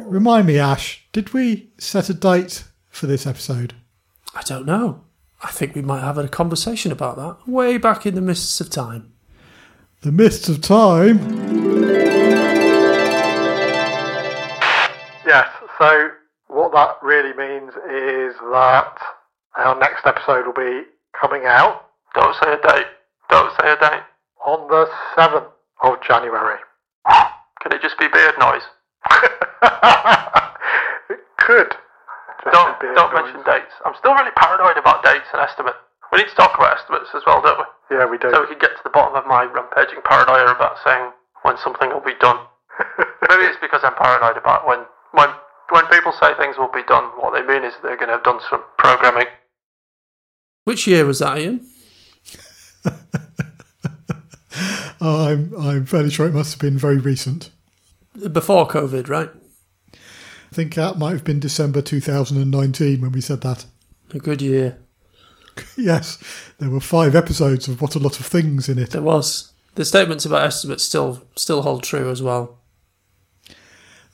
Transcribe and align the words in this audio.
Remind 0.00 0.46
me, 0.46 0.58
Ash, 0.58 1.04
did 1.12 1.32
we 1.32 1.70
set 1.78 2.08
a 2.10 2.14
date 2.14 2.64
for 2.90 3.06
this 3.06 3.26
episode? 3.26 3.74
I 4.34 4.42
don't 4.42 4.66
know. 4.66 5.04
I 5.42 5.50
think 5.50 5.74
we 5.74 5.82
might 5.82 6.00
have 6.00 6.16
had 6.16 6.24
a 6.24 6.28
conversation 6.28 6.92
about 6.92 7.16
that 7.16 7.50
way 7.50 7.78
back 7.78 8.06
in 8.06 8.14
the 8.14 8.20
mists 8.20 8.60
of 8.60 8.70
time. 8.70 9.12
The 10.02 10.12
mists 10.12 10.48
of 10.48 10.60
time. 10.60 11.18
Yes, 15.26 15.48
so 15.78 16.10
what 16.48 16.72
that 16.72 16.96
really 17.02 17.34
means 17.36 17.70
is 17.90 18.34
that 18.52 18.96
our 19.56 19.78
next 19.78 20.06
episode 20.06 20.46
will 20.46 20.52
be 20.52 20.82
coming 21.18 21.42
out 21.46 21.86
Don't 22.14 22.34
say 22.42 22.52
a 22.52 22.60
date. 22.68 22.86
Don't 23.30 23.50
say 23.60 23.72
a 23.72 23.76
date. 23.76 24.02
on 24.46 24.68
the 24.68 24.88
7th 25.16 25.46
of 25.82 25.94
January. 26.06 26.58
Can 27.60 27.72
it 27.72 27.82
just 27.82 27.98
be 27.98 28.06
beard 28.08 28.34
noise? 28.38 28.62
it 29.62 31.20
could. 31.38 31.70
just 32.44 32.52
Don't 32.52 32.76
don't 32.94 33.12
noise. 33.14 33.24
mention 33.32 33.42
dates. 33.46 33.72
I'm 33.84 33.94
still 33.98 34.14
really 34.14 34.32
paranoid 34.36 34.76
about 34.76 35.02
dates 35.04 35.26
and 35.32 35.40
estimates. 35.42 35.78
We 36.12 36.18
need 36.22 36.28
to 36.30 36.36
talk 36.38 36.54
about 36.54 36.78
estimates 36.78 37.10
as 37.14 37.22
well, 37.26 37.42
don't 37.42 37.58
we? 37.58 37.66
Yeah, 37.96 38.06
we 38.06 38.18
do. 38.18 38.30
So 38.30 38.40
we 38.42 38.48
can 38.54 38.58
get 38.58 38.76
to 38.76 38.82
the 38.84 38.90
bottom 38.94 39.16
of 39.16 39.26
my 39.26 39.44
rampaging 39.44 40.02
paranoia 40.04 40.54
about 40.54 40.76
saying 40.84 41.10
when 41.42 41.56
something 41.62 41.90
will 41.90 42.04
be 42.04 42.14
done. 42.20 42.38
Maybe 43.30 43.44
it's 43.48 43.58
because 43.60 43.80
I'm 43.82 43.94
paranoid 43.94 44.36
about 44.36 44.66
when 44.66 44.84
when 45.12 45.30
when 45.70 45.86
people 45.86 46.12
say 46.20 46.34
things 46.38 46.56
will 46.58 46.70
be 46.72 46.84
done, 46.86 47.04
what 47.18 47.32
they 47.34 47.42
mean 47.42 47.64
is 47.64 47.74
they're 47.82 47.96
going 47.96 48.08
to 48.08 48.14
have 48.14 48.24
done 48.24 48.38
some 48.48 48.62
programming. 48.78 49.26
Which 50.64 50.86
year 50.86 51.04
was 51.06 51.18
that, 51.20 51.38
Ian? 51.38 51.66
Oh, 54.98 55.26
I'm, 55.28 55.54
I'm 55.60 55.84
fairly 55.86 56.08
sure 56.10 56.26
it 56.26 56.32
must 56.32 56.52
have 56.54 56.60
been 56.60 56.78
very 56.78 56.96
recent. 56.96 57.50
Before 58.32 58.66
COVID, 58.66 59.10
right? 59.10 59.28
I 60.56 60.60
think 60.64 60.72
that 60.76 60.96
might 60.96 61.10
have 61.10 61.22
been 61.22 61.38
December 61.38 61.82
2019 61.82 63.02
when 63.02 63.12
we 63.12 63.20
said 63.20 63.42
that. 63.42 63.66
A 64.14 64.18
good 64.18 64.40
year. 64.40 64.78
Yes, 65.76 66.16
there 66.58 66.70
were 66.70 66.80
five 66.80 67.14
episodes 67.14 67.68
of 67.68 67.82
What 67.82 67.94
a 67.94 67.98
Lot 67.98 68.18
of 68.20 68.24
Things 68.24 68.66
in 68.70 68.78
it. 68.78 68.90
There 68.90 69.02
was. 69.02 69.52
The 69.74 69.84
statements 69.84 70.24
about 70.24 70.44
estimates 70.44 70.82
still 70.84 71.22
still 71.34 71.60
hold 71.60 71.82
true 71.82 72.10
as 72.10 72.22
well. 72.22 72.58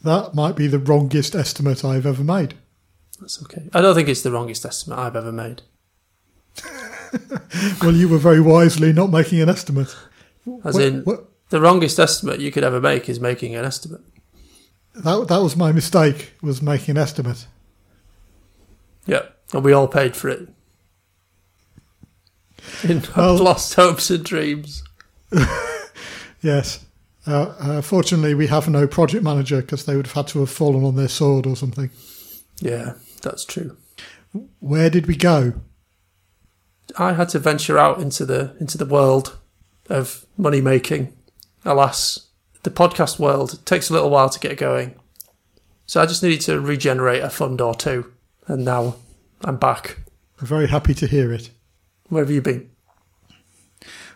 That 0.02 0.34
might 0.34 0.56
be 0.56 0.66
the 0.66 0.80
wrongest 0.80 1.36
estimate 1.36 1.84
I've 1.84 2.06
ever 2.06 2.24
made. 2.24 2.54
That's 3.20 3.40
okay. 3.44 3.68
I 3.72 3.80
don't 3.80 3.94
think 3.94 4.08
it's 4.08 4.22
the 4.22 4.32
wrongest 4.32 4.64
estimate 4.64 4.98
I've 4.98 5.14
ever 5.16 5.30
made. 5.32 5.62
Well, 7.82 7.94
you 7.94 8.08
were 8.08 8.18
very 8.18 8.40
wisely 8.40 8.92
not 8.92 9.10
making 9.10 9.40
an 9.40 9.48
estimate. 9.48 9.94
As 10.64 10.74
What- 10.74 10.82
in, 10.82 11.02
what- 11.02 11.28
the 11.50 11.60
wrongest 11.60 11.98
estimate 12.00 12.40
you 12.40 12.50
could 12.50 12.64
ever 12.64 12.80
make 12.80 13.08
is 13.08 13.20
making 13.20 13.54
an 13.54 13.64
estimate. 13.64 14.00
That, 14.94 15.28
that 15.28 15.38
was 15.42 15.56
my 15.56 15.72
mistake, 15.72 16.34
was 16.42 16.60
making 16.62 16.96
an 16.96 17.02
estimate. 17.02 17.46
Yeah, 19.06 19.22
and 19.52 19.64
we 19.64 19.72
all 19.72 19.88
paid 19.88 20.16
for 20.16 20.28
it. 20.28 20.48
In 22.88 23.02
Well- 23.16 23.36
lost 23.38 23.74
hopes 23.74 24.10
and 24.10 24.24
dreams. 24.24 24.82
Yes. 26.42 26.84
Uh, 27.24 27.54
uh, 27.60 27.82
fortunately, 27.82 28.34
we 28.34 28.48
have 28.48 28.68
no 28.68 28.88
project 28.88 29.22
manager 29.22 29.60
because 29.60 29.84
they 29.84 29.94
would 29.94 30.08
have 30.08 30.14
had 30.14 30.26
to 30.28 30.40
have 30.40 30.50
fallen 30.50 30.84
on 30.84 30.96
their 30.96 31.06
sword 31.08 31.46
or 31.46 31.54
something. 31.54 31.88
Yeah, 32.60 32.94
that's 33.22 33.44
true. 33.44 33.76
Where 34.58 34.90
did 34.90 35.06
we 35.06 35.14
go? 35.14 35.54
I 36.98 37.12
had 37.12 37.28
to 37.28 37.38
venture 37.38 37.78
out 37.78 38.00
into 38.00 38.26
the 38.26 38.56
into 38.58 38.76
the 38.76 38.86
world 38.86 39.38
of 39.88 40.26
money 40.36 40.60
making. 40.60 41.12
Alas, 41.64 42.26
the 42.62 42.70
podcast 42.70 43.18
world 43.18 43.64
takes 43.66 43.90
a 43.90 43.92
little 43.92 44.10
while 44.10 44.28
to 44.28 44.38
get 44.40 44.56
going. 44.58 44.94
So 45.86 46.00
I 46.00 46.06
just 46.06 46.22
needed 46.22 46.40
to 46.42 46.60
regenerate 46.60 47.22
a 47.22 47.30
fund 47.30 47.60
or 47.60 47.74
two, 47.74 48.12
and 48.46 48.64
now 48.64 48.96
I'm 49.42 49.56
back. 49.56 49.98
I'm 50.40 50.46
very 50.46 50.68
happy 50.68 50.94
to 50.94 51.06
hear 51.06 51.32
it. 51.32 51.50
Where 52.08 52.22
have 52.22 52.30
you 52.30 52.40
been? 52.42 52.70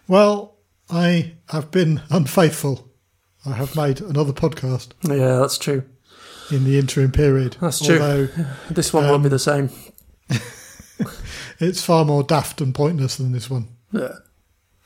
Well, 0.09 0.57
I 0.89 1.35
have 1.51 1.71
been 1.71 2.03
unfaithful. 2.11 2.89
I 3.45 3.53
have 3.53 3.75
made 3.77 4.01
another 4.01 4.33
podcast 4.33 4.91
Yeah, 5.03 5.37
that's 5.41 5.59
true. 5.59 5.83
in 6.51 6.65
the 6.65 6.79
interim 6.79 7.11
period. 7.13 7.57
That's 7.61 7.85
true. 7.85 8.01
Although 8.01 8.29
This 8.71 8.93
one 8.93 9.05
won't 9.05 9.23
be 9.23 9.27
Um, 9.29 9.31
the 9.31 9.39
same. 9.39 9.71
it's 11.59 11.83
far 11.85 12.05
more 12.05 12.23
daft 12.23 12.61
and 12.61 12.75
pointless 12.75 13.17
than 13.17 13.33
this 13.33 13.51
one. 13.51 13.69
Yeah. 13.93 14.15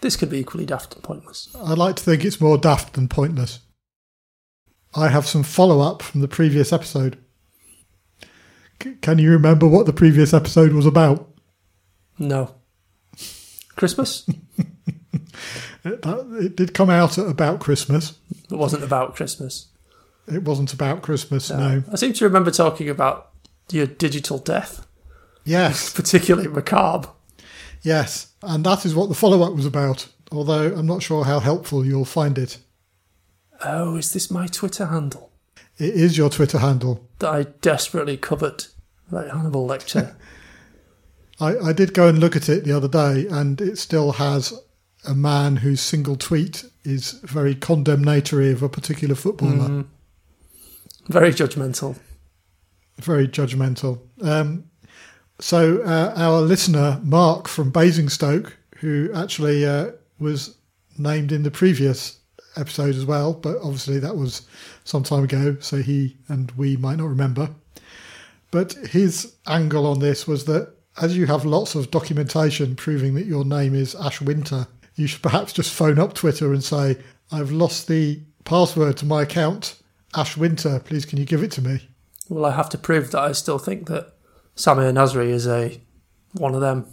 This 0.00 0.16
could 0.16 0.30
be 0.30 0.38
equally 0.38 0.64
daft 0.66 0.94
and 0.94 1.02
pointless. 1.02 1.54
I'd 1.62 1.78
like 1.78 1.96
to 1.96 2.02
think 2.02 2.24
it's 2.24 2.40
more 2.40 2.56
daft 2.58 2.94
than 2.94 3.08
pointless. 3.08 3.60
I 4.94 5.08
have 5.08 5.26
some 5.26 5.42
follow 5.42 5.80
up 5.80 6.02
from 6.02 6.20
the 6.20 6.28
previous 6.28 6.72
episode. 6.72 7.18
C- 8.82 8.94
can 9.02 9.18
you 9.18 9.30
remember 9.30 9.66
what 9.68 9.86
the 9.86 9.92
previous 9.92 10.32
episode 10.32 10.72
was 10.72 10.86
about? 10.86 11.28
No. 12.18 12.54
Christmas? 13.76 14.26
It, 15.84 16.02
that, 16.02 16.38
it 16.40 16.56
did 16.56 16.74
come 16.74 16.90
out 16.90 17.18
at 17.18 17.26
about 17.26 17.60
Christmas. 17.60 18.18
it 18.50 18.56
wasn't 18.56 18.82
about 18.82 19.14
Christmas. 19.14 19.68
It 20.26 20.44
wasn't 20.44 20.72
about 20.72 21.02
Christmas, 21.02 21.50
no. 21.50 21.82
I 21.90 21.96
seem 21.96 22.12
to 22.14 22.24
remember 22.24 22.50
talking 22.50 22.88
about 22.88 23.30
your 23.70 23.86
digital 23.86 24.38
death, 24.38 24.86
Yes, 25.44 25.92
particularly 25.94 26.48
macabre. 26.48 27.08
Yes. 27.82 28.32
And 28.42 28.64
that 28.64 28.84
is 28.84 28.94
what 28.94 29.08
the 29.08 29.14
follow 29.14 29.42
up 29.42 29.54
was 29.54 29.66
about, 29.66 30.08
although 30.32 30.74
I'm 30.74 30.86
not 30.86 31.02
sure 31.02 31.24
how 31.24 31.40
helpful 31.40 31.84
you'll 31.84 32.04
find 32.04 32.38
it. 32.38 32.58
Oh, 33.64 33.96
is 33.96 34.12
this 34.12 34.30
my 34.30 34.46
Twitter 34.46 34.86
handle 34.86 35.30
It 35.78 35.94
is 35.94 36.16
your 36.16 36.30
Twitter 36.30 36.58
handle. 36.58 37.06
that 37.18 37.30
I 37.30 37.42
desperately 37.60 38.16
covered? 38.16 38.64
that 39.10 39.30
Hannibal 39.30 39.66
Lecter. 39.68 40.14
I, 41.40 41.56
I 41.58 41.72
did 41.72 41.94
go 41.94 42.06
and 42.08 42.18
look 42.18 42.36
at 42.36 42.48
it 42.48 42.64
the 42.64 42.72
other 42.76 42.88
day, 42.88 43.26
and 43.28 43.60
it 43.60 43.76
still 43.78 44.12
has 44.12 44.52
a 45.06 45.14
man 45.14 45.56
whose 45.56 45.80
single 45.80 46.16
tweet 46.16 46.64
is 46.84 47.12
very 47.24 47.54
condemnatory 47.54 48.52
of 48.52 48.62
a 48.62 48.68
particular 48.68 49.14
footballer. 49.14 49.84
Very 51.08 51.32
judgmental. 51.32 51.98
Very 52.98 53.26
judgmental. 53.26 54.00
Um, 54.22 54.69
so, 55.40 55.82
uh, 55.82 56.12
our 56.16 56.40
listener, 56.40 57.00
Mark 57.02 57.48
from 57.48 57.70
Basingstoke, 57.70 58.56
who 58.76 59.10
actually 59.14 59.66
uh, 59.66 59.92
was 60.18 60.56
named 60.98 61.32
in 61.32 61.42
the 61.42 61.50
previous 61.50 62.18
episode 62.56 62.94
as 62.94 63.04
well, 63.04 63.32
but 63.32 63.56
obviously 63.58 63.98
that 63.98 64.16
was 64.16 64.42
some 64.84 65.02
time 65.02 65.24
ago, 65.24 65.56
so 65.60 65.78
he 65.78 66.16
and 66.28 66.50
we 66.52 66.76
might 66.76 66.98
not 66.98 67.08
remember. 67.08 67.50
But 68.50 68.72
his 68.72 69.34
angle 69.46 69.86
on 69.86 70.00
this 70.00 70.26
was 70.26 70.44
that 70.46 70.74
as 71.00 71.16
you 71.16 71.26
have 71.26 71.44
lots 71.44 71.74
of 71.74 71.90
documentation 71.90 72.74
proving 72.76 73.14
that 73.14 73.26
your 73.26 73.44
name 73.44 73.74
is 73.74 73.94
Ash 73.94 74.20
Winter, 74.20 74.66
you 74.96 75.06
should 75.06 75.22
perhaps 75.22 75.52
just 75.52 75.72
phone 75.72 75.98
up 75.98 76.14
Twitter 76.14 76.52
and 76.52 76.62
say, 76.62 76.96
I've 77.30 77.52
lost 77.52 77.86
the 77.86 78.20
password 78.44 78.96
to 78.98 79.06
my 79.06 79.22
account, 79.22 79.76
Ash 80.14 80.36
Winter, 80.36 80.80
please 80.80 81.06
can 81.06 81.18
you 81.18 81.24
give 81.24 81.42
it 81.42 81.52
to 81.52 81.62
me? 81.62 81.88
Well, 82.28 82.44
I 82.44 82.54
have 82.54 82.68
to 82.70 82.78
prove 82.78 83.12
that 83.12 83.20
I 83.20 83.32
still 83.32 83.58
think 83.58 83.86
that 83.86 84.14
Samir 84.60 84.92
Nasri 84.92 85.28
is 85.30 85.46
a 85.46 85.80
one 86.32 86.54
of 86.54 86.60
them. 86.60 86.86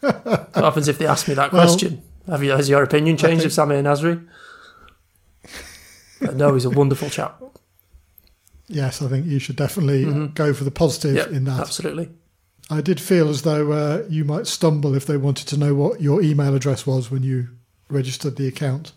what 0.00 0.54
happens 0.54 0.88
if 0.88 0.98
they 0.98 1.06
ask 1.06 1.28
me 1.28 1.34
that 1.34 1.52
Well, 1.52 1.62
question? 1.62 2.02
Have 2.26 2.42
you, 2.42 2.50
has 2.50 2.68
your 2.68 2.82
opinion 2.82 3.16
changed 3.16 3.44
of 3.44 3.52
Samir 3.52 3.80
Nasri? 3.82 4.26
No, 6.34 6.54
he's 6.54 6.64
a 6.64 6.70
wonderful 6.70 7.08
chap. 7.10 7.40
Yes, 8.66 9.00
I 9.00 9.06
think 9.08 9.26
you 9.26 9.38
should 9.38 9.54
definitely 9.56 10.28
go 10.34 10.52
for 10.52 10.64
the 10.64 10.70
positive 10.72 11.14
Yeah, 11.14 11.28
in 11.36 11.44
that. 11.44 11.60
absolutely. 11.60 12.08
I 12.68 12.80
did 12.80 12.98
feel 13.00 13.28
as 13.28 13.42
though 13.42 13.70
uh, 13.70 14.02
you 14.08 14.24
might 14.24 14.48
stumble 14.48 14.96
if 14.96 15.06
they 15.06 15.16
wanted 15.16 15.46
to 15.48 15.56
know 15.56 15.74
what 15.74 16.00
your 16.00 16.20
email 16.20 16.54
address 16.56 16.84
was 16.86 17.08
when 17.10 17.22
you 17.22 17.48
registered 17.88 18.34
the 18.36 18.48
account. 18.48 18.92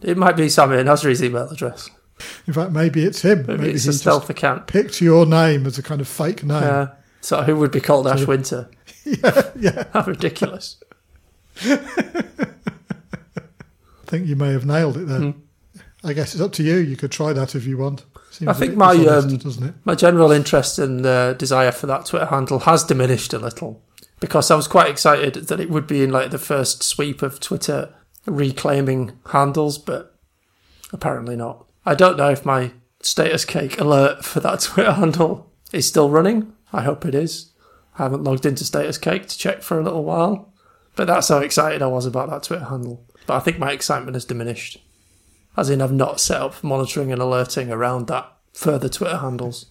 It 0.00 0.16
might 0.16 0.36
be 0.36 0.46
Samir 0.46 0.84
Nasri's 0.84 1.22
email 1.22 1.48
address. 1.48 1.90
In 2.46 2.52
fact, 2.52 2.72
maybe 2.72 3.04
it's 3.04 3.22
him. 3.22 3.44
Maybe, 3.46 3.62
Maybe, 3.62 3.74
it's 3.74 3.86
a 3.86 3.92
stealth 3.92 4.30
account. 4.30 4.66
picked 4.66 5.00
your 5.00 5.26
name 5.26 5.66
as 5.66 5.78
a 5.78 5.82
kind 5.82 6.00
of 6.00 6.08
fake 6.08 6.44
name. 6.44 6.62
Uh, 6.62 6.86
so 7.20 7.42
who 7.42 7.56
would 7.56 7.70
be 7.70 7.80
called 7.80 8.06
Ash 8.06 8.26
Winter? 8.26 8.68
yeah, 9.04 9.50
yeah. 9.56 9.84
How 9.92 10.04
ridiculous. 10.04 10.76
I 11.62 11.76
think 14.06 14.26
you 14.26 14.36
may 14.36 14.52
have 14.52 14.66
nailed 14.66 14.96
it 14.96 15.06
there. 15.06 15.34
I 16.02 16.12
guess 16.12 16.34
it's 16.34 16.42
up 16.42 16.52
to 16.52 16.62
you. 16.62 16.76
You 16.76 16.96
could 16.96 17.10
try 17.10 17.32
that 17.32 17.54
if 17.54 17.66
you 17.66 17.78
want. 17.78 18.04
Seems 18.30 18.46
Hmm. 18.46 18.50
I 18.50 18.52
think 18.52 18.76
my, 18.76 18.92
um? 19.06 19.72
My 19.84 19.94
general 19.94 20.32
interest 20.32 20.78
and 20.78 21.04
uh, 21.06 21.32
desire 21.34 21.72
for 21.72 21.86
that 21.86 22.06
Twitter 22.06 22.26
handle 22.26 22.60
has 22.60 22.84
diminished 22.84 23.32
a 23.32 23.38
little 23.38 23.82
because 24.20 24.50
I 24.50 24.56
was 24.56 24.68
quite 24.68 24.90
excited 24.90 25.34
that 25.34 25.60
it 25.60 25.70
would 25.70 25.86
be 25.86 26.02
in 26.02 26.10
like 26.10 26.30
the 26.30 26.38
first 26.38 26.82
sweep 26.82 27.22
of 27.22 27.40
Twitter 27.40 27.94
reclaiming 28.26 29.12
handles, 29.32 29.78
but 29.78 30.14
apparently 30.92 31.36
not. 31.36 31.66
I 31.86 31.94
don't 31.94 32.16
know 32.16 32.30
if 32.30 32.44
my 32.44 32.72
StatusCake 33.02 33.78
alert 33.78 34.24
for 34.24 34.40
that 34.40 34.60
Twitter 34.62 34.92
handle 34.92 35.52
is 35.72 35.86
still 35.86 36.10
running. 36.10 36.52
I 36.72 36.82
hope 36.82 37.04
it 37.04 37.14
is. 37.14 37.52
I 37.98 38.02
haven't 38.04 38.24
logged 38.24 38.46
into 38.46 38.64
StatusCake 38.64 39.26
to 39.28 39.38
check 39.38 39.62
for 39.62 39.78
a 39.78 39.82
little 39.82 40.04
while, 40.04 40.52
but 40.96 41.06
that's 41.06 41.28
how 41.28 41.38
excited 41.38 41.82
I 41.82 41.86
was 41.86 42.06
about 42.06 42.30
that 42.30 42.42
Twitter 42.42 42.64
handle. 42.64 43.04
But 43.26 43.34
I 43.36 43.40
think 43.40 43.58
my 43.58 43.72
excitement 43.72 44.14
has 44.16 44.24
diminished. 44.24 44.78
As 45.56 45.70
in, 45.70 45.80
I've 45.80 45.92
not 45.92 46.20
set 46.20 46.40
up 46.40 46.64
monitoring 46.64 47.12
and 47.12 47.22
alerting 47.22 47.70
around 47.70 48.08
that 48.08 48.30
further 48.52 48.88
Twitter 48.88 49.18
handles. 49.18 49.66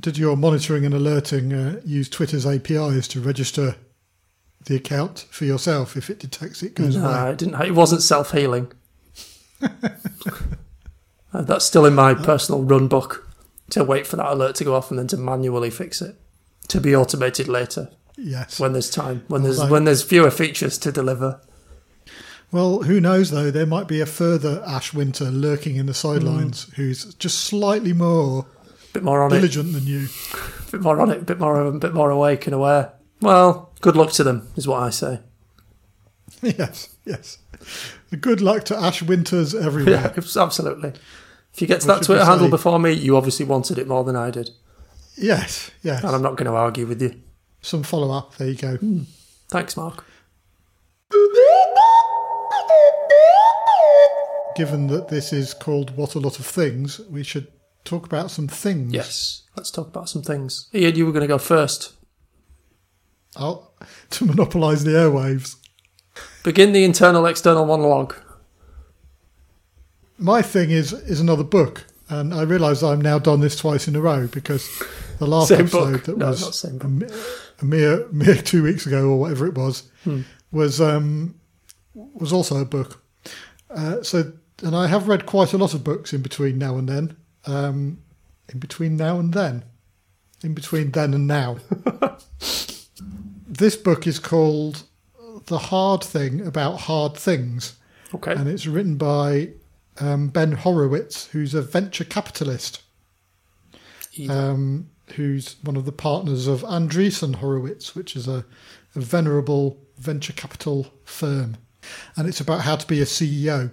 Did 0.00 0.18
your 0.18 0.36
monitoring 0.36 0.84
and 0.84 0.92
alerting 0.94 1.52
uh, 1.52 1.80
use 1.84 2.08
Twitter's 2.08 2.44
APIs 2.46 3.06
to 3.08 3.20
register 3.20 3.76
the 4.64 4.74
account 4.74 5.26
for 5.30 5.44
yourself 5.44 5.96
if 5.96 6.10
it 6.10 6.18
detects 6.18 6.62
it 6.64 6.74
goes 6.74 6.96
No, 6.96 7.08
away? 7.08 7.30
it 7.32 7.38
didn't. 7.38 7.60
It 7.60 7.74
wasn't 7.74 8.02
self 8.02 8.32
healing. 8.32 8.72
that's 11.42 11.64
still 11.64 11.84
in 11.84 11.94
my 11.94 12.14
personal 12.14 12.62
run 12.62 12.88
book 12.88 13.28
to 13.70 13.82
wait 13.84 14.06
for 14.06 14.16
that 14.16 14.30
alert 14.32 14.54
to 14.56 14.64
go 14.64 14.74
off 14.74 14.90
and 14.90 14.98
then 14.98 15.06
to 15.08 15.16
manually 15.16 15.70
fix 15.70 16.00
it 16.02 16.16
to 16.68 16.80
be 16.80 16.94
automated 16.94 17.48
later 17.48 17.90
Yes. 18.16 18.60
when 18.60 18.72
there's 18.72 18.90
time 18.90 19.24
when 19.28 19.42
there's 19.42 19.58
Although- 19.58 19.72
when 19.72 19.84
there's 19.84 20.02
fewer 20.02 20.30
features 20.30 20.78
to 20.78 20.92
deliver. 20.92 21.40
Well, 22.52 22.82
who 22.82 23.00
knows 23.00 23.30
though? 23.30 23.50
There 23.50 23.66
might 23.66 23.88
be 23.88 24.00
a 24.00 24.06
further 24.06 24.62
Ash 24.64 24.94
Winter 24.94 25.24
lurking 25.30 25.74
in 25.76 25.86
the 25.86 25.94
sidelines 25.94 26.66
Mm. 26.66 26.74
who's 26.74 27.14
just 27.14 27.38
slightly 27.40 27.92
more 27.92 28.46
bit 28.92 29.02
more 29.02 29.22
on 29.22 29.32
it, 29.32 29.36
diligent 29.36 29.72
than 29.72 29.86
you. 29.88 30.06
bit 30.70 30.80
more 30.80 31.00
on 31.00 31.10
it, 31.10 31.26
bit 31.26 31.40
more 31.40 31.60
a 31.60 31.72
bit 31.72 31.92
more 31.94 32.10
awake 32.10 32.46
and 32.46 32.54
aware. 32.54 32.92
Well, 33.20 33.72
good 33.80 33.96
luck 33.96 34.12
to 34.12 34.22
them 34.24 34.46
is 34.54 34.68
what 34.68 34.82
I 34.82 34.90
say. 34.90 35.18
yes, 36.42 36.90
yes. 37.04 37.38
Good 38.20 38.40
luck 38.40 38.64
to 38.64 38.76
Ash 38.78 39.02
Winters 39.02 39.54
Yeah, 39.54 39.60
everywhere. 39.66 40.06
it's- 40.16 40.36
absolutely. 40.36 40.92
If 41.52 41.60
you 41.60 41.66
get 41.68 41.80
to 41.82 41.88
What 41.88 42.00
that 42.00 42.04
Twitter 42.06 42.24
handle 42.24 42.48
before 42.50 42.78
me, 42.80 42.92
you 42.92 43.16
obviously 43.16 43.46
wanted 43.46 43.78
it 43.78 43.86
more 43.86 44.02
than 44.02 44.16
I 44.16 44.30
did, 44.32 44.50
yes, 45.16 45.70
yes. 45.82 46.02
and 46.02 46.10
I'm 46.14 46.22
not 46.22 46.36
going 46.36 46.46
to 46.50 46.56
argue 46.56 46.84
with 46.86 47.00
you. 47.00 47.14
Some 47.62 47.82
follow 47.84 48.10
up. 48.10 48.34
There 48.36 48.48
you 48.48 48.56
go. 48.56 48.76
Hmm. 48.76 49.02
Thanks, 49.50 49.76
Mark. 49.76 50.04
Given 54.56 54.86
that 54.88 55.08
this 55.08 55.32
is 55.32 55.52
called 55.52 55.96
What 55.96 56.14
a 56.14 56.20
Lot 56.20 56.38
of 56.38 56.46
Things, 56.46 57.00
we 57.10 57.24
should 57.24 57.48
talk 57.84 58.06
about 58.06 58.30
some 58.30 58.46
things. 58.46 58.92
Yes, 58.94 59.42
let's 59.56 59.70
talk 59.72 59.88
about 59.88 60.08
some 60.08 60.22
things. 60.22 60.68
Ian, 60.72 60.94
you 60.94 61.04
were 61.06 61.12
going 61.12 61.22
to 61.22 61.26
go 61.28 61.38
first. 61.38 61.92
I'll, 63.36 63.72
to 64.10 64.24
monopolise 64.24 64.84
the 64.84 64.92
airwaves. 64.92 65.56
Begin 66.42 66.72
the 66.72 66.84
internal 66.84 67.26
external 67.26 67.64
monologue. 67.66 68.14
My 70.18 70.42
thing 70.42 70.70
is 70.70 70.92
is 70.92 71.20
another 71.20 71.42
book, 71.44 71.84
and 72.08 72.32
I 72.34 72.42
realise 72.42 72.82
I'm 72.82 73.00
now 73.00 73.18
done 73.18 73.40
this 73.40 73.56
twice 73.56 73.88
in 73.88 73.96
a 73.96 74.00
row 74.00 74.26
because 74.28 74.68
the 75.18 75.26
last 75.26 75.48
Same 75.48 75.60
episode 75.60 75.92
book. 75.92 76.04
that 76.04 76.18
No, 76.18 76.26
was 76.28 76.64
a, 76.64 76.68
book. 76.70 77.10
a 77.60 77.64
mere 77.64 78.06
mere 78.12 78.36
two 78.36 78.62
weeks 78.62 78.86
ago 78.86 79.08
or 79.10 79.18
whatever 79.18 79.46
it 79.46 79.54
was 79.54 79.84
Hmm. 80.04 80.20
was 80.52 80.80
um, 80.80 81.34
was 81.94 82.32
also 82.32 82.58
a 82.60 82.64
book. 82.64 83.02
Uh, 83.70 84.02
so, 84.02 84.32
and 84.62 84.76
I 84.76 84.86
have 84.86 85.08
read 85.08 85.26
quite 85.26 85.52
a 85.52 85.58
lot 85.58 85.74
of 85.74 85.82
books 85.82 86.12
in 86.12 86.22
between 86.22 86.58
now 86.58 86.76
and 86.78 86.88
then. 86.88 87.16
Um, 87.46 87.98
in 88.52 88.58
between 88.60 88.96
now 88.96 89.18
and 89.18 89.32
then, 89.34 89.64
in 90.44 90.54
between 90.54 90.92
then 90.92 91.12
and 91.14 91.26
now. 91.26 91.56
this 93.48 93.76
book 93.76 94.06
is 94.06 94.18
called 94.18 94.84
"The 95.46 95.58
Hard 95.58 96.02
Thing 96.02 96.46
About 96.46 96.80
Hard 96.82 97.14
Things." 97.16 97.76
Okay. 98.14 98.32
and 98.32 98.48
it's 98.48 98.66
written 98.66 98.96
by 98.96 99.50
um, 100.00 100.28
Ben 100.28 100.52
Horowitz, 100.52 101.26
who's 101.28 101.52
a 101.54 101.62
venture 101.62 102.04
capitalist, 102.04 102.80
um, 104.28 104.88
who's 105.16 105.56
one 105.62 105.76
of 105.76 105.84
the 105.84 105.92
partners 105.92 106.46
of 106.46 106.62
Andreessen 106.62 107.36
Horowitz, 107.36 107.94
which 107.96 108.14
is 108.14 108.28
a, 108.28 108.44
a 108.94 109.00
venerable 109.00 109.78
venture 109.98 110.32
capital 110.32 110.86
firm. 111.04 111.56
And 112.16 112.28
it's 112.28 112.40
about 112.40 112.60
how 112.62 112.76
to 112.76 112.86
be 112.86 113.00
a 113.02 113.04
CEO. 113.04 113.70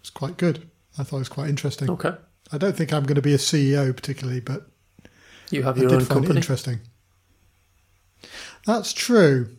It's 0.00 0.10
quite 0.10 0.36
good. 0.36 0.68
I 0.98 1.02
thought 1.02 1.16
it 1.16 1.20
was 1.20 1.28
quite 1.28 1.48
interesting. 1.48 1.90
okay. 1.90 2.14
I 2.52 2.58
don't 2.58 2.76
think 2.76 2.92
I'm 2.92 3.02
going 3.04 3.16
to 3.16 3.22
be 3.22 3.34
a 3.34 3.38
CEO 3.38 3.94
particularly, 3.94 4.40
but 4.40 4.68
You 5.50 5.62
have 5.64 5.76
I 5.78 5.80
your 5.82 5.90
did 5.90 5.98
own 6.00 6.04
find 6.04 6.10
it 6.10 6.14
company. 6.14 6.36
interesting. 6.38 6.80
That's 8.66 8.92
true. 8.92 9.56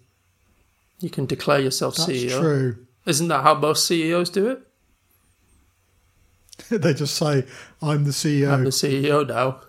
You 1.01 1.09
can 1.09 1.25
declare 1.25 1.59
yourself 1.59 1.95
CEO. 1.95 2.05
That's 2.05 2.33
CEO. 2.35 2.39
true. 2.39 2.85
Isn't 3.05 3.27
that 3.29 3.41
how 3.43 3.55
most 3.55 3.87
CEOs 3.87 4.29
do 4.29 4.47
it? 4.49 4.67
they 6.69 6.93
just 6.93 7.15
say, 7.15 7.45
I'm 7.81 8.03
the 8.03 8.11
CEO. 8.11 8.51
I'm 8.51 8.63
the 8.63 8.69
CEO 8.69 9.27
now. 9.27 9.61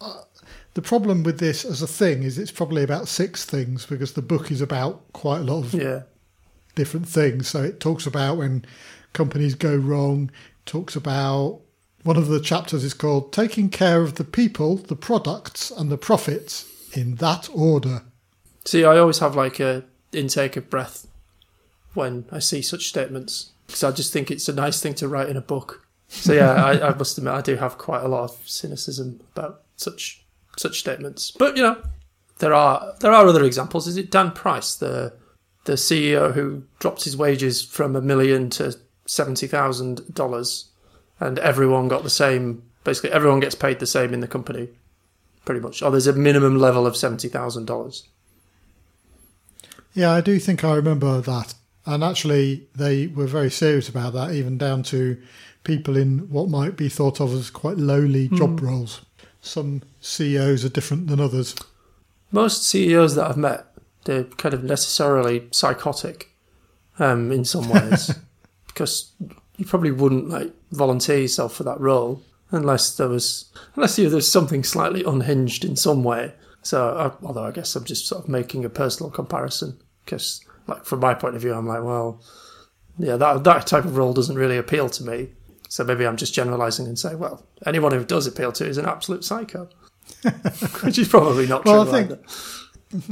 Uh, 0.00 0.22
the 0.74 0.82
problem 0.82 1.24
with 1.24 1.40
this 1.40 1.64
as 1.64 1.82
a 1.82 1.86
thing 1.86 2.22
is 2.22 2.38
it's 2.38 2.52
probably 2.52 2.82
about 2.84 3.08
six 3.08 3.44
things 3.44 3.84
because 3.86 4.12
the 4.12 4.22
book 4.22 4.50
is 4.50 4.60
about 4.60 5.12
quite 5.12 5.40
a 5.40 5.44
lot 5.44 5.64
of 5.64 5.74
Yeah. 5.74 6.02
different 6.76 7.08
things. 7.08 7.48
So 7.48 7.62
it 7.64 7.80
talks 7.80 8.06
about 8.06 8.36
when 8.36 8.64
companies 9.12 9.56
go 9.56 9.74
wrong, 9.74 10.30
talks 10.66 10.94
about 10.94 11.60
one 12.04 12.16
of 12.16 12.28
the 12.28 12.40
chapters 12.40 12.84
is 12.84 12.94
called 12.94 13.32
Taking 13.32 13.68
Care 13.68 14.02
of 14.02 14.14
the 14.14 14.24
People, 14.24 14.76
the 14.76 14.96
Products, 14.96 15.70
and 15.70 15.90
the 15.90 15.98
Profits 15.98 16.64
in 16.96 17.16
that 17.16 17.48
order. 17.52 18.02
See, 18.64 18.84
I 18.84 18.98
always 18.98 19.18
have 19.18 19.36
like 19.36 19.60
a 19.60 19.84
intake 20.12 20.56
of 20.56 20.70
breath 20.70 21.06
when 21.94 22.26
I 22.30 22.38
see 22.38 22.62
such 22.62 22.88
statements 22.88 23.50
because 23.66 23.84
I 23.84 23.90
just 23.92 24.12
think 24.12 24.30
it's 24.30 24.48
a 24.48 24.52
nice 24.52 24.80
thing 24.80 24.94
to 24.94 25.08
write 25.08 25.28
in 25.28 25.36
a 25.36 25.42
book. 25.42 25.86
So 26.08 26.32
yeah, 26.32 26.52
I, 26.52 26.88
I 26.88 26.94
must 26.94 27.16
admit 27.18 27.34
I 27.34 27.40
do 27.40 27.56
have 27.56 27.78
quite 27.78 28.02
a 28.02 28.08
lot 28.08 28.24
of 28.24 28.38
cynicism 28.44 29.20
about 29.32 29.62
such 29.76 30.24
such 30.56 30.80
statements. 30.80 31.30
But 31.30 31.56
you 31.56 31.62
know, 31.62 31.80
there 32.38 32.52
are 32.52 32.94
there 33.00 33.12
are 33.12 33.26
other 33.26 33.44
examples. 33.44 33.86
Is 33.86 33.96
it 33.96 34.10
Dan 34.10 34.32
Price, 34.32 34.74
the 34.74 35.14
the 35.64 35.74
CEO 35.74 36.34
who 36.34 36.64
dropped 36.78 37.04
his 37.04 37.16
wages 37.16 37.64
from 37.64 37.94
a 37.94 38.00
million 38.00 38.50
to 38.50 38.76
seventy 39.06 39.46
thousand 39.46 40.12
dollars, 40.12 40.70
and 41.20 41.38
everyone 41.38 41.88
got 41.88 42.02
the 42.02 42.10
same. 42.10 42.64
Basically, 42.82 43.12
everyone 43.12 43.40
gets 43.40 43.54
paid 43.54 43.78
the 43.78 43.86
same 43.86 44.14
in 44.14 44.20
the 44.20 44.26
company, 44.26 44.68
pretty 45.44 45.60
much. 45.60 45.82
Or 45.82 45.90
there's 45.90 46.06
a 46.06 46.12
minimum 46.12 46.58
level 46.58 46.86
of 46.86 46.96
seventy 46.96 47.28
thousand 47.28 47.66
dollars. 47.66 48.08
Yeah, 49.94 50.12
I 50.12 50.20
do 50.20 50.38
think 50.38 50.64
I 50.64 50.74
remember 50.74 51.20
that. 51.20 51.54
And 51.86 52.04
actually, 52.04 52.68
they 52.74 53.06
were 53.08 53.26
very 53.26 53.50
serious 53.50 53.88
about 53.88 54.12
that, 54.12 54.32
even 54.32 54.58
down 54.58 54.82
to 54.84 55.20
people 55.64 55.96
in 55.96 56.30
what 56.30 56.48
might 56.48 56.76
be 56.76 56.88
thought 56.88 57.20
of 57.20 57.32
as 57.32 57.50
quite 57.50 57.76
lowly 57.76 58.28
job 58.28 58.60
roles. 58.62 59.00
Some 59.40 59.82
CEOs 60.00 60.64
are 60.64 60.68
different 60.68 61.06
than 61.08 61.20
others. 61.20 61.54
most 62.30 62.66
CEOs 62.66 63.14
that 63.16 63.28
I've 63.28 63.36
met, 63.36 63.66
they're 64.04 64.24
kind 64.24 64.54
of 64.54 64.62
necessarily 64.62 65.48
psychotic 65.50 66.30
um, 66.98 67.32
in 67.32 67.44
some 67.44 67.68
ways 67.68 68.14
because 68.66 69.12
you 69.56 69.64
probably 69.64 69.90
wouldn't 69.90 70.28
like 70.28 70.52
volunteer 70.70 71.18
yourself 71.18 71.54
for 71.54 71.64
that 71.64 71.80
role 71.80 72.22
unless 72.50 72.96
there 72.96 73.08
was 73.08 73.50
unless 73.74 73.98
you, 73.98 74.08
there's 74.08 74.30
something 74.30 74.64
slightly 74.64 75.02
unhinged 75.04 75.64
in 75.64 75.76
some 75.76 76.04
way. 76.04 76.32
So, 76.62 76.90
I, 77.22 77.24
although 77.26 77.44
I 77.44 77.50
guess 77.52 77.74
I'm 77.76 77.84
just 77.84 78.06
sort 78.06 78.22
of 78.24 78.28
making 78.28 78.64
a 78.64 78.68
personal 78.68 79.10
comparison 79.10 79.80
because, 80.04 80.44
like, 80.66 80.84
from 80.84 81.00
my 81.00 81.14
point 81.14 81.34
of 81.36 81.42
view, 81.42 81.54
I'm 81.54 81.66
like, 81.66 81.82
well, 81.82 82.22
yeah, 82.98 83.16
that 83.16 83.44
that 83.44 83.66
type 83.66 83.84
of 83.84 83.96
role 83.96 84.12
doesn't 84.12 84.36
really 84.36 84.58
appeal 84.58 84.88
to 84.90 85.04
me. 85.04 85.30
So 85.68 85.84
maybe 85.84 86.06
I'm 86.06 86.16
just 86.16 86.34
generalising 86.34 86.86
and 86.86 86.98
saying, 86.98 87.18
well, 87.18 87.46
anyone 87.64 87.92
who 87.92 88.04
does 88.04 88.26
appeal 88.26 88.52
to 88.52 88.66
is 88.66 88.76
an 88.76 88.86
absolute 88.86 89.24
psycho, 89.24 89.68
which 90.82 90.98
is 90.98 91.08
probably 91.08 91.46
not 91.46 91.64
Well, 91.64 91.84
true. 91.84 91.92
I 91.92 92.02
think- 92.06 92.10
either. 92.10 92.22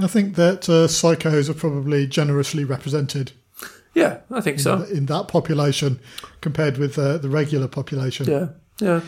I 0.03 0.09
think 0.09 0.35
that 0.35 0.69
uh, 0.69 0.89
psychos 0.89 1.49
are 1.49 1.55
probably 1.55 2.09
generously 2.09 2.65
represented 2.65 3.31
Yeah, 3.95 4.19
I 4.29 4.41
think 4.41 4.59
so. 4.59 4.83
in 4.83 5.07
that 5.07 5.29
population 5.29 6.01
compared 6.41 6.79
with 6.79 6.99
uh, 6.99 7.19
the 7.19 7.29
regular 7.29 7.69
population. 7.69 8.27
Yeah, 8.27 8.49
yeah. 8.81 9.03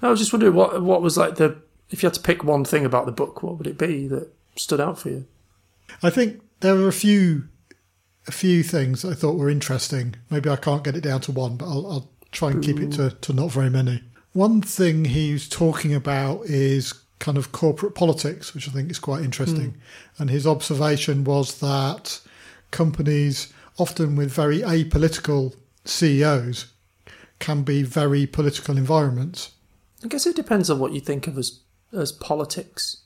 I 0.00 0.08
was 0.08 0.20
just 0.20 0.32
wondering 0.32 0.54
what 0.54 0.80
what 0.80 1.02
was 1.02 1.16
like 1.18 1.34
the 1.36 1.60
if 1.90 2.02
you 2.02 2.06
had 2.06 2.14
to 2.14 2.20
pick 2.20 2.44
one 2.44 2.64
thing 2.64 2.84
about 2.84 3.06
the 3.06 3.12
book, 3.12 3.42
what 3.42 3.58
would 3.58 3.66
it 3.66 3.78
be 3.78 4.06
that 4.08 4.32
stood 4.56 4.80
out 4.80 4.98
for 4.98 5.08
you? 5.08 5.26
I 6.02 6.10
think 6.10 6.40
there 6.60 6.74
were 6.74 6.88
a 6.88 6.92
few 6.92 7.48
a 8.28 8.32
few 8.32 8.62
things 8.62 9.04
I 9.04 9.14
thought 9.14 9.36
were 9.36 9.50
interesting. 9.50 10.14
Maybe 10.28 10.50
I 10.50 10.56
can't 10.56 10.84
get 10.84 10.94
it 10.94 11.00
down 11.02 11.20
to 11.22 11.32
one, 11.32 11.56
but 11.56 11.66
I'll, 11.66 11.86
I'll 11.90 12.10
try 12.30 12.50
and 12.50 12.62
keep 12.62 12.78
it 12.78 12.92
to, 12.92 13.10
to 13.10 13.32
not 13.32 13.50
very 13.50 13.70
many. 13.70 14.02
One 14.32 14.60
thing 14.60 15.06
he's 15.06 15.48
talking 15.48 15.94
about 15.94 16.44
is 16.44 16.92
kind 17.18 17.38
of 17.38 17.50
corporate 17.50 17.94
politics, 17.94 18.54
which 18.54 18.68
I 18.68 18.72
think 18.72 18.90
is 18.90 18.98
quite 18.98 19.24
interesting. 19.24 19.70
Hmm. 19.70 20.22
And 20.22 20.30
his 20.30 20.46
observation 20.46 21.24
was 21.24 21.58
that 21.60 22.20
companies, 22.70 23.52
often 23.78 24.16
with 24.16 24.30
very 24.30 24.60
apolitical 24.60 25.56
CEOs, 25.84 26.66
can 27.38 27.62
be 27.62 27.82
very 27.82 28.26
political 28.26 28.76
environments. 28.76 29.52
I 30.04 30.08
guess 30.08 30.26
it 30.26 30.36
depends 30.36 30.70
on 30.70 30.78
what 30.78 30.92
you 30.92 31.00
think 31.00 31.26
of 31.26 31.36
as 31.36 31.58
as 31.92 32.12
politics. 32.12 33.02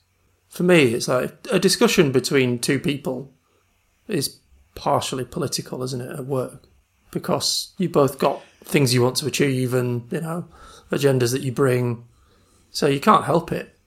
For 0.49 0.63
me, 0.63 0.93
it's 0.93 1.07
like 1.07 1.35
a 1.51 1.59
discussion 1.59 2.11
between 2.11 2.59
two 2.59 2.79
people 2.79 3.33
is 4.07 4.39
partially 4.75 5.25
political, 5.25 5.83
isn't 5.83 6.01
it, 6.01 6.11
at 6.11 6.25
work? 6.25 6.63
Because 7.11 7.73
you 7.77 7.89
both 7.89 8.19
got 8.19 8.41
things 8.63 8.93
you 8.93 9.01
want 9.01 9.17
to 9.17 9.25
achieve 9.25 9.73
and, 9.73 10.11
you 10.11 10.21
know, 10.21 10.47
agendas 10.91 11.31
that 11.31 11.41
you 11.41 11.51
bring. 11.51 12.05
So 12.71 12.87
you 12.87 12.99
can't 12.99 13.25
help 13.25 13.51
it. 13.51 13.77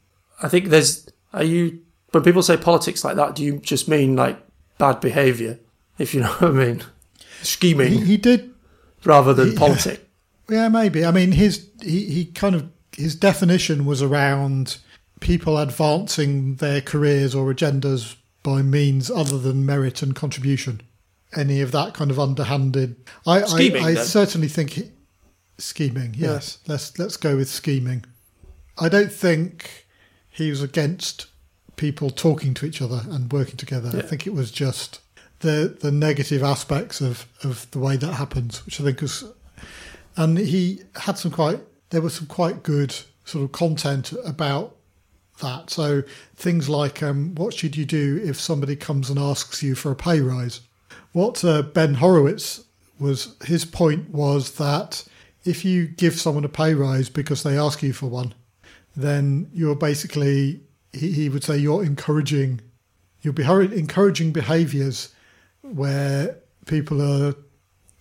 I 0.42 0.48
think 0.48 0.66
there's 0.66 1.08
are 1.32 1.42
you 1.42 1.80
when 2.12 2.22
people 2.22 2.42
say 2.42 2.56
politics 2.56 3.04
like 3.04 3.16
that, 3.16 3.34
do 3.34 3.44
you 3.44 3.58
just 3.58 3.88
mean 3.88 4.16
like 4.16 4.38
bad 4.78 5.00
behaviour, 5.00 5.58
if 5.98 6.14
you 6.14 6.20
know 6.22 6.32
what 6.32 6.50
I 6.50 6.52
mean? 6.52 6.84
Scheming 7.42 7.92
He, 7.92 8.04
he 8.04 8.16
did 8.16 8.52
rather 9.04 9.34
than 9.34 9.54
politics. 9.54 10.02
Yeah, 10.48 10.68
maybe. 10.68 11.04
I 11.04 11.10
mean, 11.10 11.32
his 11.32 11.68
he, 11.82 12.06
he 12.06 12.24
kind 12.26 12.54
of 12.54 12.70
his 12.96 13.14
definition 13.14 13.84
was 13.84 14.02
around 14.02 14.78
people 15.20 15.58
advancing 15.58 16.56
their 16.56 16.80
careers 16.80 17.34
or 17.34 17.52
agendas 17.52 18.16
by 18.42 18.62
means 18.62 19.10
other 19.10 19.38
than 19.38 19.66
merit 19.66 20.02
and 20.02 20.14
contribution. 20.14 20.80
Any 21.36 21.60
of 21.60 21.72
that 21.72 21.94
kind 21.94 22.10
of 22.10 22.18
underhanded. 22.18 22.96
I, 23.26 23.42
Scheming, 23.42 23.84
I, 23.84 23.88
I 23.88 23.94
certainly 23.96 24.48
think 24.48 24.70
he- 24.70 24.90
scheming. 25.58 26.14
Yes, 26.16 26.58
let's 26.66 26.98
let's 26.98 27.16
go 27.16 27.36
with 27.36 27.48
scheming. 27.48 28.04
I 28.78 28.88
don't 28.88 29.12
think 29.12 29.86
he 30.30 30.48
was 30.50 30.62
against 30.62 31.26
people 31.76 32.10
talking 32.10 32.54
to 32.54 32.66
each 32.66 32.80
other 32.80 33.02
and 33.10 33.30
working 33.30 33.56
together. 33.56 33.90
I 33.92 34.02
think 34.02 34.26
it 34.26 34.32
was 34.32 34.50
just 34.50 35.00
the 35.40 35.76
the 35.80 35.92
negative 35.92 36.42
aspects 36.42 37.00
of, 37.00 37.26
of 37.42 37.70
the 37.72 37.78
way 37.78 37.96
that 37.96 38.14
happens, 38.14 38.64
which 38.64 38.80
I 38.80 38.84
think 38.84 39.02
was 39.02 39.24
and 40.16 40.36
he 40.36 40.82
had 40.96 41.16
some 41.16 41.30
quite 41.30 41.60
there 41.90 42.02
was 42.02 42.14
some 42.14 42.26
quite 42.26 42.62
good 42.62 42.94
sort 43.24 43.44
of 43.44 43.52
content 43.52 44.12
about 44.24 44.74
that. 45.40 45.70
So 45.70 46.02
things 46.36 46.68
like 46.68 47.02
um, 47.02 47.34
what 47.34 47.54
should 47.54 47.76
you 47.76 47.84
do 47.84 48.20
if 48.24 48.40
somebody 48.40 48.76
comes 48.76 49.10
and 49.10 49.18
asks 49.18 49.62
you 49.62 49.74
for 49.74 49.90
a 49.90 49.96
pay 49.96 50.20
rise? 50.20 50.60
What 51.12 51.44
uh, 51.44 51.62
Ben 51.62 51.94
Horowitz 51.94 52.64
was 52.98 53.36
his 53.44 53.64
point 53.64 54.10
was 54.10 54.52
that 54.56 55.04
if 55.44 55.64
you 55.64 55.86
give 55.86 56.14
someone 56.14 56.44
a 56.44 56.48
pay 56.48 56.74
rise 56.74 57.08
because 57.08 57.42
they 57.42 57.58
ask 57.58 57.82
you 57.82 57.92
for 57.92 58.06
one, 58.06 58.34
then 58.96 59.50
you're 59.52 59.76
basically 59.76 60.60
he, 60.92 61.12
he 61.12 61.28
would 61.28 61.44
say 61.44 61.56
you're 61.56 61.84
encouraging 61.84 62.60
you'll 63.22 63.34
be 63.34 63.44
encouraging 63.44 64.32
behaviours 64.32 65.14
where 65.62 66.36
people 66.66 67.02
are 67.02 67.34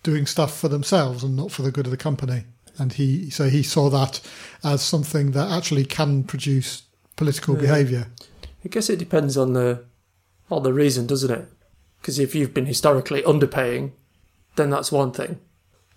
doing 0.02 0.26
stuff 0.26 0.56
for 0.56 0.68
themselves 0.68 1.24
and 1.24 1.36
not 1.36 1.50
for 1.50 1.62
the 1.62 1.72
good 1.72 1.86
of 1.86 1.90
the 1.90 1.96
company. 1.96 2.44
And 2.78 2.92
he 2.92 3.30
so 3.30 3.48
he 3.48 3.62
saw 3.62 3.90
that 3.90 4.20
as 4.62 4.82
something 4.82 5.32
that 5.32 5.50
actually 5.50 5.84
can 5.84 6.22
produce 6.22 6.82
political 7.18 7.54
Yeah. 7.54 7.60
behaviour. 7.60 8.06
I 8.64 8.68
guess 8.68 8.88
it 8.88 8.98
depends 8.98 9.36
on 9.36 9.52
the 9.52 9.84
on 10.50 10.62
the 10.62 10.72
reason, 10.72 11.06
doesn't 11.06 11.30
it? 11.30 11.46
Because 12.00 12.18
if 12.18 12.34
you've 12.34 12.54
been 12.54 12.64
historically 12.64 13.20
underpaying, 13.22 13.90
then 14.56 14.70
that's 14.70 14.90
one 14.90 15.12
thing. 15.12 15.40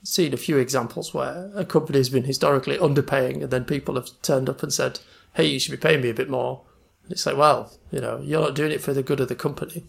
I've 0.02 0.08
seen 0.10 0.34
a 0.34 0.38
few 0.38 0.58
examples 0.58 1.14
where 1.14 1.50
a 1.56 1.64
company's 1.64 2.10
been 2.10 2.26
historically 2.26 2.78
underpaying, 2.78 3.42
and 3.44 3.50
then 3.52 3.64
people 3.64 3.96
have 3.96 4.10
turned 4.22 4.50
up 4.50 4.62
and 4.62 4.74
said, 4.74 5.00
"Hey, 5.36 5.46
you 5.46 5.60
should 5.60 5.72
be 5.72 5.78
paying 5.88 6.02
me 6.02 6.10
a 6.10 6.14
bit 6.14 6.30
more." 6.30 6.64
And 7.04 7.14
it's 7.14 7.26
like, 7.26 7.38
well, 7.38 7.72
you 7.92 8.02
know, 8.02 8.20
you're 8.22 8.42
not 8.42 8.56
doing 8.56 8.72
it 8.72 8.82
for 8.82 8.94
the 8.94 9.04
good 9.04 9.20
of 9.22 9.30
the 9.30 9.36
company. 9.36 9.86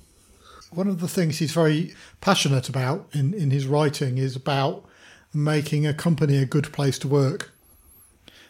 One 0.70 0.88
of 0.88 1.00
the 1.00 1.08
things 1.08 1.38
he's 1.38 1.52
very 1.52 1.92
passionate 2.20 2.68
about 2.68 3.08
in, 3.12 3.34
in 3.34 3.50
his 3.50 3.66
writing 3.66 4.16
is 4.18 4.36
about 4.36 4.84
making 5.34 5.86
a 5.86 5.92
company 5.94 6.36
a 6.38 6.46
good 6.46 6.72
place 6.72 6.98
to 7.00 7.08
work 7.08 7.50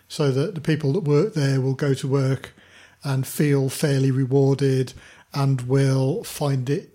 so 0.08 0.30
that 0.30 0.54
the 0.54 0.60
people 0.60 0.92
that 0.92 1.04
work 1.04 1.34
there 1.34 1.60
will 1.60 1.74
go 1.74 1.94
to 1.94 2.06
work 2.06 2.52
and 3.04 3.26
feel 3.26 3.68
fairly 3.68 4.10
rewarded 4.10 4.92
and 5.34 5.62
will 5.62 6.22
find 6.24 6.68
it 6.70 6.90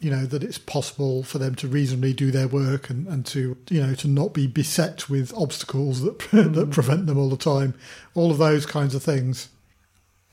you 0.00 0.10
know 0.10 0.24
that 0.26 0.44
it's 0.44 0.58
possible 0.58 1.24
for 1.24 1.38
them 1.38 1.54
to 1.56 1.66
reasonably 1.66 2.12
do 2.12 2.30
their 2.30 2.46
work 2.46 2.88
and, 2.88 3.06
and 3.08 3.26
to 3.26 3.56
you 3.68 3.80
know 3.84 3.94
to 3.94 4.06
not 4.06 4.32
be 4.32 4.46
beset 4.46 5.08
with 5.10 5.32
obstacles 5.36 6.02
that 6.02 6.18
that 6.30 6.70
prevent 6.70 7.06
them 7.06 7.18
all 7.18 7.28
the 7.28 7.36
time 7.36 7.74
all 8.14 8.30
of 8.30 8.38
those 8.38 8.64
kinds 8.64 8.94
of 8.94 9.02
things 9.02 9.48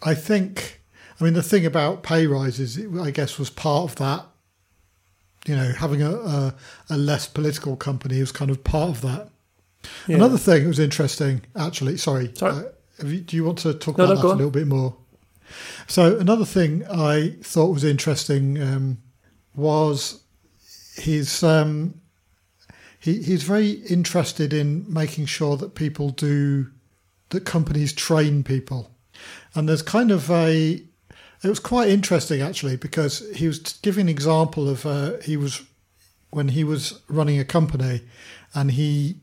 i 0.04 0.14
think 0.14 0.82
i 1.20 1.24
mean 1.24 1.34
the 1.34 1.42
thing 1.44 1.66
about 1.66 2.04
pay 2.04 2.28
rises 2.28 2.78
it, 2.78 2.90
i 3.00 3.10
guess 3.10 3.40
was 3.40 3.50
part 3.50 3.90
of 3.90 3.96
that 3.98 4.24
you 5.48 5.56
know 5.56 5.72
having 5.74 6.02
a, 6.02 6.12
a, 6.12 6.54
a 6.92 6.98
less 6.98 7.28
political 7.28 7.76
company 7.76 8.20
was 8.20 8.32
kind 8.32 8.52
of 8.52 8.64
part 8.64 8.90
of 8.92 9.02
that 9.02 9.30
Yeah. 10.08 10.16
Another 10.18 10.38
thing 10.38 10.64
that 10.64 10.68
was 10.68 10.80
interesting, 10.80 11.42
actually, 11.56 11.98
sorry, 11.98 12.32
Sorry. 12.36 12.54
uh, 12.54 12.64
you, 13.04 13.20
do 13.22 13.36
you 13.36 13.44
want 13.44 13.60
to 13.60 13.74
talk 13.74 13.98
No, 13.98 14.06
about 14.06 14.16
no, 14.16 14.22
that 14.22 14.28
a 14.28 14.38
little 14.38 14.52
bit 14.52 14.68
more? 14.68 14.96
So, 15.88 16.18
another 16.18 16.46
thing 16.46 16.86
I 16.88 17.36
thought 17.42 17.72
was 17.72 17.84
interesting 17.84 18.62
um, 18.62 18.98
was 19.56 20.24
his. 20.96 21.44
Um, 21.44 22.02
he, 23.00 23.22
he's 23.22 23.44
very 23.44 23.70
interested 23.70 24.54
in 24.54 24.92
making 24.92 25.28
sure 25.28 25.58
that 25.58 25.76
people 25.76 26.10
do, 26.10 26.72
that 27.30 27.46
companies 27.46 27.94
train 27.94 28.44
people. 28.44 28.90
And 29.54 29.70
there's 29.70 29.82
kind 29.84 30.12
of 30.12 30.30
a. 30.32 30.82
It 31.44 31.50
was 31.50 31.60
quite 31.60 31.90
interesting, 31.90 32.42
actually, 32.42 32.78
because 32.78 33.24
he 33.36 33.48
was 33.48 33.60
giving 33.60 34.04
an 34.04 34.10
example 34.10 34.70
of. 34.70 34.86
Uh, 34.86 35.18
he 35.22 35.38
was. 35.38 35.64
When 36.32 36.50
he 36.50 36.66
was 36.66 37.00
running 37.08 37.40
a 37.40 37.46
company 37.46 38.02
and 38.54 38.72
he 38.72 39.18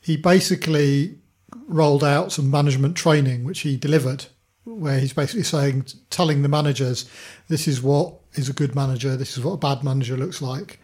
he 0.00 0.16
basically 0.16 1.18
rolled 1.66 2.04
out 2.04 2.32
some 2.32 2.50
management 2.50 2.96
training 2.96 3.44
which 3.44 3.60
he 3.60 3.76
delivered 3.76 4.26
where 4.64 5.00
he's 5.00 5.12
basically 5.12 5.42
saying 5.42 5.86
telling 6.10 6.42
the 6.42 6.48
managers 6.48 7.08
this 7.48 7.66
is 7.66 7.82
what 7.82 8.14
is 8.34 8.48
a 8.48 8.52
good 8.52 8.74
manager 8.74 9.16
this 9.16 9.36
is 9.36 9.44
what 9.44 9.52
a 9.52 9.56
bad 9.56 9.82
manager 9.82 10.16
looks 10.16 10.40
like. 10.40 10.78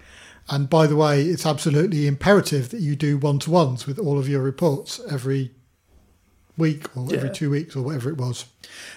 And 0.51 0.69
by 0.69 0.87
the 0.87 0.97
way 0.97 1.23
it's 1.23 1.47
absolutely 1.47 2.07
imperative 2.07 2.71
that 2.71 2.81
you 2.81 2.97
do 2.97 3.19
one-to-ones 3.19 3.87
with 3.87 3.99
all 3.99 4.19
of 4.19 4.29
your 4.29 4.43
reports 4.43 5.01
every 5.11 5.53
week 6.57 6.97
or 6.97 7.15
every 7.15 7.31
two 7.31 7.51
weeks 7.51 7.77
or 7.77 7.83
whatever 7.83 8.11
it 8.11 8.17
was. 8.17 8.47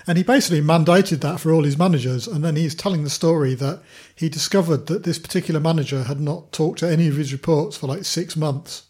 And 0.07 0.17
he 0.17 0.23
basically 0.23 0.61
mandated 0.61 1.21
that 1.21 1.39
for 1.39 1.51
all 1.51 1.63
his 1.63 1.77
managers 1.77 2.27
and 2.27 2.43
then 2.43 2.55
he's 2.55 2.73
telling 2.73 3.03
the 3.03 3.09
story 3.09 3.53
that 3.55 3.83
he 4.15 4.29
discovered 4.29 4.88
that 4.88 5.03
this 5.03 5.19
particular 5.19 5.59
manager 5.59 6.03
had 6.03 6.19
not 6.19 6.51
talked 6.51 6.79
to 6.79 6.89
any 6.89 7.07
of 7.07 7.17
his 7.17 7.31
reports 7.31 7.77
for 7.77 7.85
like 7.85 8.05
six 8.05 8.35
months. 8.35 8.88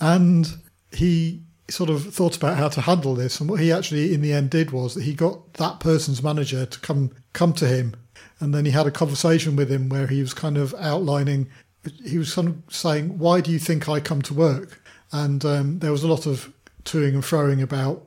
And 0.00 0.50
he 0.92 1.42
sort 1.70 1.90
of 1.90 2.12
thought 2.12 2.36
about 2.36 2.56
how 2.56 2.68
to 2.68 2.80
handle 2.80 3.14
this 3.14 3.40
and 3.40 3.48
what 3.48 3.60
he 3.60 3.72
actually 3.72 4.12
in 4.12 4.20
the 4.20 4.32
end 4.32 4.50
did 4.50 4.70
was 4.70 4.94
that 4.94 5.04
he 5.04 5.14
got 5.14 5.54
that 5.54 5.80
person's 5.80 6.22
manager 6.22 6.66
to 6.66 6.80
come 6.80 7.10
come 7.32 7.52
to 7.52 7.66
him 7.66 7.94
and 8.40 8.54
then 8.54 8.64
he 8.64 8.70
had 8.70 8.86
a 8.86 8.90
conversation 8.90 9.56
with 9.56 9.70
him 9.70 9.88
where 9.88 10.06
he 10.06 10.20
was 10.20 10.34
kind 10.34 10.56
of 10.56 10.74
outlining 10.74 11.48
he 12.04 12.18
was 12.18 12.34
kind 12.34 12.48
of 12.48 12.74
saying 12.74 13.18
why 13.18 13.40
do 13.40 13.50
you 13.50 13.58
think 13.58 13.88
i 13.88 14.00
come 14.00 14.20
to 14.20 14.34
work? 14.34 14.82
And 15.12 15.44
um, 15.44 15.80
there 15.80 15.90
was 15.90 16.04
a 16.04 16.08
lot 16.08 16.26
of 16.26 16.52
toing 16.84 17.14
and 17.14 17.22
froing 17.22 17.60
about 17.62 18.06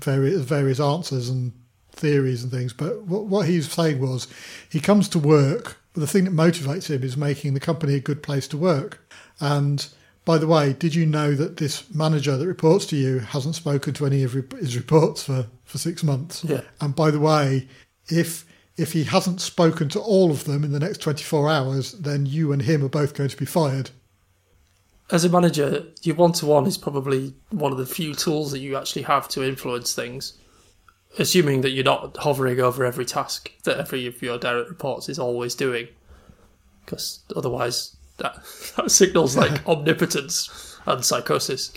various 0.00 0.42
various 0.42 0.80
answers 0.80 1.28
and 1.28 1.52
theories 1.92 2.42
and 2.42 2.50
things 2.50 2.72
but 2.72 3.02
what, 3.02 3.26
what 3.26 3.46
he 3.46 3.56
was 3.56 3.70
saying 3.70 4.00
was 4.00 4.26
he 4.68 4.80
comes 4.80 5.08
to 5.10 5.18
work 5.18 5.76
but 5.92 6.00
the 6.00 6.06
thing 6.06 6.24
that 6.24 6.32
motivates 6.32 6.88
him 6.88 7.02
is 7.02 7.16
making 7.16 7.54
the 7.54 7.60
company 7.60 7.94
a 7.94 8.00
good 8.00 8.22
place 8.22 8.48
to 8.48 8.56
work. 8.56 9.06
And 9.40 9.86
by 10.24 10.38
the 10.38 10.46
way, 10.46 10.72
did 10.72 10.94
you 10.94 11.04
know 11.04 11.34
that 11.34 11.56
this 11.56 11.92
manager 11.92 12.36
that 12.36 12.46
reports 12.46 12.86
to 12.86 12.96
you 12.96 13.18
hasn't 13.18 13.56
spoken 13.56 13.92
to 13.94 14.06
any 14.06 14.22
of 14.22 14.32
his 14.32 14.76
reports 14.76 15.24
for, 15.24 15.46
for 15.64 15.78
six 15.78 16.04
months? 16.04 16.44
Yeah. 16.44 16.60
And 16.80 16.94
by 16.94 17.10
the 17.10 17.20
way, 17.20 17.68
if 18.08 18.44
if 18.76 18.92
he 18.92 19.04
hasn't 19.04 19.40
spoken 19.40 19.88
to 19.90 20.00
all 20.00 20.30
of 20.30 20.44
them 20.44 20.64
in 20.64 20.72
the 20.72 20.80
next 20.80 20.98
24 20.98 21.50
hours, 21.50 21.92
then 21.92 22.24
you 22.24 22.52
and 22.52 22.62
him 22.62 22.82
are 22.82 22.88
both 22.88 23.14
going 23.14 23.28
to 23.28 23.36
be 23.36 23.44
fired. 23.44 23.90
As 25.10 25.24
a 25.24 25.28
manager, 25.28 25.84
your 26.02 26.16
one 26.16 26.32
to 26.32 26.46
one 26.46 26.66
is 26.66 26.78
probably 26.78 27.34
one 27.50 27.70
of 27.70 27.76
the 27.76 27.84
few 27.84 28.14
tools 28.14 28.50
that 28.52 28.60
you 28.60 28.76
actually 28.76 29.02
have 29.02 29.28
to 29.28 29.42
influence 29.42 29.94
things. 29.94 30.38
Assuming 31.18 31.60
that 31.60 31.70
you're 31.70 31.84
not 31.84 32.16
hovering 32.16 32.60
over 32.60 32.86
every 32.86 33.04
task 33.04 33.52
that 33.64 33.76
every 33.76 34.06
of 34.06 34.22
your 34.22 34.38
direct 34.38 34.70
reports 34.70 35.10
is 35.10 35.18
always 35.18 35.54
doing. 35.54 35.88
Because 36.82 37.20
otherwise, 37.36 37.94
that, 38.18 38.34
that 38.76 38.90
signals 38.90 39.36
like 39.36 39.66
omnipotence 39.66 40.78
and 40.86 41.04
psychosis. 41.04 41.72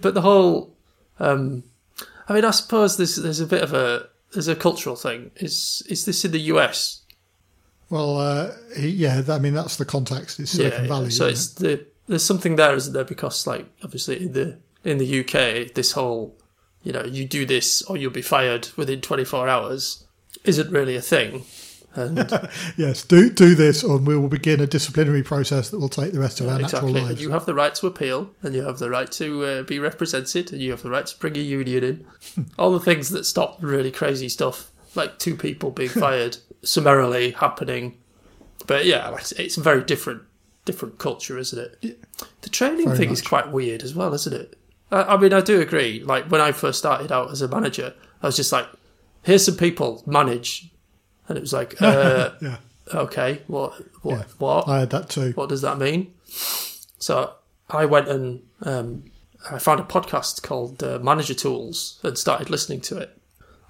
but 0.00 0.14
the 0.14 0.22
whole. 0.22 0.74
Um, 1.18 1.64
I 2.28 2.34
mean, 2.34 2.44
I 2.44 2.50
suppose 2.50 2.96
there's, 2.96 3.16
there's 3.16 3.40
a 3.40 3.46
bit 3.46 3.62
of 3.62 3.72
a. 3.72 4.08
There's 4.32 4.48
a 4.48 4.56
cultural 4.56 4.96
thing. 4.96 5.30
Is 5.36 5.82
is 5.88 6.06
this 6.06 6.24
in 6.24 6.32
the 6.32 6.40
US? 6.40 7.02
Well, 7.90 8.16
uh, 8.16 8.52
yeah, 8.78 9.22
I 9.28 9.38
mean 9.38 9.52
that's 9.52 9.76
the 9.76 9.84
context. 9.84 10.40
It's 10.40 10.52
Silicon 10.52 10.88
Valley. 10.88 11.10
So 11.10 11.26
isn't 11.26 11.28
it's 11.28 11.48
the 11.54 11.86
there's 12.08 12.24
something 12.24 12.56
there, 12.56 12.74
isn't 12.74 12.94
there? 12.94 13.04
Because 13.04 13.46
like 13.46 13.66
obviously 13.84 14.22
in 14.22 14.32
the 14.32 14.58
in 14.84 14.98
the 14.98 15.20
UK, 15.20 15.74
this 15.74 15.92
whole 15.92 16.34
you 16.82 16.92
know 16.92 17.04
you 17.04 17.26
do 17.26 17.44
this 17.44 17.82
or 17.82 17.98
you'll 17.98 18.10
be 18.10 18.22
fired 18.22 18.68
within 18.76 19.02
24 19.02 19.48
hours 19.48 20.04
isn't 20.44 20.70
really 20.70 20.96
a 20.96 21.02
thing. 21.02 21.44
And 21.94 22.18
yes, 22.76 23.04
do 23.04 23.28
do 23.30 23.54
this, 23.54 23.84
or 23.84 23.98
we 23.98 24.16
will 24.16 24.28
begin 24.28 24.60
a 24.60 24.66
disciplinary 24.66 25.22
process 25.22 25.70
that 25.70 25.78
will 25.78 25.88
take 25.88 26.12
the 26.12 26.20
rest 26.20 26.40
of 26.40 26.48
our 26.48 26.60
exactly, 26.60 26.92
natural 26.92 27.08
lives. 27.08 27.22
you 27.22 27.30
have 27.30 27.46
the 27.46 27.54
right 27.54 27.74
to 27.74 27.86
appeal, 27.86 28.30
and 28.42 28.54
you 28.54 28.62
have 28.62 28.78
the 28.78 28.88
right 28.90 29.10
to 29.12 29.44
uh, 29.44 29.62
be 29.62 29.78
represented, 29.78 30.52
and 30.52 30.62
you 30.62 30.70
have 30.70 30.82
the 30.82 30.90
right 30.90 31.06
to 31.06 31.18
bring 31.18 31.36
a 31.36 31.40
union 31.40 31.84
in. 31.84 32.06
All 32.58 32.72
the 32.72 32.80
things 32.80 33.10
that 33.10 33.24
stop 33.24 33.58
really 33.60 33.90
crazy 33.90 34.28
stuff, 34.28 34.70
like 34.94 35.18
two 35.18 35.36
people 35.36 35.70
being 35.70 35.88
fired 36.04 36.38
summarily 36.62 37.32
happening. 37.32 37.98
But 38.66 38.86
yeah, 38.86 39.08
it's- 39.08 39.32
it's 39.32 39.56
a 39.56 39.60
very 39.62 39.82
different 39.84 40.22
different 40.64 40.96
culture, 40.98 41.36
isn't 41.38 41.58
it? 41.58 41.98
The 42.42 42.48
training 42.48 42.86
Very 42.86 42.96
thing 42.98 43.10
is 43.10 43.20
quite 43.20 43.50
weird 43.50 43.82
as 43.82 43.94
well, 43.96 44.14
isn't 44.14 44.32
it? 44.32 44.56
I, 44.92 45.02
I 45.02 45.16
mean, 45.16 45.32
I 45.32 45.40
do 45.40 45.60
agree. 45.60 46.02
Like 46.04 46.30
when 46.30 46.40
I 46.40 46.52
first 46.52 46.78
started 46.78 47.10
out 47.10 47.32
as 47.32 47.42
a 47.42 47.48
manager, 47.48 47.92
I 48.22 48.26
was 48.26 48.36
just 48.36 48.52
like, 48.52 48.68
"Here's 49.22 49.44
some 49.44 49.56
people 49.56 50.02
manage," 50.06 50.70
and 51.28 51.38
it 51.38 51.40
was 51.40 51.52
like, 51.52 51.80
uh, 51.80 52.30
yeah, 52.40 52.56
"Okay, 52.94 53.42
what, 53.46 53.74
what, 54.02 54.18
Yeah. 54.18 54.24
what?" 54.38 54.68
I 54.68 54.80
had 54.80 54.90
that 54.90 55.08
too. 55.08 55.32
what 55.34 55.48
does 55.48 55.62
that 55.62 55.78
mean? 55.78 56.12
So 56.98 57.32
I 57.70 57.84
went 57.84 58.08
and 58.08 58.42
um, 58.62 59.04
I 59.50 59.58
found 59.58 59.80
a 59.80 59.84
podcast 59.84 60.42
called 60.42 60.82
uh, 60.82 60.98
Manager 61.00 61.34
Tools 61.34 61.98
and 62.02 62.16
started 62.16 62.50
listening 62.50 62.80
to 62.82 62.98
it. 62.98 63.18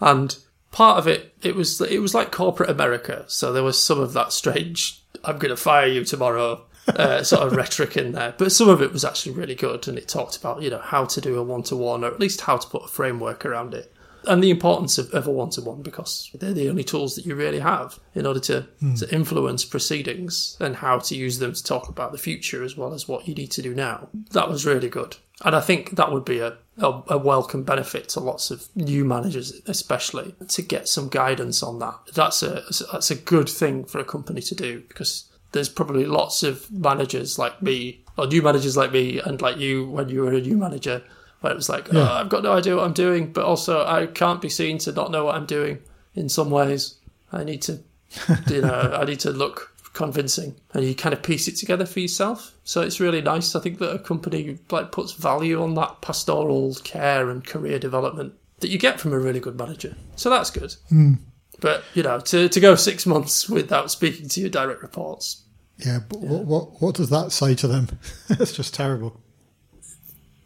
And 0.01 0.37
part 0.71 0.99
of 0.99 1.07
it, 1.07 1.35
it 1.43 1.55
was 1.55 1.81
it 1.81 2.01
was 2.01 2.15
like 2.15 2.31
corporate 2.33 2.71
America. 2.71 3.25
So 3.29 3.53
there 3.53 3.63
was 3.63 3.81
some 3.81 4.01
of 4.01 4.13
that 4.15 4.33
strange, 4.33 5.01
"I'm 5.25 5.39
going 5.39 5.51
to 5.51 5.57
fire 5.57 5.87
you 5.87 6.05
tomorrow" 6.05 6.65
uh, 6.89 7.23
sort 7.23 7.47
of 7.47 7.53
rhetoric 7.57 7.97
in 7.97 8.13
there. 8.13 8.35
But 8.37 8.51
some 8.53 8.69
of 8.69 8.83
it 8.83 8.93
was 8.93 9.05
actually 9.05 9.33
really 9.33 9.55
good, 9.55 9.87
and 9.89 9.97
it 9.97 10.09
talked 10.09 10.37
about 10.37 10.63
you 10.63 10.71
know 10.71 10.79
how 10.81 11.05
to 11.05 11.21
do 11.21 11.39
a 11.39 11.43
one 11.43 11.63
to 11.65 11.77
one, 11.77 12.03
or 12.05 12.09
at 12.09 12.19
least 12.21 12.41
how 12.43 12.57
to 12.57 12.67
put 12.69 12.85
a 12.85 12.89
framework 12.89 13.47
around 13.47 13.75
it, 13.75 13.92
and 14.27 14.43
the 14.43 14.51
importance 14.51 14.99
of, 14.99 15.11
of 15.13 15.27
a 15.27 15.31
one 15.31 15.51
to 15.51 15.61
one 15.61 15.83
because 15.83 16.31
they're 16.35 16.53
the 16.53 16.69
only 16.69 16.85
tools 16.85 17.17
that 17.17 17.27
you 17.27 17.35
really 17.35 17.61
have 17.61 17.99
in 18.15 18.27
order 18.27 18.41
to 18.41 18.63
hmm. 18.81 18.95
to 18.95 19.15
influence 19.15 19.65
proceedings 19.65 20.57
and 20.61 20.77
how 20.77 20.99
to 20.99 21.15
use 21.15 21.39
them 21.39 21.53
to 21.53 21.65
talk 21.65 21.89
about 21.89 22.13
the 22.13 22.19
future 22.19 22.63
as 22.63 22.77
well 22.77 22.95
as 22.95 23.09
what 23.09 23.27
you 23.27 23.35
need 23.35 23.51
to 23.51 23.63
do 23.63 23.75
now. 23.75 24.09
That 24.33 24.49
was 24.49 24.67
really 24.67 24.89
good, 24.89 25.17
and 25.45 25.55
I 25.55 25.61
think 25.61 25.93
that 25.93 26.13
would 26.13 26.25
be 26.25 26.41
a 26.41 26.59
a, 26.79 27.03
a 27.09 27.19
welcome 27.19 27.65
benefit 27.65 28.09
to 28.11 28.21
lots 28.21 28.51
of 28.51 28.69
new 28.75 29.05
managers, 29.05 29.61
especially 29.67 30.35
to 30.49 30.63
get 30.63 30.89
some 30.89 31.09
guidance 31.09 31.63
on 31.63 31.79
that. 31.81 31.99
That's 32.15 32.43
a 32.43 32.65
that's 32.93 33.11
a 33.11 33.17
good 33.17 33.49
thing 33.49 33.85
for 33.85 33.99
a 33.99 34.05
company 34.05 34.41
to 34.43 34.55
do 34.55 34.83
because 34.89 35.31
there's 35.53 35.69
probably 35.69 36.07
lots 36.07 36.43
of 36.43 36.71
managers 36.73 37.39
like 37.39 37.63
me 37.63 38.05
or 38.17 38.27
new 38.27 38.43
managers 38.43 38.77
like 38.77 38.93
me 38.93 39.21
and 39.21 39.41
like 39.41 39.59
you 39.59 39.89
when 39.89 40.09
you 40.09 40.23
were 40.23 40.33
a 40.33 40.41
new 40.41 40.57
manager 40.57 41.03
where 41.43 41.53
it 41.53 41.57
was 41.57 41.69
like 41.69 41.93
Yeah. 41.93 42.01
oh, 42.11 42.15
I've 42.15 42.29
got 42.29 42.43
no 42.43 42.53
idea 42.53 42.77
what 42.77 42.85
I'm 42.85 42.93
doing 42.93 43.33
but 43.33 43.45
also 43.45 43.85
I 43.87 44.07
can't 44.07 44.41
be 44.41 44.49
seen 44.49 44.79
to 44.79 44.93
not 44.93 45.11
know 45.11 45.27
what 45.27 45.35
I'm 45.35 45.47
doing 45.47 45.79
in 46.15 46.29
some 46.29 46.51
ways. 46.51 46.97
I 47.31 47.45
need 47.45 47.63
to 47.63 47.81
you 48.51 48.63
know 48.63 48.97
I 48.99 49.05
need 49.05 49.21
to 49.21 49.31
look 49.31 49.73
convincing. 49.93 50.55
And 50.73 50.85
you 50.85 50.95
kind 50.95 51.13
of 51.13 51.23
piece 51.23 51.49
it 51.49 51.57
together 51.57 51.85
for 51.87 52.01
yourself. 52.01 52.55
So 52.65 52.81
it's 52.81 53.01
really 53.01 53.21
nice. 53.21 53.55
I 53.55 53.61
think 53.61 53.79
that 53.79 53.95
a 53.95 53.99
company 53.99 54.59
like 54.71 54.93
puts 54.93 55.13
value 55.13 55.63
on 55.63 55.75
that 55.75 56.01
pastoral 56.01 56.75
care 56.83 57.31
and 57.31 57.45
career 57.45 57.79
development 57.79 58.35
that 58.61 58.71
you 58.71 58.79
get 58.79 59.01
from 59.01 59.13
a 59.13 59.19
really 59.19 59.41
good 59.41 59.59
manager. 59.59 59.95
So 60.17 60.31
that's 60.31 60.51
good. 60.51 60.75
Hmm. 60.89 61.15
But 61.61 61.85
you 61.95 62.03
know, 62.03 62.21
to, 62.21 62.49
to 62.49 62.61
go 62.61 62.75
six 62.75 63.07
months 63.07 63.49
without 63.49 63.91
speaking 63.91 64.29
to 64.31 64.41
your 64.41 64.51
direct 64.51 64.83
reports, 64.83 65.43
Yeah, 65.79 66.01
but 66.09 66.21
What, 66.21 66.45
what 66.45 66.83
what 66.83 66.95
does 66.95 67.11
that 67.11 67.31
say 67.33 67.55
to 67.57 67.69
them? 67.69 67.99
it's 68.31 68.53
just 68.53 68.75
terrible. 68.75 69.21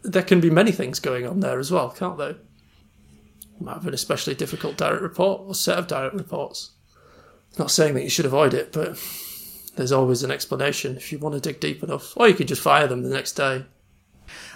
There 0.07 0.23
can 0.23 0.41
be 0.41 0.51
many 0.51 0.73
things 0.73 1.01
going 1.01 1.27
on 1.27 1.41
there 1.41 1.59
as 1.59 1.71
well, 1.71 1.91
can't 1.91 2.19
there? 2.19 2.37
You 3.59 3.67
might 3.67 3.75
have 3.75 3.87
an 3.87 3.95
especially 3.95 4.35
difficult 4.35 4.77
direct 4.77 5.03
report 5.03 5.43
or 5.43 5.55
set 5.55 5.79
of 5.79 5.87
direct 5.87 6.15
reports. 6.15 6.73
Not 7.59 7.71
saying 7.71 7.95
that 7.95 8.03
you 8.03 8.11
should 8.11 8.27
avoid 8.27 8.55
it, 8.55 8.73
but 8.73 8.99
there's 9.77 9.93
always 9.93 10.23
an 10.23 10.31
explanation 10.31 10.97
if 10.97 11.11
you 11.11 11.19
want 11.19 11.35
to 11.35 11.41
dig 11.41 11.61
deep 11.61 11.83
enough. 11.83 12.17
Or 12.17 12.29
you 12.29 12.35
could 12.35 12.49
just 12.49 12.63
fire 12.63 12.87
them 12.87 13.03
the 13.03 13.15
next 13.15 13.33
day. 13.33 13.65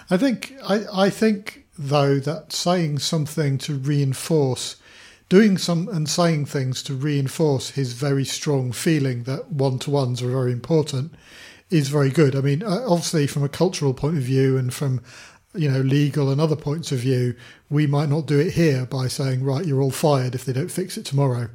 I 0.09 0.17
think 0.17 0.53
I, 0.63 1.05
I 1.05 1.09
think 1.09 1.65
though 1.77 2.19
that 2.19 2.51
saying 2.51 2.99
something 2.99 3.57
to 3.59 3.75
reinforce 3.75 4.75
doing 5.29 5.57
some 5.57 5.87
and 5.87 6.09
saying 6.09 6.45
things 6.45 6.83
to 6.83 6.93
reinforce 6.93 7.71
his 7.71 7.93
very 7.93 8.25
strong 8.25 8.71
feeling 8.71 9.23
that 9.23 9.49
one 9.49 9.79
to 9.79 9.89
ones 9.89 10.21
are 10.21 10.29
very 10.29 10.51
important 10.51 11.13
is 11.69 11.87
very 11.87 12.09
good. 12.09 12.35
I 12.35 12.41
mean, 12.41 12.61
uh, 12.61 12.83
obviously 12.85 13.27
from 13.27 13.43
a 13.43 13.49
cultural 13.49 13.93
point 13.93 14.17
of 14.17 14.23
view 14.23 14.57
and 14.57 14.73
from 14.73 15.01
you 15.53 15.69
know 15.69 15.81
legal 15.81 16.29
and 16.29 16.39
other 16.39 16.55
points 16.55 16.91
of 16.91 16.99
view, 16.99 17.35
we 17.69 17.87
might 17.87 18.09
not 18.09 18.25
do 18.25 18.39
it 18.39 18.53
here 18.53 18.85
by 18.85 19.07
saying 19.07 19.43
right, 19.43 19.65
you're 19.65 19.81
all 19.81 19.91
fired 19.91 20.35
if 20.35 20.45
they 20.45 20.53
don't 20.53 20.71
fix 20.71 20.97
it 20.97 21.05
tomorrow. 21.05 21.49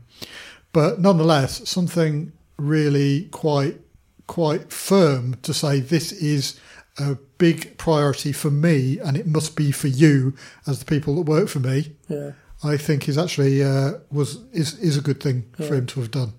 But 0.72 1.00
nonetheless, 1.00 1.68
something 1.68 2.32
really 2.58 3.24
quite 3.30 3.80
quite 4.26 4.72
firm 4.72 5.36
to 5.42 5.54
say 5.54 5.80
this 5.80 6.10
is 6.12 6.58
a 6.98 7.16
big 7.38 7.76
priority 7.78 8.32
for 8.32 8.50
me 8.50 8.98
and 8.98 9.16
it 9.16 9.26
must 9.26 9.54
be 9.54 9.70
for 9.70 9.86
you 9.88 10.34
as 10.66 10.78
the 10.78 10.84
people 10.84 11.14
that 11.14 11.22
work 11.30 11.48
for 11.48 11.60
me 11.60 11.94
Yeah. 12.08 12.32
i 12.64 12.76
think 12.78 13.06
is 13.08 13.18
actually 13.18 13.62
uh, 13.62 13.92
was 14.10 14.36
is 14.52 14.78
is 14.78 14.96
a 14.96 15.02
good 15.02 15.22
thing 15.22 15.44
for 15.58 15.74
him 15.74 15.86
to 15.88 16.00
have 16.00 16.10
done 16.10 16.32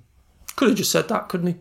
Could 0.55 0.69
have 0.69 0.77
just 0.77 0.91
said 0.91 1.07
that, 1.09 1.29
couldn't 1.29 1.55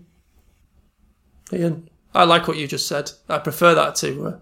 he? 1.53 1.57
Ian, 1.59 1.89
I 2.15 2.25
like 2.25 2.49
what 2.49 2.57
you 2.57 2.67
just 2.67 2.89
said. 2.89 3.13
I 3.29 3.39
prefer 3.39 3.75
that 3.75 3.95
to. 3.97 4.27
Uh, 4.27 4.39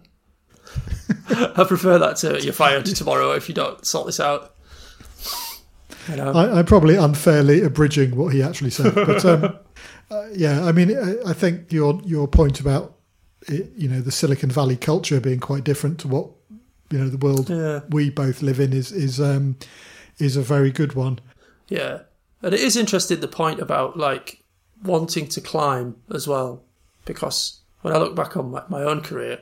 I 1.56 1.64
prefer 1.64 1.98
that 1.98 2.16
to 2.18 2.42
you're 2.42 2.52
fired 2.52 2.86
tomorrow 2.86 3.32
if 3.32 3.48
you 3.48 3.54
don't 3.54 3.84
sort 3.84 4.06
this 4.06 4.20
out. 4.20 4.54
You 6.08 6.16
know, 6.16 6.32
I, 6.32 6.58
i'm 6.58 6.66
probably 6.66 6.96
unfairly 6.96 7.62
abridging 7.62 8.14
what 8.14 8.34
he 8.34 8.42
actually 8.42 8.68
said 8.68 8.94
but 8.94 9.24
um, 9.24 9.44
uh, 10.10 10.26
yeah 10.34 10.66
i 10.66 10.70
mean 10.70 10.94
I, 10.94 11.30
I 11.30 11.32
think 11.32 11.72
your 11.72 11.98
your 12.04 12.28
point 12.28 12.60
about 12.60 12.96
it, 13.48 13.72
you 13.74 13.88
know 13.88 14.02
the 14.02 14.12
silicon 14.12 14.50
valley 14.50 14.76
culture 14.76 15.18
being 15.18 15.40
quite 15.40 15.64
different 15.64 15.98
to 16.00 16.08
what 16.08 16.28
you 16.90 16.98
know 16.98 17.08
the 17.08 17.16
world 17.16 17.48
yeah, 17.48 17.80
we 17.88 18.10
both 18.10 18.42
live 18.42 18.60
in 18.60 18.74
is 18.74 18.92
is 18.92 19.18
um 19.18 19.56
is 20.18 20.36
a 20.36 20.42
very 20.42 20.70
good 20.70 20.94
one. 20.94 21.18
Yeah, 21.68 22.00
and 22.42 22.54
it 22.54 22.60
is 22.60 22.76
interesting 22.76 23.20
the 23.20 23.28
point 23.28 23.60
about 23.60 23.96
like 23.96 24.42
wanting 24.82 25.28
to 25.28 25.40
climb 25.40 25.96
as 26.12 26.28
well, 26.28 26.62
because 27.04 27.60
when 27.82 27.94
I 27.94 27.98
look 27.98 28.14
back 28.14 28.36
on 28.36 28.50
my, 28.50 28.62
my 28.68 28.82
own 28.82 29.00
career, 29.00 29.40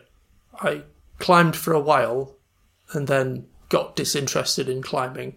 I 0.60 0.82
climbed 1.22 1.56
for 1.56 1.72
a 1.72 1.80
while, 1.80 2.34
and 2.92 3.06
then 3.06 3.46
got 3.70 3.96
disinterested 3.96 4.68
in 4.68 4.82
climbing, 4.82 5.36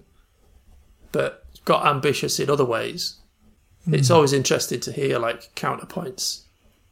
but 1.14 1.46
got 1.64 1.86
ambitious 1.86 2.40
in 2.40 2.50
other 2.50 2.66
ways. 2.66 3.16
It's 3.88 4.10
always 4.10 4.34
interesting 4.34 4.80
to 4.82 4.92
hear 4.92 5.20
like 5.20 5.54
counterpoints 5.56 6.42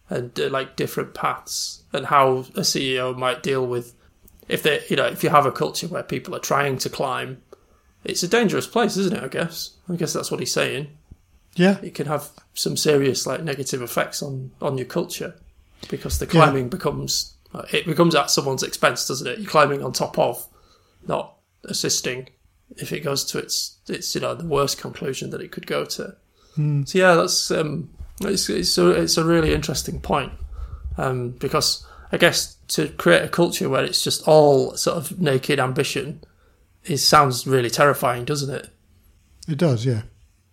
and 0.10 0.39
uh, 0.39 0.49
like 0.49 0.75
different 0.75 1.13
paths 1.13 1.84
and 1.91 2.06
how 2.06 2.45
a 2.56 2.62
CEO 2.62 3.17
might 3.17 3.41
deal 3.41 3.65
with 3.65 3.95
if 4.47 4.62
they 4.62 4.84
you 4.89 4.95
know 4.95 5.08
if 5.08 5.23
you 5.23 5.29
have 5.29 5.45
a 5.45 5.51
culture 5.51 5.88
where 5.88 6.03
people 6.03 6.36
are 6.36 6.39
trying 6.39 6.77
to 6.77 6.89
climb 6.89 7.41
it's 8.03 8.21
a 8.21 8.27
dangerous 8.27 8.67
place 8.67 8.97
isn't 8.97 9.17
it 9.17 9.23
i 9.23 9.27
guess? 9.27 9.71
I 9.89 9.95
guess 9.95 10.13
that's 10.13 10.29
what 10.29 10.39
he's 10.39 10.51
saying. 10.51 10.88
Yeah. 11.56 11.77
It 11.82 11.95
can 11.95 12.08
have 12.08 12.29
some 12.53 12.77
serious 12.77 13.25
like 13.25 13.43
negative 13.43 13.82
effects 13.82 14.21
on 14.21 14.51
on 14.62 14.77
your 14.77 14.86
culture 14.86 15.34
because 15.89 16.19
the 16.19 16.27
climbing 16.27 16.69
becomes 16.69 17.34
uh, 17.42 17.42
it 17.72 17.86
becomes 17.86 18.16
at 18.16 18.32
someone's 18.32 18.63
expense 18.63 19.08
doesn't 19.08 19.28
it? 19.28 19.39
You're 19.39 19.50
climbing 19.50 19.84
on 19.84 19.94
top 19.94 20.18
of 20.18 20.46
not 21.08 21.36
assisting 21.66 22.30
if 22.78 22.92
it 22.92 23.02
goes 23.02 23.24
to 23.26 23.38
its 23.39 23.78
its 23.88 24.16
you 24.16 24.22
know 24.22 24.36
the 24.36 24.46
worst 24.46 24.78
conclusion 24.80 25.30
that 25.32 25.42
it 25.42 25.52
could 25.52 25.68
go 25.68 25.86
to. 25.86 26.16
So 26.86 26.98
yeah 26.98 27.16
that's 27.16 27.52
um 27.52 27.89
it's 28.22 28.50
it's 28.50 28.78
a, 28.78 28.89
it's 28.89 29.18
a 29.18 29.24
really 29.24 29.54
interesting 29.54 30.00
point. 30.00 30.32
Um 30.98 31.32
because 31.32 31.86
i 32.12 32.18
guess 32.18 32.58
to 32.68 32.89
create 32.89 33.24
a 33.24 33.28
culture 33.28 33.68
where 33.68 33.84
it's 33.84 34.04
just 34.04 34.28
all 34.28 34.78
sort 34.78 34.98
of 34.98 35.20
naked 35.20 35.60
ambition 35.60 36.24
it 36.86 36.98
sounds 36.98 37.48
really 37.48 37.70
terrifying 37.70 38.26
doesn't 38.26 38.54
it? 38.54 38.70
It 39.48 39.58
does, 39.58 39.86
yeah. 39.86 40.04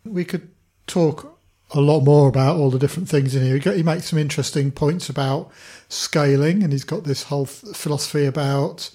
We 0.04 0.24
could 0.24 0.48
talk 0.86 1.38
a 1.72 1.80
lot 1.80 2.00
more 2.00 2.28
about 2.28 2.56
all 2.56 2.70
the 2.70 2.78
different 2.78 3.08
things 3.08 3.34
in 3.34 3.42
here. 3.42 3.74
He, 3.74 3.82
makes 3.82 4.06
some 4.06 4.18
interesting 4.18 4.70
points 4.70 5.08
about 5.08 5.50
scaling, 5.88 6.62
and 6.62 6.72
he's 6.72 6.84
got 6.84 7.04
this 7.04 7.24
whole 7.24 7.46
philosophy 7.46 8.26
about 8.26 8.90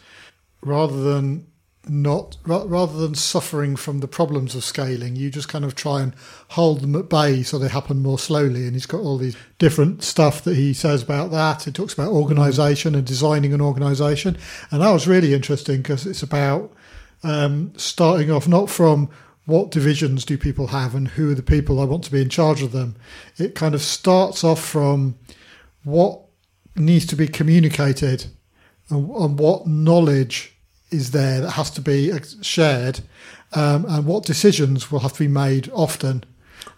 rather 0.62 1.02
than 1.02 1.48
not 1.88 2.38
ra- 2.46 2.66
rather 2.66 2.98
than 2.98 3.16
suffering 3.16 3.76
from 3.76 4.00
the 4.00 4.08
problems 4.08 4.56
of 4.56 4.64
scaling, 4.64 5.16
you 5.16 5.30
just 5.30 5.48
kind 5.48 5.64
of 5.64 5.76
try 5.76 6.02
and 6.02 6.14
hold 6.50 6.82
them 6.82 6.96
at 6.96 7.10
bay 7.10 7.44
so 7.44 7.60
they 7.60 7.68
happen 7.68 8.02
more 8.02 8.20
slowly. 8.20 8.66
And 8.66 8.74
he's 8.74 8.86
got 8.86 9.02
all 9.02 9.18
these 9.18 9.38
different 9.60 10.04
stuff 10.04 10.44
that 10.44 10.56
he 10.56 10.74
says 10.74 11.04
about 11.04 11.32
that. 11.32 11.64
He 11.64 11.72
talks 11.72 11.94
about 11.94 12.12
organisation 12.12 12.96
and 12.96 13.06
designing 13.06 13.54
an 13.54 13.62
organisation, 13.62 14.38
and 14.72 14.82
that 14.82 14.92
was 14.92 15.08
really 15.08 15.34
interesting 15.34 15.78
because 15.78 16.06
it's 16.06 16.24
about 16.24 16.74
um, 17.24 17.74
starting 17.78 18.32
off 18.32 18.48
not 18.48 18.70
from 18.70 19.10
what 19.46 19.72
divisions 19.72 20.26
do 20.26 20.38
people 20.38 20.68
have 20.68 20.96
and 20.96 21.08
who 21.10 21.32
are 21.32 21.36
the 21.36 21.44
people 21.44 21.80
I 21.80 21.86
want 21.86 22.04
to 22.06 22.12
be 22.12 22.22
in 22.22 22.30
charge 22.30 22.62
of 22.62 22.72
them. 22.72 22.96
It 23.38 23.54
kind 23.56 23.76
of 23.76 23.82
starts 23.82 24.44
off 24.44 24.60
from 24.64 25.16
what 25.84 26.22
needs 26.76 27.06
to 27.08 27.16
be 27.16 27.28
communicated 27.28 28.26
and, 28.90 29.10
and 29.12 29.40
what 29.40 29.68
knowledge 29.68 30.56
is 30.92 31.12
there 31.12 31.42
that 31.42 31.52
has 31.52 31.70
to 31.72 31.82
be 31.82 32.12
shared 32.42 33.02
um, 33.54 33.86
and 33.88 34.06
what 34.06 34.26
decisions 34.26 34.92
will 34.92 35.00
have 35.00 35.14
to 35.14 35.20
be 35.20 35.28
made 35.28 35.70
often 35.74 36.24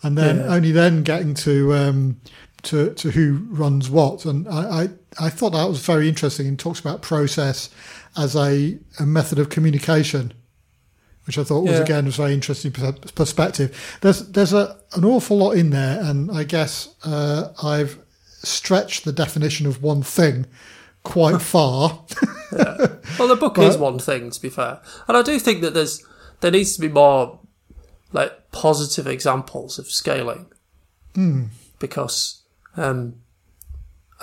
and 0.04 0.18
then 0.18 0.38
Yeah. 0.38 0.48
only 0.56 0.72
then 0.72 1.04
getting 1.04 1.34
to 1.36 1.74
um, 1.74 2.20
to 2.64 2.94
to 2.96 3.12
who 3.12 3.46
runs 3.50 3.90
what 3.90 4.26
and 4.26 4.48
I, 4.48 4.84
I 4.84 4.90
I 5.28 5.30
thought 5.30 5.52
that 5.54 5.68
was 5.68 5.80
very 5.86 6.08
interesting 6.10 6.48
and 6.48 6.60
talks 6.60 6.80
about 6.80 7.02
process 7.02 7.70
as 8.16 8.36
a, 8.36 8.78
a 9.00 9.06
method 9.06 9.40
of 9.40 9.50
communication 9.50 10.34
which 11.28 11.38
I 11.38 11.44
thought 11.44 11.62
was 11.64 11.74
Yeah. 11.74 11.82
again 11.84 12.06
was 12.06 12.16
a 12.18 12.22
very 12.24 12.34
interesting 12.34 12.72
perspective. 12.72 13.98
There's 14.02 14.28
there's 14.30 14.54
a 14.54 14.78
an 14.94 15.04
awful 15.06 15.38
lot 15.38 15.52
in 15.52 15.70
there, 15.70 16.02
and 16.02 16.32
I 16.32 16.44
guess 16.44 16.90
uh, 17.04 17.50
I've 17.62 18.00
stretched 18.44 19.04
the 19.06 19.12
definition 19.12 19.68
of 19.68 19.84
one 19.84 20.02
thing 20.04 20.46
quite 21.04 21.42
far. 21.54 22.04
Well, 23.20 23.28
the 23.28 23.36
book 23.36 23.58
is 23.58 23.76
one 23.78 24.00
thing, 24.00 24.30
to 24.30 24.42
be 24.42 24.50
fair, 24.50 24.80
and 25.08 25.18
I 25.18 25.22
do 25.22 25.38
think 25.38 25.62
that 25.62 25.74
there's 25.74 26.02
there 26.40 26.52
needs 26.52 26.76
to 26.76 26.82
be 26.82 26.88
more 26.88 27.40
like 28.14 28.52
positive 28.52 29.06
examples 29.06 29.78
of 29.80 29.88
scaling, 29.92 30.46
because 31.80 32.42
um, 32.78 33.16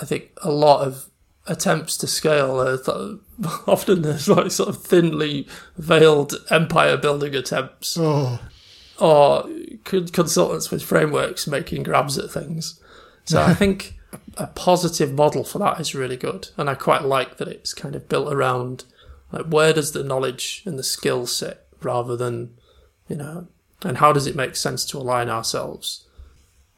I 0.01 0.05
think 0.07 0.31
a 0.43 0.51
lot 0.51 0.87
of 0.87 1.11
attempts 1.47 1.97
to 1.99 2.07
scale 2.07 2.61
are 2.61 2.79
th- 2.79 3.19
often 3.67 4.03
there's 4.03 4.29
like 4.29 4.51
sort 4.51 4.69
of 4.69 4.83
thinly 4.83 5.47
veiled 5.77 6.35
empire 6.51 6.97
building 6.97 7.35
attempts 7.35 7.97
Oh, 7.99 8.41
or 8.99 9.49
con- 9.85 10.09
consultants 10.09 10.71
with 10.71 10.83
frameworks 10.83 11.47
making 11.47 11.83
grabs 11.83 12.17
at 12.17 12.31
things. 12.31 12.81
So 13.25 13.43
I 13.43 13.55
think 13.61 13.95
a 14.37 14.47
positive 14.47 15.13
model 15.13 15.45
for 15.45 15.59
that 15.59 15.81
is 15.81 15.95
really 15.95 16.17
good, 16.17 16.49
and 16.57 16.71
I 16.71 16.75
quite 16.75 17.03
like 17.03 17.37
that 17.39 17.49
it's 17.49 17.75
kind 17.75 17.95
of 17.95 18.09
built 18.09 18.33
around 18.33 18.85
like 19.33 19.47
where 19.47 19.73
does 19.73 19.93
the 19.93 20.05
knowledge 20.05 20.63
and 20.65 20.79
the 20.79 20.83
skill 20.85 21.27
sit 21.27 21.67
rather 21.83 22.17
than 22.17 22.55
you 23.09 23.17
know, 23.17 23.49
and 23.83 23.99
how 23.99 24.13
does 24.13 24.27
it 24.27 24.37
make 24.37 24.57
sense 24.57 24.85
to 24.87 24.99
align 24.99 25.29
ourselves 25.29 26.07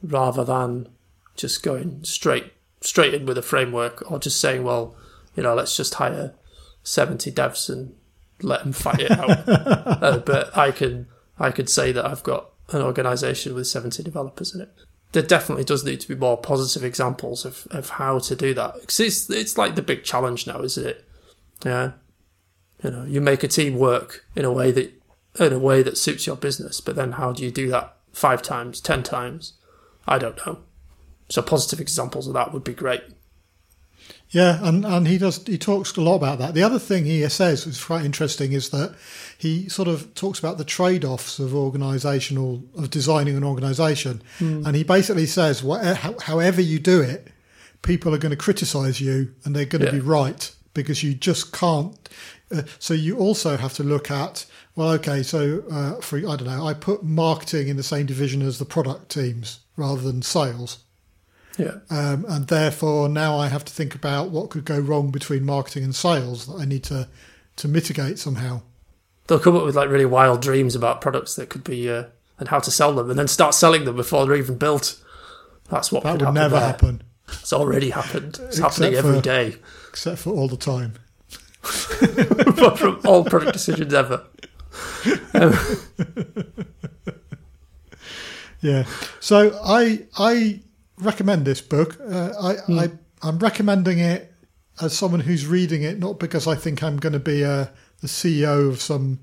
rather 0.03 0.43
than 0.45 0.89
just 1.37 1.63
going 1.63 2.03
straight 2.03 2.53
straight 2.87 3.15
in 3.15 3.27
with 3.27 3.39
a 3.39 3.43
framework 3.43 4.11
or 4.11 4.19
just 4.19 4.41
saying, 4.41 4.65
well, 4.65 4.95
you 5.35 5.43
know, 5.43 5.55
let's 5.55 5.77
just 5.77 5.95
hire 5.95 6.35
seventy 6.83 7.31
devs 7.31 7.69
and 7.69 7.95
let 8.43 8.63
them 8.63 8.73
fight 8.73 9.01
it 9.01 9.11
out. 9.11 9.49
uh, 9.49 10.19
but 10.19 10.57
I 10.57 10.71
can 10.71 11.09
I 11.39 11.51
could 11.51 11.69
say 11.69 11.93
that 11.93 12.07
I've 12.07 12.23
got 12.23 12.51
an 12.73 12.83
organization 12.83 13.55
with 13.55 13.67
70 13.67 14.03
developers 14.03 14.55
in 14.55 14.61
it. 14.61 14.71
There 15.13 15.23
definitely 15.23 15.65
does 15.65 15.85
need 15.85 16.01
to 16.01 16.09
be 16.09 16.15
more 16.15 16.37
positive 16.37 16.85
examples 16.85 17.45
of, 17.45 17.67
of 17.71 17.91
how 17.91 18.19
to 18.21 18.35
do 18.35 18.55
that. 18.55 18.75
Because 18.81 19.01
it's, 19.01 19.31
it's 19.31 19.57
like 19.57 19.77
the 19.77 19.83
big 19.83 20.05
challenge 20.05 20.47
now, 20.47 20.61
isn't 20.63 20.87
it? 20.87 21.05
Yeah. 21.65 21.93
You 22.83 22.91
know, 22.91 23.05
you 23.05 23.21
make 23.21 23.43
a 23.43 23.49
team 23.49 23.79
work 23.79 24.25
in 24.35 24.45
a 24.45 24.53
way 24.53 24.73
that, 24.73 24.93
in 25.39 25.53
a 25.53 25.59
way 25.59 25.83
that 25.83 25.97
suits 25.97 26.27
your 26.27 26.37
business, 26.37 26.81
but 26.81 26.97
then 26.97 27.13
how 27.13 27.33
do 27.33 27.45
you 27.45 27.51
do 27.51 27.69
that 27.71 27.97
five 28.13 28.43
times, 28.43 28.81
ten 28.81 29.03
times? 29.03 29.55
I 30.07 30.19
don't 30.19 30.45
know. 30.45 30.59
So 31.29 31.43
positive 31.43 31.81
examples 31.81 32.27
of 32.27 32.35
that 32.35 32.53
would 32.53 32.65
be 32.65 32.75
great. 32.75 33.03
Yeah, 34.31 34.59
and, 34.63 34.85
and 34.85 35.07
he 35.07 35.19
does 35.19 35.45
he 35.47 35.57
talks 35.57 35.97
a 35.97 36.01
lot 36.01 36.17
about 36.17 36.39
that. 36.39 36.55
The 36.55 36.63
other 36.63 36.81
thing 36.81 37.05
he 37.05 37.27
says, 37.29 37.65
which 37.65 37.77
is 37.77 37.85
quite 37.85 38.05
interesting, 38.05 38.53
is 38.53 38.71
that 38.71 38.95
he 39.39 39.69
sort 39.69 39.89
of 39.89 40.15
talks 40.15 40.39
about 40.39 40.59
the 40.59 40.65
trade 40.65 41.05
offs 41.05 41.39
of 41.39 41.51
organisational 41.51 42.63
of 42.77 42.91
designing 42.91 43.37
an 43.37 43.45
organisation, 43.45 44.23
and 44.67 44.75
he 44.75 44.83
basically 44.83 45.27
says, 45.27 45.63
what, 45.63 45.97
however 46.23 46.61
you 46.61 46.81
do 46.81 47.01
it, 47.01 47.29
people 47.83 48.13
are 48.15 48.19
going 48.19 48.31
to 48.31 48.37
criticise 48.37 49.01
you, 49.01 49.33
and 49.45 49.55
they're 49.55 49.65
going 49.65 49.85
to 49.85 49.93
be 49.93 50.01
right 50.01 50.53
because 50.75 51.03
you 51.03 51.15
just 51.15 51.53
can't. 51.53 52.09
Uh, 52.53 52.63
so 52.79 52.95
you 52.95 53.19
also 53.19 53.57
have 53.57 53.75
to 53.75 53.83
look 53.83 54.11
at 54.11 54.47
well, 54.77 54.91
okay, 54.91 55.23
so 55.23 55.65
uh, 55.71 56.01
for 56.03 56.19
I 56.19 56.37
don't 56.37 56.45
know, 56.45 56.67
I 56.67 56.75
put 56.75 57.03
marketing 57.03 57.69
in 57.69 57.79
the 57.79 57.83
same 57.83 58.05
division 58.05 58.43
as 58.43 58.59
the 58.59 58.67
product 58.67 59.09
teams 59.11 59.61
rather 59.77 60.03
than 60.03 60.21
sales. 60.21 60.79
Yeah. 61.59 61.77
Um, 61.91 62.25
and 62.29 62.47
therefore 62.49 63.09
now 63.09 63.39
I 63.39 63.49
have 63.49 63.65
to 63.65 63.73
think 63.73 63.95
about 63.95 64.31
what 64.31 64.51
could 64.51 64.65
go 64.65 64.79
wrong 64.79 65.11
between 65.11 65.45
marketing 65.45 65.85
and 65.85 65.95
sales 65.95 66.47
that 66.47 66.55
I 66.61 66.65
need 66.67 66.85
to 66.85 67.09
to 67.57 67.69
mitigate 67.69 68.19
somehow. 68.19 68.61
They'll 69.27 69.39
come 69.39 69.57
up 69.57 69.65
with 69.65 69.75
like 69.75 69.89
really 69.89 70.05
wild 70.05 70.43
dreams 70.43 70.75
about 70.75 71.01
products 71.01 71.35
that 71.37 71.49
could 71.49 71.65
be, 71.65 71.91
uh, 71.91 72.05
and 72.39 72.49
how 72.49 72.59
to 72.61 72.71
sell 72.71 72.93
them 72.95 73.09
and 73.11 73.19
then 73.19 73.27
start 73.29 73.55
selling 73.55 73.85
them 73.87 73.97
before 73.97 74.27
they're 74.27 74.37
even 74.37 74.59
built. 74.59 75.03
That's 75.71 75.91
what 75.91 76.03
That 76.05 76.13
could 76.13 76.21
would 76.21 76.27
happen 76.27 76.35
never 76.35 76.57
there. 76.57 76.67
happen, 76.67 77.03
It's 77.41 77.53
already 77.53 77.91
happened. 77.91 78.39
It's 78.41 78.59
Except 78.59 78.75
happening 78.77 78.95
every 78.99 79.15
for- 79.17 79.23
day. 79.23 79.57
except 79.89 80.19
for 80.19 80.31
all 80.35 80.47
the 80.49 80.57
time. 80.59 80.95
from 81.63 83.01
all 83.05 83.25
product 83.25 83.53
decisions 83.55 83.93
ever. 83.95 84.23
Yeah. 88.63 88.85
So 89.21 89.59
I 89.65 90.07
I 90.17 90.61
recommend 90.99 91.45
this 91.45 91.61
book. 91.61 91.99
Uh, 92.01 92.33
I, 92.41 92.53
Hmm. 92.55 92.79
I 92.79 92.91
I'm 93.23 93.39
recommending 93.39 93.99
it 93.99 94.33
as 94.81 94.97
someone 94.97 95.21
who's 95.21 95.47
reading 95.47 95.83
it, 95.83 95.99
not 95.99 96.19
because 96.19 96.47
I 96.47 96.55
think 96.55 96.83
I'm 96.83 96.99
going 96.99 97.15
to 97.15 97.19
be 97.19 97.43
a 97.43 97.71
the 98.03 98.09
CEO 98.09 98.69
of 98.69 98.81
some 98.81 99.21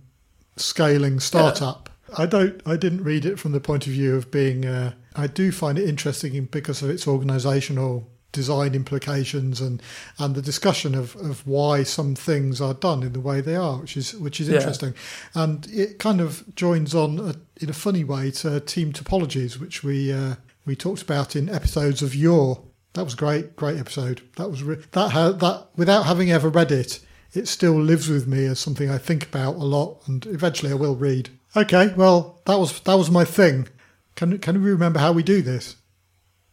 scaling 0.58 1.20
startup. 1.20 1.90
I 2.18 2.26
don't. 2.26 2.62
I 2.66 2.76
didn't 2.76 3.04
read 3.04 3.26
it 3.26 3.40
from 3.40 3.52
the 3.52 3.60
point 3.60 3.88
of 3.88 3.94
view 3.94 4.16
of 4.16 4.32
being. 4.32 4.66
Uh, 4.66 4.94
I 5.16 5.28
do 5.28 5.52
find 5.52 5.78
it 5.78 5.88
interesting 5.88 6.46
because 6.46 6.82
of 6.82 6.90
its 6.90 7.06
organisational 7.06 8.06
design 8.32 8.74
implications 8.74 9.62
and 9.62 9.80
and 10.18 10.34
the 10.34 10.42
discussion 10.42 10.96
of, 10.96 11.16
of 11.18 11.46
why 11.46 11.84
some 11.84 12.16
things 12.16 12.60
are 12.60 12.74
done 12.74 13.04
in 13.04 13.14
the 13.14 13.20
way 13.20 13.42
they 13.42 13.56
are, 13.56 13.78
which 13.78 13.96
is 13.96 14.16
which 14.16 14.40
is 14.42 14.48
Yeah. 14.50 14.56
interesting, 14.58 14.94
and 15.36 15.68
it 15.72 16.00
kind 16.00 16.20
of 16.20 16.44
joins 16.56 16.94
on 16.96 17.20
a, 17.20 17.36
in 17.64 17.70
a 17.70 17.74
funny 17.74 18.04
way 18.04 18.32
to 18.32 18.60
team 18.60 18.92
topologies, 18.92 19.60
which 19.60 19.84
we 19.84 20.12
uh, 20.12 20.36
we 20.66 20.76
talked 20.76 21.02
about 21.02 21.36
in 21.36 21.50
episodes 21.50 22.02
of 22.02 22.16
Yore. 22.16 22.64
That 22.94 23.04
was 23.04 23.16
great, 23.16 23.56
great 23.56 23.80
episode. 23.80 24.22
That 24.38 24.50
was 24.50 24.64
re- 24.64 24.84
that 24.92 25.12
ha- 25.12 25.32
that 25.32 25.68
without 25.76 26.06
having 26.06 26.32
ever 26.32 26.50
read 26.50 26.72
it, 26.72 27.00
it 27.34 27.48
still 27.48 27.74
lives 27.74 28.10
with 28.10 28.28
me 28.28 28.46
as 28.46 28.60
something 28.60 28.90
I 28.90 28.98
think 28.98 29.26
about 29.26 29.56
a 29.56 29.64
lot, 29.64 30.02
and 30.08 30.26
eventually 30.28 30.72
I 30.72 30.76
will 30.76 30.96
read. 30.96 31.30
Okay, 31.56 31.94
well 31.96 32.42
that 32.46 32.60
was 32.60 32.80
that 32.82 32.96
was 32.96 33.10
my 33.10 33.26
thing. 33.26 33.68
Can 34.16 34.38
can 34.38 34.62
we 34.64 34.70
remember 34.72 35.00
how 35.00 35.12
we 35.12 35.24
do 35.24 35.42
this? 35.42 35.76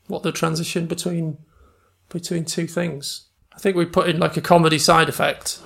What 0.07 0.23
the 0.23 0.33
transition 0.33 0.87
between 0.87 1.38
between 2.09 2.44
two 2.44 2.66
things? 2.66 3.27
I 3.55 3.59
think 3.59 3.77
we 3.77 3.85
put 3.85 4.09
in 4.09 4.18
like 4.18 4.37
a 4.37 4.40
comedy 4.40 4.79
side 4.79 5.09
effect, 5.09 5.61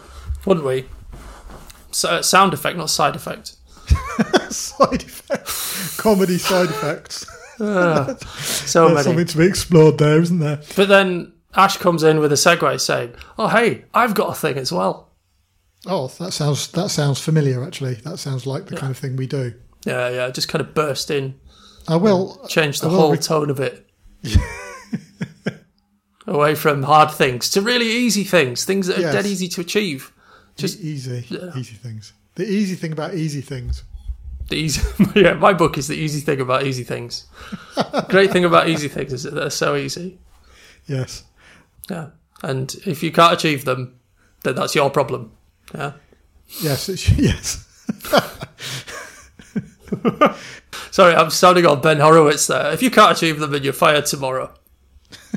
wouldn't 0.45 0.67
we? 0.67 0.87
So, 1.93 2.09
uh, 2.09 2.23
sound 2.23 2.53
effect, 2.53 2.77
not 2.77 2.91
side 2.91 3.15
effect. 3.15 3.55
side 4.53 5.03
effect, 5.03 5.99
comedy 5.99 6.39
side 6.39 6.71
effects. 6.71 7.27
Ah, 7.61 8.17
so 8.41 8.87
There's 8.89 8.95
many. 8.95 9.03
something 9.05 9.27
to 9.27 9.39
be 9.39 9.47
explored 9.47 9.99
there, 9.99 10.21
isn't 10.21 10.39
there? 10.41 10.61
But 10.77 10.89
then 10.89 11.33
Ash 11.55 11.77
comes 11.77 12.03
in 12.03 12.19
with 12.19 12.33
a 12.33 12.37
segue 12.37 12.81
saying, 12.81 13.15
"Oh 13.39 13.49
hey, 13.49 13.85
I've 13.95 14.15
got 14.15 14.31
a 14.31 14.35
thing 14.35 14.57
as 14.59 14.73
well." 14.73 15.11
Oh, 15.87 16.09
that 16.19 16.33
sounds 16.33 16.69
that 16.73 16.91
sounds 16.91 17.21
familiar. 17.21 17.63
Actually, 17.63 17.95
that 17.95 18.19
sounds 18.19 18.47
like 18.47 18.67
the 18.67 18.77
kind 18.77 18.91
of 18.91 18.99
thing 18.99 19.17
we 19.17 19.27
do. 19.27 19.55
Yeah, 19.87 20.09
yeah, 20.09 20.31
just 20.31 20.49
kind 20.49 20.61
of 20.61 20.75
burst 20.75 21.11
in, 21.11 21.39
I 21.87 21.97
will 21.97 22.45
change 22.49 22.81
the 22.81 22.89
will 22.89 22.97
whole 22.99 23.11
rec- 23.13 23.21
tone 23.21 23.51
of 23.51 23.61
it. 23.61 23.87
Away 26.27 26.55
from 26.55 26.83
hard 26.85 27.11
things 27.11 27.51
to 27.51 27.61
really 27.61 27.87
easy 27.87 28.25
things, 28.25 28.65
things 28.65 28.87
that 28.87 28.97
are 28.97 29.03
Yes. 29.03 29.13
dead 29.15 29.27
easy 29.27 29.47
to 29.49 29.61
achieve. 29.61 30.11
just 30.57 30.81
easy, 30.81 31.27
easy 31.57 31.75
things. 31.75 32.13
The 32.37 32.49
easy 32.49 32.77
thing 32.77 32.93
about 32.93 33.15
easy 33.15 33.41
things. 33.43 33.83
The 34.49 34.57
easy, 34.57 34.83
yeah, 35.15 35.35
my 35.35 35.53
book 35.53 35.79
is 35.79 35.89
the 35.89 35.95
easy 35.95 36.21
thing 36.21 36.41
about 36.41 36.65
easy 36.65 36.85
things. 36.85 37.27
Great 38.09 38.31
thing 38.31 38.45
about 38.45 38.69
easy 38.69 38.89
things 38.89 39.13
is 39.13 39.23
that 39.23 39.35
they're 39.35 39.51
so 39.51 39.75
easy. 39.77 40.19
Yes. 40.87 41.25
Yeah, 41.91 42.11
and 42.43 42.75
if 42.87 43.03
you 43.03 43.11
can't 43.11 43.33
achieve 43.33 43.65
them, 43.65 43.99
then 44.43 44.55
that's 44.55 44.75
your 44.75 44.91
problem. 44.91 45.33
Yeah. 45.75 45.93
Yes. 46.61 46.89
Yes. 47.19 47.61
Sorry, 50.91 51.15
I'm 51.15 51.31
sounding 51.31 51.67
on 51.67 51.81
Ben 51.81 51.99
Horowitz 51.99 52.47
there. 52.47 52.73
If 52.73 52.83
you 52.83 52.91
can't 52.91 53.17
achieve 53.17 53.41
them, 53.41 53.51
then 53.51 53.63
you're 53.65 53.73
fired 53.73 54.07
tomorrow. 54.07 54.53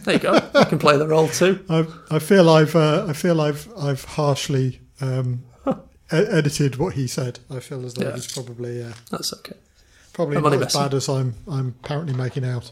There 0.04 0.14
you 0.16 0.20
go. 0.20 0.34
I 0.54 0.64
can 0.66 0.80
play 0.80 0.98
the 0.98 1.08
role 1.08 1.28
too. 1.28 1.64
I, 1.70 1.86
I 2.12 2.20
feel 2.20 2.50
I've 2.50 2.76
uh, 2.76 3.06
I 3.08 3.14
feel 3.14 3.42
I've 3.42 3.68
I've 3.78 4.04
harshly 4.04 4.82
um, 5.02 5.44
edited 6.12 6.78
what 6.78 6.94
he 6.94 7.08
said. 7.08 7.40
I 7.50 7.60
feel 7.60 7.86
as 7.86 7.94
though 7.94 8.08
Yeah. 8.08 8.16
he's 8.16 8.32
probably 8.32 8.84
uh, 8.84 8.94
That's 9.12 9.34
okay. 9.34 9.56
probably 10.14 10.38
I'm 10.38 10.44
not 10.44 10.54
as 10.54 10.60
messing. 10.60 10.82
bad 10.82 10.94
as 10.94 11.10
I'm 11.10 11.36
I'm 11.48 11.76
apparently 11.84 12.14
making 12.16 12.46
out. 12.46 12.72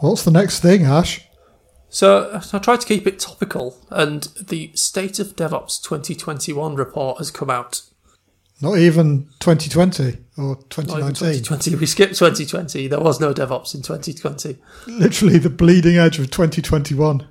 What's 0.00 0.24
the 0.24 0.30
next 0.30 0.60
thing, 0.60 0.84
Ash? 0.84 1.26
So 1.88 2.40
I 2.52 2.58
tried 2.58 2.80
to 2.80 2.86
keep 2.86 3.06
it 3.06 3.18
topical, 3.20 3.76
and 3.90 4.24
the 4.40 4.70
State 4.74 5.18
of 5.20 5.36
DevOps 5.36 5.80
2021 5.82 6.74
report 6.74 7.18
has 7.18 7.30
come 7.30 7.48
out. 7.50 7.82
Not 8.60 8.78
even 8.78 9.28
2020 9.40 10.18
or 10.36 10.42
Not 10.42 10.58
even 10.58 10.64
2019. 11.14 11.14
2020. 11.44 11.76
We 11.76 11.86
skipped 11.86 12.18
2020. 12.18 12.88
There 12.88 13.00
was 13.00 13.20
no 13.20 13.32
DevOps 13.32 13.74
in 13.74 13.82
2020. 13.82 14.56
Literally 14.86 15.38
the 15.38 15.50
bleeding 15.50 15.96
edge 15.96 16.18
of 16.18 16.30
2021. 16.30 17.26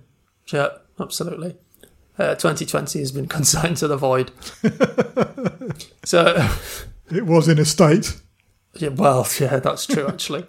Yeah, 0.51 0.69
absolutely. 0.99 1.55
Uh, 2.17 2.35
2020 2.35 2.99
has 2.99 3.11
been 3.11 3.27
consigned 3.37 3.77
to 3.77 3.87
the 3.87 3.97
void. 3.97 4.31
so, 6.05 6.49
It 7.11 7.25
was 7.25 7.47
in 7.47 7.59
a 7.59 7.65
state. 7.65 8.19
yeah, 8.75 8.89
well, 8.89 9.27
yeah, 9.39 9.57
that's 9.59 9.85
true 9.85 10.07
actually. 10.07 10.45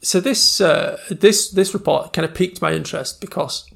so 0.00 0.20
this 0.20 0.60
uh, 0.60 0.98
this 1.10 1.50
this 1.50 1.74
report 1.74 2.12
kind 2.12 2.24
of 2.24 2.34
piqued 2.34 2.62
my 2.62 2.72
interest 2.72 3.20
because 3.20 3.68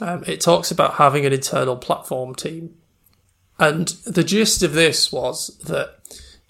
um, 0.00 0.22
it 0.26 0.40
talks 0.40 0.70
about 0.70 0.94
having 0.94 1.24
an 1.26 1.32
internal 1.32 1.76
platform 1.76 2.34
team, 2.34 2.74
and 3.58 3.88
the 4.06 4.24
gist 4.24 4.62
of 4.62 4.74
this 4.74 5.10
was 5.10 5.58
that 5.64 5.96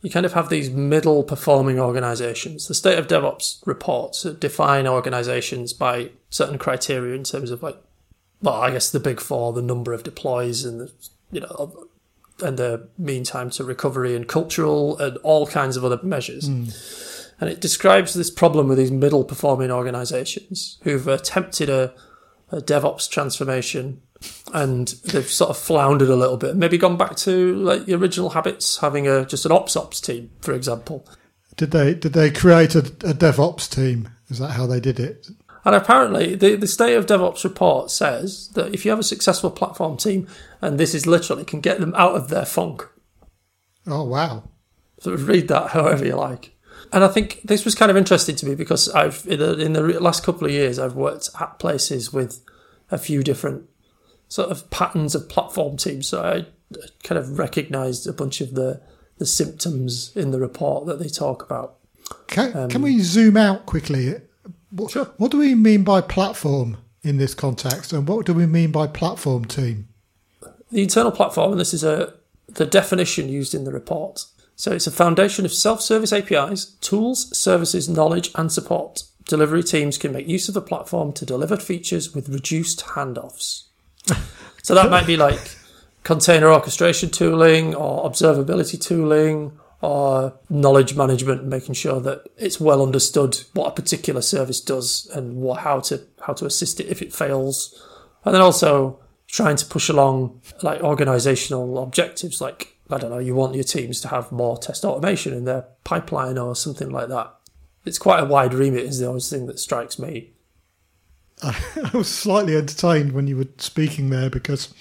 you 0.02 0.10
kind 0.10 0.24
of 0.26 0.32
have 0.32 0.48
these 0.48 0.70
middle 0.70 1.22
performing 1.22 1.78
organizations. 1.78 2.66
The 2.68 2.74
state 2.74 2.98
of 2.98 3.06
DevOps 3.06 3.60
reports 3.66 4.22
define 4.22 4.86
organizations 4.86 5.72
by 5.74 6.10
certain 6.30 6.58
criteria 6.58 7.14
in 7.14 7.22
terms 7.24 7.50
of 7.50 7.62
like, 7.62 7.76
well, 8.42 8.54
I 8.54 8.70
guess 8.70 8.90
the 8.90 9.00
big 9.00 9.20
four, 9.20 9.52
the 9.52 9.62
number 9.62 9.92
of 9.92 10.02
deploys 10.02 10.64
and 10.64 10.80
the, 10.80 10.92
you 11.30 11.40
know, 11.40 11.88
and 12.42 12.58
the 12.58 12.88
mean 12.98 13.24
time 13.24 13.50
to 13.50 13.64
recovery 13.64 14.16
and 14.16 14.26
cultural 14.26 14.98
and 14.98 15.16
all 15.18 15.46
kinds 15.46 15.76
of 15.76 15.84
other 15.84 16.00
measures. 16.02 16.46
Hmm. 16.46 16.66
And 17.40 17.48
it 17.48 17.60
describes 17.60 18.14
this 18.14 18.30
problem 18.30 18.68
with 18.68 18.78
these 18.78 18.90
middle 18.90 19.24
performing 19.24 19.70
organizations 19.70 20.78
who've 20.82 21.08
attempted 21.08 21.70
a, 21.70 21.94
a 22.50 22.60
DevOps 22.60 23.08
transformation 23.10 24.02
and 24.52 24.88
they've 25.04 25.26
sort 25.26 25.50
of 25.50 25.56
floundered 25.56 26.10
a 26.10 26.16
little 26.16 26.36
bit. 26.36 26.56
Maybe 26.56 26.76
gone 26.76 26.98
back 26.98 27.16
to 27.18 27.56
like 27.56 27.86
the 27.86 27.94
original 27.94 28.30
habits, 28.30 28.78
having 28.78 29.08
a 29.08 29.24
just 29.24 29.46
an 29.46 29.52
ops 29.52 29.76
ops 29.76 30.00
team, 30.00 30.30
for 30.40 30.52
example. 30.52 31.06
Did 31.56 31.70
they 31.70 31.94
did 31.94 32.12
they 32.12 32.30
create 32.30 32.74
a, 32.74 32.80
a 32.80 33.14
DevOps 33.14 33.68
team? 33.68 34.10
Is 34.28 34.38
that 34.38 34.50
how 34.50 34.66
they 34.66 34.80
did 34.80 35.00
it? 35.00 35.28
And 35.64 35.74
apparently, 35.74 36.34
the, 36.34 36.56
the 36.56 36.66
State 36.66 36.94
of 36.94 37.06
DevOps 37.06 37.44
report 37.44 37.90
says 37.90 38.48
that 38.54 38.74
if 38.74 38.84
you 38.84 38.90
have 38.90 39.00
a 39.00 39.04
successful 39.04 39.50
platform 39.50 39.96
team, 39.96 40.26
and 40.60 40.78
this 40.78 40.94
is 40.94 41.06
literally 41.06 41.44
can 41.44 41.60
get 41.60 41.80
them 41.80 41.94
out 41.96 42.14
of 42.14 42.28
their 42.28 42.46
funk. 42.46 42.88
Oh 43.86 44.04
wow! 44.04 44.44
So 45.00 45.14
read 45.14 45.48
that 45.48 45.70
however 45.70 46.04
you 46.04 46.16
like. 46.16 46.56
And 46.92 47.04
I 47.04 47.08
think 47.08 47.42
this 47.42 47.64
was 47.64 47.74
kind 47.74 47.90
of 47.90 47.96
interesting 47.96 48.36
to 48.36 48.46
me 48.46 48.54
because 48.54 48.88
I've 48.90 49.26
in 49.26 49.38
the, 49.38 49.58
in 49.58 49.72
the 49.74 49.82
last 50.00 50.24
couple 50.24 50.46
of 50.46 50.52
years 50.52 50.78
I've 50.78 50.94
worked 50.94 51.28
at 51.40 51.58
places 51.58 52.12
with 52.12 52.42
a 52.90 52.98
few 52.98 53.22
different 53.22 53.68
sort 54.28 54.50
of 54.50 54.70
patterns 54.70 55.14
of 55.14 55.28
platform 55.28 55.76
teams. 55.76 56.08
So 56.08 56.22
I 56.22 56.46
kind 57.02 57.18
of 57.18 57.38
recognised 57.38 58.06
a 58.06 58.12
bunch 58.12 58.40
of 58.40 58.54
the 58.54 58.80
the 59.18 59.26
symptoms 59.26 60.16
in 60.16 60.30
the 60.30 60.40
report 60.40 60.86
that 60.86 60.98
they 60.98 61.08
talk 61.08 61.42
about. 61.42 61.76
Can, 62.26 62.56
um, 62.56 62.70
can 62.70 62.82
we 62.82 63.00
zoom 63.00 63.36
out 63.36 63.66
quickly? 63.66 64.14
What, 64.70 64.92
sure. 64.92 65.06
what 65.16 65.30
do 65.30 65.38
we 65.38 65.54
mean 65.54 65.82
by 65.84 66.00
platform 66.00 66.78
in 67.02 67.16
this 67.16 67.34
context, 67.34 67.92
and 67.92 68.06
what 68.06 68.26
do 68.26 68.34
we 68.34 68.46
mean 68.46 68.70
by 68.70 68.86
platform 68.86 69.44
team? 69.44 69.88
The 70.70 70.82
internal 70.82 71.10
platform, 71.10 71.52
and 71.52 71.60
this 71.60 71.74
is 71.74 71.82
a 71.82 72.14
the 72.54 72.66
definition 72.66 73.28
used 73.28 73.54
in 73.54 73.64
the 73.64 73.72
report. 73.72 74.24
So 74.56 74.72
it's 74.72 74.86
a 74.86 74.92
foundation 74.92 75.44
of 75.44 75.54
self-service 75.54 76.12
APIs, 76.12 76.66
tools, 76.80 77.36
services, 77.36 77.88
knowledge, 77.88 78.30
and 78.34 78.52
support. 78.52 79.04
Delivery 79.24 79.62
teams 79.62 79.96
can 79.96 80.12
make 80.12 80.28
use 80.28 80.48
of 80.48 80.54
the 80.54 80.60
platform 80.60 81.12
to 81.14 81.24
deliver 81.24 81.56
features 81.56 82.14
with 82.14 82.28
reduced 82.28 82.80
handoffs. 82.80 83.64
so 84.62 84.74
that 84.74 84.90
might 84.90 85.06
be 85.06 85.16
like 85.16 85.56
container 86.02 86.50
orchestration 86.50 87.10
tooling 87.10 87.74
or 87.74 88.08
observability 88.08 88.80
tooling 88.80 89.52
or 89.82 90.38
knowledge 90.48 90.94
management, 90.94 91.44
making 91.44 91.74
sure 91.74 92.00
that 92.00 92.28
it's 92.36 92.60
well 92.60 92.82
understood 92.82 93.40
what 93.54 93.68
a 93.68 93.82
particular 93.82 94.20
service 94.20 94.60
does 94.60 95.10
and 95.14 95.36
what, 95.36 95.60
how 95.60 95.80
to 95.80 96.06
how 96.26 96.32
to 96.34 96.46
assist 96.46 96.80
it 96.80 96.86
if 96.86 97.00
it 97.00 97.12
fails, 97.12 97.82
and 98.24 98.34
then 98.34 98.42
also 98.42 99.00
trying 99.26 99.56
to 99.56 99.64
push 99.66 99.88
along 99.88 100.40
like 100.62 100.82
organizational 100.82 101.82
objectives, 101.82 102.40
like 102.40 102.76
I 102.90 102.98
don't 102.98 103.10
know, 103.10 103.18
you 103.18 103.34
want 103.34 103.54
your 103.54 103.64
teams 103.64 104.00
to 104.02 104.08
have 104.08 104.32
more 104.32 104.58
test 104.58 104.84
automation 104.84 105.32
in 105.32 105.44
their 105.44 105.66
pipeline 105.84 106.36
or 106.36 106.56
something 106.56 106.90
like 106.90 107.08
that. 107.08 107.34
It's 107.84 107.98
quite 107.98 108.20
a 108.22 108.26
wide 108.26 108.52
remit, 108.52 108.84
is 108.84 108.98
the 108.98 109.06
only 109.06 109.20
thing 109.20 109.46
that 109.46 109.58
strikes 109.58 109.98
me. 109.98 110.32
I 111.42 111.90
was 111.94 112.08
slightly 112.08 112.56
entertained 112.56 113.12
when 113.12 113.26
you 113.26 113.36
were 113.36 113.48
speaking 113.56 114.10
there 114.10 114.28
because 114.28 114.74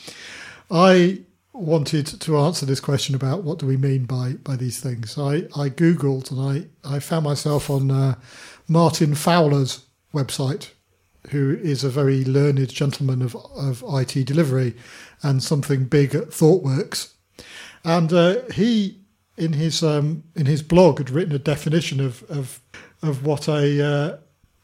I 0.70 1.22
wanted 1.60 2.06
to 2.08 2.38
answer 2.38 2.66
this 2.66 2.80
question 2.80 3.16
about 3.16 3.44
what 3.44 3.60
do 3.60 3.66
we 3.66 3.78
mean 3.78 4.06
by, 4.06 4.34
by 4.44 4.56
these 4.56 4.80
things. 4.80 5.18
I, 5.18 5.48
I 5.56 5.70
Googled 5.70 6.32
and 6.32 6.70
I, 6.84 6.96
I 6.96 7.00
found 7.00 7.26
myself 7.26 7.70
on 7.70 7.92
uh, 7.92 8.16
Martin 8.68 9.16
Fowler's 9.16 9.86
website, 10.14 10.72
who 11.30 11.58
is 11.62 11.84
a 11.84 11.90
very 11.90 12.24
learned 12.24 12.70
gentleman 12.70 13.22
of, 13.22 13.36
of 13.56 13.84
IT 13.88 14.26
delivery 14.26 14.76
and 15.22 15.44
something 15.44 15.86
big 15.86 16.16
at 16.16 16.30
ThoughtWorks. 16.30 17.14
And 17.84 18.12
uh, 18.14 18.42
he, 18.54 19.02
in 19.38 19.54
his 19.54 19.84
um, 19.84 20.24
in 20.36 20.46
his 20.46 20.62
blog, 20.62 20.98
had 20.98 21.10
written 21.10 21.34
a 21.34 21.40
definition 21.40 22.00
of 22.00 22.24
of, 22.30 22.62
of 23.02 23.26
what 23.26 23.48
a, 23.48 23.86
uh, 23.86 24.18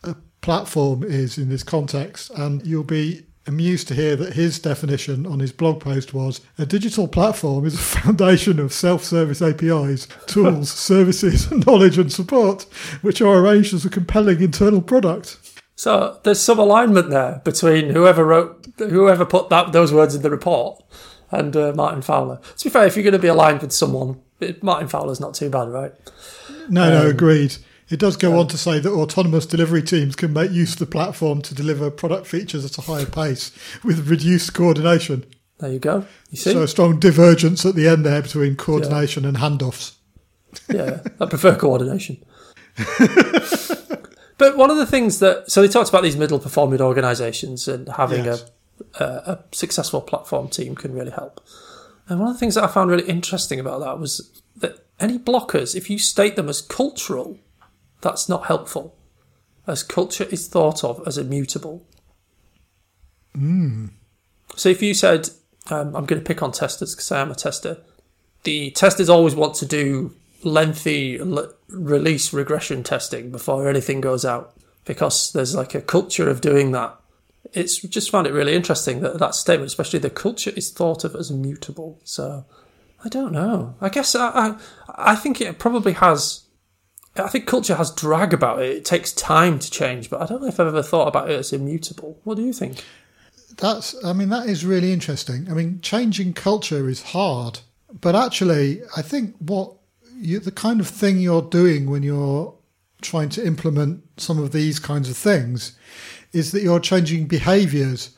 a 0.04 0.16
platform 0.42 1.04
is 1.04 1.38
in 1.38 1.50
this 1.50 1.64
context, 1.64 2.30
and 2.32 2.66
you'll 2.66 2.84
be 2.84 3.26
amused 3.48 3.88
to 3.88 3.96
hear 3.96 4.16
that 4.16 4.34
his 4.34 4.60
definition 4.60 5.26
on 5.26 5.40
his 5.40 5.52
blog 5.52 5.80
post 5.80 6.14
was 6.14 6.42
a 6.58 6.66
digital 6.66 7.08
platform 7.08 7.66
is 7.66 7.76
a 7.76 7.78
foundation 8.02 8.60
of 8.60 8.74
self-service 8.74 9.42
APIs, 9.42 10.08
tools, 10.28 10.72
services, 10.72 11.52
knowledge 11.66 11.98
and 11.98 12.12
support, 12.12 12.64
which 13.02 13.22
are 13.22 13.38
arranged 13.38 13.74
as 13.74 13.86
a 13.86 13.90
compelling 13.90 14.42
internal 14.42 14.82
product. 14.82 15.38
So 15.76 16.20
there's 16.24 16.40
some 16.40 16.60
alignment 16.60 17.10
there 17.10 17.42
between 17.44 17.90
whoever 17.90 18.26
wrote, 18.26 18.66
whoever 18.78 19.26
put 19.26 19.50
that 19.50 19.74
those 19.74 19.94
words 19.94 20.16
in 20.16 20.22
the 20.22 20.30
report, 20.30 20.82
and 21.32 21.56
uh, 21.56 21.74
Martin 21.76 22.02
Fowler. 22.02 22.40
To 22.58 22.64
be 22.64 22.70
fair, 22.70 22.88
if 22.88 22.96
you're 22.96 23.04
going 23.04 23.14
to 23.14 23.20
be 23.20 23.28
aligned 23.28 23.62
with 23.62 23.74
someone, 23.74 24.22
Martin 24.62 24.88
Fowler's 24.88 25.20
not 25.20 25.34
too 25.34 25.50
bad, 25.50 25.70
right? 25.70 25.92
No, 26.70 26.84
um, 26.84 26.90
no, 26.90 27.08
agreed. 27.08 27.58
It 27.90 28.00
does 28.00 28.18
go 28.18 28.40
on 28.40 28.48
to 28.48 28.58
say 28.58 28.80
that 28.80 28.92
autonomous 28.92 29.46
delivery 29.46 29.84
teams 29.84 30.16
can 30.16 30.34
make 30.34 30.52
use 30.52 30.74
of 30.74 30.80
the 30.80 30.86
platform 30.88 31.42
to 31.44 31.54
deliver 31.54 31.92
product 31.92 32.26
features 32.26 32.66
at 32.66 32.78
a 32.80 32.82
higher 32.82 33.06
pace 33.06 33.52
with 33.84 34.10
reduced 34.10 34.54
coordination. 34.54 35.26
There 35.60 35.72
you 35.72 35.80
go. 35.80 36.06
You 36.32 36.38
see? 36.38 36.52
So 36.52 36.64
a 36.64 36.68
strong 36.68 37.00
divergence 37.00 37.66
at 37.66 37.76
the 37.76 37.88
end 37.88 38.06
there 38.06 38.22
between 38.22 38.56
coordination 38.56 39.24
yeah. 39.24 39.30
and 39.30 39.38
handoffs. 39.38 39.96
Yeah, 40.70 41.02
I 41.20 41.26
prefer 41.28 41.56
coordination. 41.56 42.24
but 44.38 44.58
one 44.58 44.72
of 44.72 44.78
the 44.78 44.88
things 44.90 45.20
that 45.20 45.50
so 45.50 45.62
they 45.62 45.68
talked 45.68 45.90
about 45.90 46.04
these 46.04 46.18
middle 46.18 46.40
performing 46.40 46.82
organisations 46.82 47.68
and 47.68 47.88
having 47.90 48.26
yes. 48.26 48.52
a, 49.00 49.04
a, 49.04 49.08
a 49.08 49.44
successful 49.52 50.02
platform 50.02 50.50
team 50.50 50.76
can 50.76 50.94
really 50.94 51.12
help. 51.12 51.42
And 52.08 52.20
one 52.20 52.30
of 52.30 52.36
the 52.36 52.40
things 52.40 52.56
that 52.56 52.64
I 52.64 52.68
found 52.68 52.90
really 52.90 53.08
interesting 53.08 53.60
about 53.60 53.80
that 53.80 54.00
was 54.00 54.42
that 54.58 54.86
any 55.00 55.18
blockers, 55.18 55.76
if 55.76 55.90
you 55.90 55.98
state 55.98 56.36
them 56.36 56.50
as 56.50 56.62
cultural, 56.62 57.40
that's 58.06 58.30
not 58.30 58.46
helpful, 58.46 58.96
as 59.66 59.82
culture 59.82 60.26
is 60.26 60.48
thought 60.48 60.84
of 60.84 61.02
as 61.08 61.18
immutable. 61.18 61.84
Mm. 63.36 63.90
So 64.56 64.70
if 64.70 64.82
you 64.84 64.94
said, 64.94 65.30
um, 65.72 65.96
I'm 65.96 66.06
going 66.06 66.22
to 66.22 66.26
pick 66.26 66.44
on 66.44 66.52
testers 66.52 66.94
because 66.94 67.12
I 67.12 67.20
am 67.20 67.32
a 67.32 67.36
tester, 67.36 67.78
the 68.44 68.70
testers 68.72 69.10
always 69.10 69.34
want 69.34 69.56
to 69.56 69.66
do 69.66 70.14
lengthy 70.44 71.20
l- 71.20 71.52
release 71.68 72.32
regression 72.32 72.84
testing 72.84 73.32
before 73.32 73.68
anything 73.68 74.02
goes 74.02 74.24
out 74.24 74.56
because 74.86 75.34
there's 75.34 75.56
like 75.56 75.74
a 75.74 75.82
culture 75.82 76.30
of 76.30 76.42
doing 76.42 76.72
that. 76.74 76.96
It's 77.54 77.78
just 77.78 78.12
found 78.12 78.28
it 78.28 78.34
really 78.34 78.54
interesting 78.54 79.00
that 79.00 79.18
that 79.18 79.34
statement, 79.34 79.72
especially 79.72 80.00
the 80.00 80.12
culture 80.12 80.52
is 80.56 80.72
thought 80.72 81.04
of 81.04 81.16
as 81.16 81.32
immutable. 81.32 82.00
So 82.04 82.46
I 83.04 83.10
don't 83.10 83.32
know. 83.32 83.76
I 83.82 83.90
guess 83.90 84.14
I, 84.14 84.28
I, 84.30 84.56
I 84.90 85.16
think 85.16 85.42
it 85.42 85.58
probably 85.58 85.94
has 85.94 86.45
I 87.18 87.30
think 87.30 87.48
culture 87.48 87.76
has 87.76 87.92
drag 87.92 88.34
about 88.34 88.62
it. 88.62 88.76
It 88.78 88.86
takes 88.86 89.14
time 89.14 89.60
to 89.60 89.72
change, 89.72 90.10
but 90.10 90.22
I 90.22 90.26
don't 90.26 90.42
know 90.42 90.48
if 90.48 90.60
I've 90.60 90.68
ever 90.68 90.84
thought 90.84 91.08
about 91.08 91.30
it 91.30 91.40
as 91.40 91.54
immutable. 91.54 92.20
What 92.24 92.36
do 92.36 92.44
you 92.44 92.52
think? 92.52 92.84
That's, 93.58 93.96
I 94.04 94.12
mean, 94.12 94.30
that 94.30 94.48
is 94.48 94.66
really 94.66 94.92
interesting. 94.92 95.48
I 95.50 95.54
mean, 95.54 95.80
changing 95.82 96.34
culture 96.34 96.90
is 96.90 97.02
hard, 97.02 97.60
but 98.02 98.16
actually, 98.16 98.82
I 98.98 99.02
think 99.02 99.36
what 99.40 99.74
you, 100.18 100.40
the 100.40 100.52
kind 100.52 100.82
of 100.82 100.88
thing 100.88 101.20
you're 101.20 101.42
doing 101.42 101.90
when 101.90 102.04
you're 102.04 102.54
trying 103.02 103.30
to 103.30 103.46
implement 103.46 104.04
some 104.18 104.40
of 104.40 104.52
these 104.52 104.80
kinds 104.80 105.10
of 105.10 105.16
things 105.16 105.78
is 106.34 106.52
that 106.52 106.64
you're 106.64 106.80
changing 106.80 107.28
behaviors. 107.28 108.16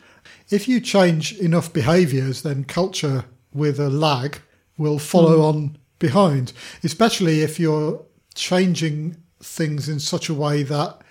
If 0.50 0.68
you 0.68 0.80
change 0.80 1.34
enough 1.34 1.72
behaviors, 1.72 2.42
then 2.42 2.64
culture 2.64 3.26
with 3.54 3.80
a 3.80 3.90
lag 3.90 4.40
will 4.78 4.98
follow 4.98 5.40
mm. 5.40 5.44
on 5.44 5.78
behind, 6.00 6.54
especially 6.84 7.42
if 7.42 7.60
you're 7.60 8.04
changing 8.38 9.18
things 9.42 9.90
in 9.90 10.00
such 10.00 10.30
a 10.30 10.34
way 10.34 10.64
that 10.64 11.02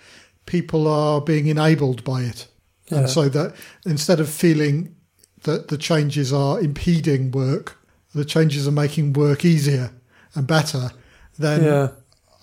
people 0.45 0.87
are 0.87 1.21
being 1.21 1.47
enabled 1.47 2.03
by 2.03 2.21
it. 2.21 2.47
Yeah. 2.87 2.99
And 2.99 3.09
so 3.09 3.29
that 3.29 3.55
instead 3.85 4.19
of 4.19 4.29
feeling 4.29 4.95
that 5.43 5.67
the 5.67 5.77
changes 5.77 6.33
are 6.33 6.59
impeding 6.59 7.31
work, 7.31 7.77
the 8.15 8.25
changes 8.25 8.67
are 8.67 8.71
making 8.71 9.13
work 9.13 9.45
easier 9.45 9.91
and 10.33 10.47
better, 10.47 10.91
then 11.37 11.63
yeah. 11.63 11.89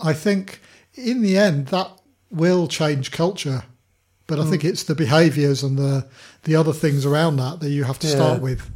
I 0.03 0.13
think 0.13 0.61
in 0.95 1.23
the 1.23 1.37
end 1.37 1.69
that 1.69 1.91
will 2.31 2.69
change 2.69 3.11
culture. 3.11 3.65
But 4.27 4.39
I 4.39 4.45
mm. 4.45 4.51
think 4.51 4.65
it's 4.65 4.85
the 4.85 4.95
behaviours 4.95 5.63
and 5.63 5.79
the 5.79 6.07
the 6.45 6.57
other 6.57 6.73
things 6.73 7.05
around 7.05 7.37
that 7.37 7.61
that 7.61 7.71
you 7.71 7.85
have 7.85 7.99
to 8.01 8.07
yeah. 8.07 8.15
start 8.15 8.41
with. 8.41 8.71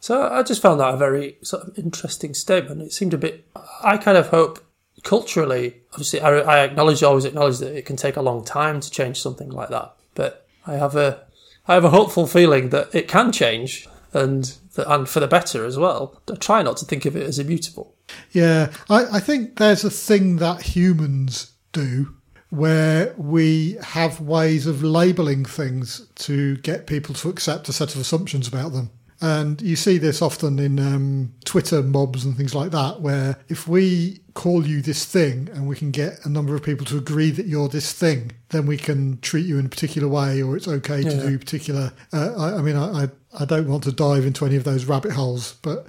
So 0.00 0.28
I 0.28 0.42
just 0.42 0.60
found 0.60 0.80
that 0.80 0.94
a 0.94 0.96
very 0.96 1.38
sort 1.42 1.62
of 1.66 1.78
interesting 1.78 2.34
statement. 2.34 2.82
It 2.82 2.92
seemed 2.92 3.14
a 3.14 3.18
bit. 3.18 3.46
I 3.82 3.96
kind 3.96 4.18
of 4.18 4.28
hope 4.28 4.64
culturally, 5.02 5.82
obviously, 5.92 6.20
I, 6.20 6.30
I 6.38 6.64
acknowledge, 6.64 7.02
always 7.02 7.24
acknowledge 7.24 7.58
that 7.58 7.76
it 7.76 7.84
can 7.84 7.96
take 7.96 8.16
a 8.16 8.22
long 8.22 8.44
time 8.44 8.80
to 8.80 8.90
change 8.90 9.20
something 9.20 9.50
like 9.50 9.68
that. 9.70 9.94
But 10.14 10.46
I 10.66 10.74
have 10.74 10.96
a, 10.96 11.24
I 11.66 11.74
have 11.74 11.84
a 11.84 11.90
hopeful 11.90 12.26
feeling 12.26 12.70
that 12.70 12.94
it 12.94 13.08
can 13.08 13.32
change 13.32 13.88
and 14.12 14.56
and 14.76 15.08
for 15.08 15.20
the 15.20 15.28
better 15.28 15.64
as 15.64 15.78
well. 15.78 16.20
I 16.30 16.36
try 16.36 16.62
not 16.62 16.76
to 16.78 16.84
think 16.84 17.04
of 17.04 17.16
it 17.16 17.26
as 17.26 17.38
immutable. 17.38 17.94
Yeah, 18.32 18.72
I, 18.88 19.16
I 19.16 19.20
think 19.20 19.56
there's 19.56 19.84
a 19.84 19.90
thing 19.90 20.36
that 20.36 20.62
humans 20.62 21.52
do 21.72 22.14
where 22.50 23.14
we 23.16 23.76
have 23.82 24.20
ways 24.20 24.66
of 24.66 24.82
labeling 24.82 25.44
things 25.44 26.06
to 26.14 26.56
get 26.58 26.86
people 26.86 27.14
to 27.16 27.28
accept 27.28 27.68
a 27.68 27.72
set 27.72 27.94
of 27.94 28.00
assumptions 28.00 28.46
about 28.46 28.72
them. 28.72 28.90
And 29.20 29.62
you 29.62 29.76
see 29.76 29.96
this 29.98 30.20
often 30.20 30.58
in 30.58 30.78
um, 30.78 31.32
Twitter 31.44 31.82
mobs 31.82 32.24
and 32.24 32.36
things 32.36 32.54
like 32.54 32.72
that, 32.72 33.00
where 33.00 33.38
if 33.48 33.66
we 33.68 34.20
call 34.34 34.66
you 34.66 34.82
this 34.82 35.04
thing 35.04 35.48
and 35.54 35.66
we 35.68 35.76
can 35.76 35.90
get 35.92 36.18
a 36.24 36.28
number 36.28 36.54
of 36.54 36.62
people 36.62 36.84
to 36.86 36.98
agree 36.98 37.30
that 37.30 37.46
you're 37.46 37.68
this 37.68 37.92
thing, 37.92 38.32
then 38.50 38.66
we 38.66 38.76
can 38.76 39.18
treat 39.20 39.46
you 39.46 39.58
in 39.58 39.66
a 39.66 39.68
particular 39.68 40.08
way 40.08 40.42
or 40.42 40.56
it's 40.56 40.68
okay 40.68 41.02
to 41.02 41.14
Yeah. 41.14 41.22
do 41.22 41.38
particular. 41.38 41.92
Uh, 42.12 42.34
I, 42.36 42.58
I 42.58 42.62
mean, 42.62 42.76
I, 42.76 43.04
I, 43.04 43.08
I 43.40 43.44
don't 43.44 43.68
want 43.68 43.84
to 43.84 43.92
dive 43.92 44.26
into 44.26 44.44
any 44.44 44.56
of 44.56 44.64
those 44.64 44.84
rabbit 44.84 45.12
holes, 45.12 45.54
but 45.62 45.86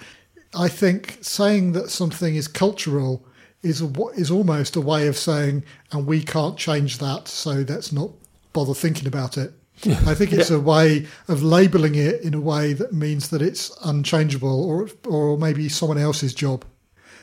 I 0.53 0.67
think 0.69 1.17
saying 1.21 1.73
that 1.73 1.89
something 1.89 2.35
is 2.35 2.47
cultural 2.47 3.25
is 3.63 3.81
a, 3.81 3.91
is 4.15 4.29
almost 4.29 4.75
a 4.75 4.81
way 4.81 5.07
of 5.07 5.17
saying, 5.17 5.63
and 5.91 6.05
we 6.05 6.21
can't 6.23 6.55
change 6.57 6.99
that, 6.99 7.27
so 7.27 7.65
let's 7.67 7.91
not 7.91 8.11
bother 8.53 8.75
thinking 8.75 9.07
about 9.07 9.37
it. 9.37 9.51
I 9.83 10.15
think 10.15 10.31
it's 10.31 10.49
a 10.51 10.59
way 10.59 11.05
of 11.27 11.43
labelling 11.43 11.95
it 11.95 12.21
in 12.21 12.33
a 12.33 12.39
way 12.39 12.73
that 12.73 12.93
means 12.93 13.29
that 13.29 13.41
it's 13.41 13.71
unchangeable, 13.83 14.63
or 14.65 14.87
or 15.05 15.37
maybe 15.37 15.69
someone 15.69 15.97
else's 15.97 16.33
job. 16.33 16.63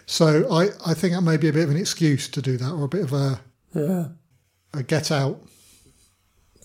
So 0.06 0.46
I, 0.52 0.68
I 0.84 0.94
think 0.94 1.14
that 1.14 1.22
may 1.22 1.36
be 1.36 1.48
a 1.48 1.52
bit 1.52 1.64
of 1.64 1.70
an 1.70 1.76
excuse 1.76 2.28
to 2.28 2.42
do 2.42 2.56
that, 2.58 2.70
or 2.70 2.84
a 2.84 2.88
bit 2.88 3.02
of 3.04 3.12
a, 3.12 3.40
Yeah. 3.74 4.08
a 4.74 4.82
get 4.82 5.10
out. 5.10 5.40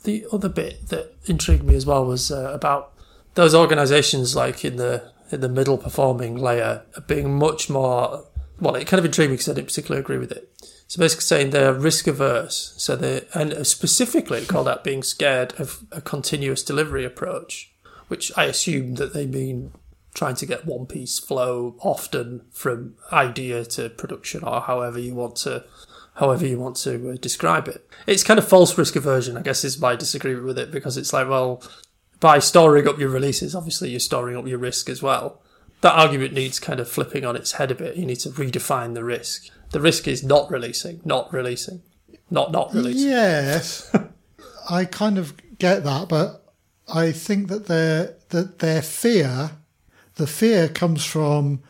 The 0.04 0.26
other 0.32 0.50
bit 0.50 0.90
that 0.90 1.16
intrigued 1.26 1.64
me 1.64 1.76
as 1.76 1.86
well 1.86 2.06
was 2.06 2.32
uh, 2.32 2.52
about 2.54 2.94
those 3.36 3.56
organisations, 3.56 4.36
like 4.36 4.66
in 4.66 4.76
the 4.78 5.12
in 5.32 5.42
the 5.42 5.50
middle 5.50 5.78
performing 5.78 6.36
layer, 6.38 6.84
being 7.08 7.38
much 7.38 7.70
more. 7.70 8.26
Well, 8.60 8.76
it 8.76 8.88
kind 8.88 9.00
of 9.00 9.06
intrigued 9.06 9.30
me 9.30 9.36
because 9.36 9.50
I 9.50 9.54
didn't 9.54 9.68
particularly 9.68 10.02
agree 10.02 10.18
with 10.18 10.32
it. 10.32 10.52
So 10.88 11.00
basically, 11.00 11.24
saying 11.24 11.50
they're 11.50 11.74
risk 11.74 12.08
averse. 12.08 12.74
So 12.78 12.96
they 12.96 13.26
and 13.34 13.68
specifically 13.68 14.46
called 14.46 14.68
out 14.68 14.84
being 14.84 15.04
scared 15.04 15.54
of 15.60 15.86
a 15.92 16.02
continuous 16.02 16.64
delivery 16.64 17.06
approach, 17.06 17.72
which 18.08 18.32
I 18.38 18.46
assume 18.46 18.96
that 18.96 19.14
they 19.14 19.26
mean 19.26 19.74
trying 20.14 20.36
to 20.36 20.46
get 20.48 20.66
one 20.66 20.88
piece 20.88 21.20
flow 21.20 21.76
often 21.80 22.42
from 22.52 22.96
idea 23.12 23.64
to 23.66 23.90
production, 23.90 24.44
or 24.44 24.62
however 24.62 25.00
you 25.00 25.14
want 25.14 25.36
to 25.38 25.66
however 26.16 26.48
you 26.48 26.58
want 26.58 26.76
to 26.78 27.12
uh, 27.12 27.16
describe 27.22 27.68
it. 27.68 27.88
It's 28.08 28.24
kind 28.24 28.40
of 28.40 28.48
false 28.48 28.76
risk 28.76 28.96
aversion, 28.96 29.38
I 29.38 29.44
guess, 29.44 29.64
is 29.64 29.80
my 29.80 29.96
disagreement 29.96 30.46
with 30.46 30.58
it 30.58 30.72
because 30.72 30.98
it's 30.98 31.14
like, 31.14 31.30
well, 31.30 31.62
by 32.20 32.40
storing 32.40 32.88
up 32.88 32.98
your 32.98 33.10
releases, 33.10 33.54
obviously 33.54 33.92
you're 33.92 34.00
storing 34.00 34.36
up 34.36 34.48
your 34.48 34.58
risk 34.58 34.90
as 34.90 35.04
well. 35.04 35.44
That 35.82 35.94
argument 35.94 36.34
needs 36.34 36.60
kind 36.60 36.80
of 36.80 36.90
flipping 36.90 37.26
on 37.26 37.36
its 37.36 37.54
head 37.54 37.72
a 37.72 37.76
bit. 37.76 37.96
You 37.98 38.06
need 38.06 38.20
to 38.22 38.30
redefine 38.30 38.94
the 38.94 39.04
risk. 39.04 39.50
The 39.72 39.82
risk 39.82 40.08
is 40.08 40.24
not 40.24 40.50
releasing, 40.50 41.02
not 41.06 41.32
releasing, 41.32 41.82
not 42.30 42.52
not 42.52 42.74
releasing. 42.74 43.10
Yes, 43.10 43.94
I 44.70 44.86
kind 44.86 45.18
of 45.18 45.34
get 45.60 45.84
that, 45.84 46.10
but 46.10 46.44
I 46.92 47.12
think 47.12 47.50
that 47.50 47.68
their 47.68 48.16
that 48.30 48.60
their 48.60 48.82
fear, 48.82 49.52
the 50.16 50.28
fear 50.28 50.68
comes 50.68 51.06
from 51.06 51.62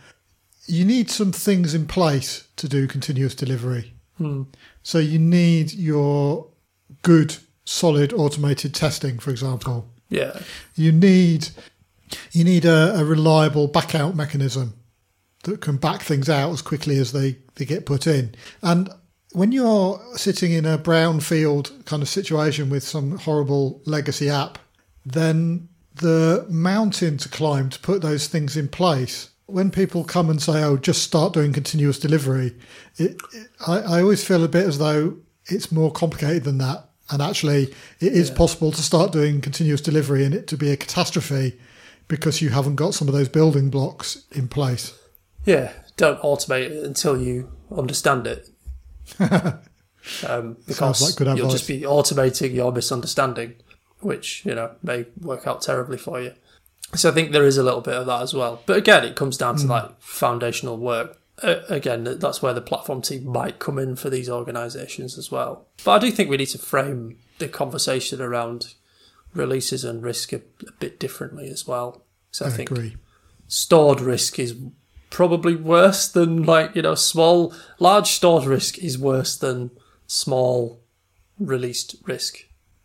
you 0.68 0.84
need 0.86 1.10
some 1.10 1.32
things 1.32 1.74
in 1.74 1.88
place 1.88 2.48
to 2.58 2.68
do 2.68 2.88
continuous 2.88 3.34
delivery. 3.34 3.94
Hmm. 4.18 4.44
So 4.84 5.00
you 5.00 5.18
need 5.18 5.74
your 5.74 6.48
good, 7.02 7.38
solid 7.66 8.14
automated 8.14 8.74
testing, 8.76 9.18
for 9.18 9.32
example. 9.32 9.90
Yeah, 10.10 10.40
You 10.76 10.92
need 10.92 11.50
you 12.32 12.44
need 12.44 12.66
a, 12.66 13.00
a 13.00 13.06
reliable 13.06 13.68
back 13.68 13.96
out 13.96 14.16
mechanism 14.16 14.74
that 15.44 15.62
can 15.62 15.78
back 15.78 16.02
things 16.02 16.30
out 16.30 16.52
as 16.52 16.62
quickly 16.62 16.98
as 16.98 17.12
they, 17.12 17.38
they 17.56 17.66
get 17.66 17.86
put 17.86 18.08
in. 18.08 18.36
And 18.62 18.90
when 19.32 19.52
you're 19.52 20.02
sitting 20.16 20.52
in 20.52 20.66
a 20.66 20.78
brownfield 20.78 21.86
kind 21.86 22.02
of 22.02 22.10
situation 22.10 22.70
with 22.70 22.84
some 22.84 23.18
horrible 23.18 23.82
legacy 23.86 24.30
app, 24.30 24.58
then 25.06 25.70
the 25.96 26.46
mountain 26.50 27.18
to 27.18 27.30
climb 27.30 27.70
to 27.70 27.80
put 27.80 28.02
those 28.02 28.28
things 28.28 28.56
in 28.56 28.68
place. 28.68 29.30
When 29.46 29.72
people 29.72 30.04
come 30.04 30.30
and 30.30 30.42
say, 30.42 30.62
"Oh, 30.64 30.76
just 30.76 31.04
start 31.04 31.34
doing 31.34 31.54
continuous 31.54 32.00
delivery," 32.00 32.56
it, 32.98 33.22
it, 33.34 33.48
I, 33.66 33.80
I 33.80 34.02
always 34.02 34.24
feel 34.24 34.44
a 34.44 34.50
bit 34.50 34.66
as 34.66 34.78
though 34.78 35.18
it's 35.46 35.72
more 35.72 35.92
complicated 35.92 36.44
than 36.44 36.58
that. 36.58 36.90
And 37.10 37.22
actually, 37.22 37.74
it 38.02 38.14
is 38.14 38.30
possible 38.30 38.74
to 38.74 38.82
start 38.82 39.14
doing 39.14 39.40
continuous 39.40 39.80
delivery 39.80 40.26
and 40.26 40.36
it 40.36 40.48
to 40.48 40.58
be 40.58 40.72
a 40.72 40.78
catastrophe 40.78 41.58
because 42.08 42.42
you 42.42 42.50
haven't 42.50 42.76
got 42.76 42.94
some 42.94 43.08
of 43.08 43.14
those 43.14 43.30
building 43.30 43.70
blocks 43.70 44.26
in 44.32 44.48
place. 44.48 44.98
yeah. 45.46 45.72
Don't 45.96 46.22
automate 46.22 46.70
it 46.70 46.86
until 46.86 47.20
you 47.20 47.52
understand 47.76 48.28
it. 48.28 48.50
um, 50.28 50.58
because 50.68 51.02
like 51.02 51.20
you'll 51.20 51.34
advice. 51.34 51.52
just 51.52 51.68
be 51.68 51.82
automating 51.82 52.54
your 52.54 52.72
misunderstanding, 52.72 53.56
which 54.02 54.46
you 54.46 54.54
know 54.54 54.76
may 54.84 55.06
work 55.20 55.48
out 55.48 55.64
terribly 55.64 55.98
for 55.98 56.22
you. 56.22 56.34
So 56.94 57.10
I 57.10 57.14
think 57.14 57.32
there 57.32 57.46
is 57.46 57.58
a 57.58 57.64
little 57.64 57.82
bit 57.82 57.96
of 57.96 58.06
that 58.06 58.22
as 58.22 58.34
well. 58.34 58.62
But 58.66 58.78
again, 58.78 59.04
it 59.04 59.16
comes 59.16 59.38
down 59.38 59.58
to 59.58 59.68
like 59.68 60.00
foundational 60.00 60.78
work. 60.78 61.20
Uh, 61.42 61.62
again, 61.68 62.04
that's 62.04 62.42
where 62.42 62.54
the 62.54 62.62
platform 62.62 63.02
team 63.02 63.26
might 63.28 63.60
come 63.60 63.78
in 63.78 63.96
for 63.96 64.10
these 64.10 64.30
organisations 64.30 65.18
as 65.18 65.32
well. 65.32 65.68
But 65.84 65.92
I 65.94 66.00
do 66.00 66.12
think 66.12 66.30
we 66.30 66.38
need 66.38 66.48
to 66.48 66.58
frame 66.58 67.18
the 67.40 67.48
conversation 67.48 68.22
around 68.22 68.74
releases 69.34 69.84
and 69.84 70.04
risk 70.04 70.34
a, 70.34 70.42
a 70.68 70.72
bit 70.80 71.00
differently 71.00 71.50
as 71.50 71.68
well. 71.68 72.04
So 72.32 72.46
I, 72.46 72.50
I 72.50 72.52
think 72.52 72.72
agree. 72.72 72.98
stored 73.48 74.02
risk 74.02 74.40
is 74.40 74.56
probably 75.10 75.56
worse 75.56 76.08
than 76.10 76.44
like 76.44 76.76
you 76.76 76.82
know 76.82 76.96
small 76.96 77.54
large 77.80 78.08
stored 78.08 78.46
risk 78.46 78.78
is 78.78 78.98
worse 78.98 79.38
than 79.38 79.72
small 80.06 80.82
released 81.40 81.96
risk 82.06 82.40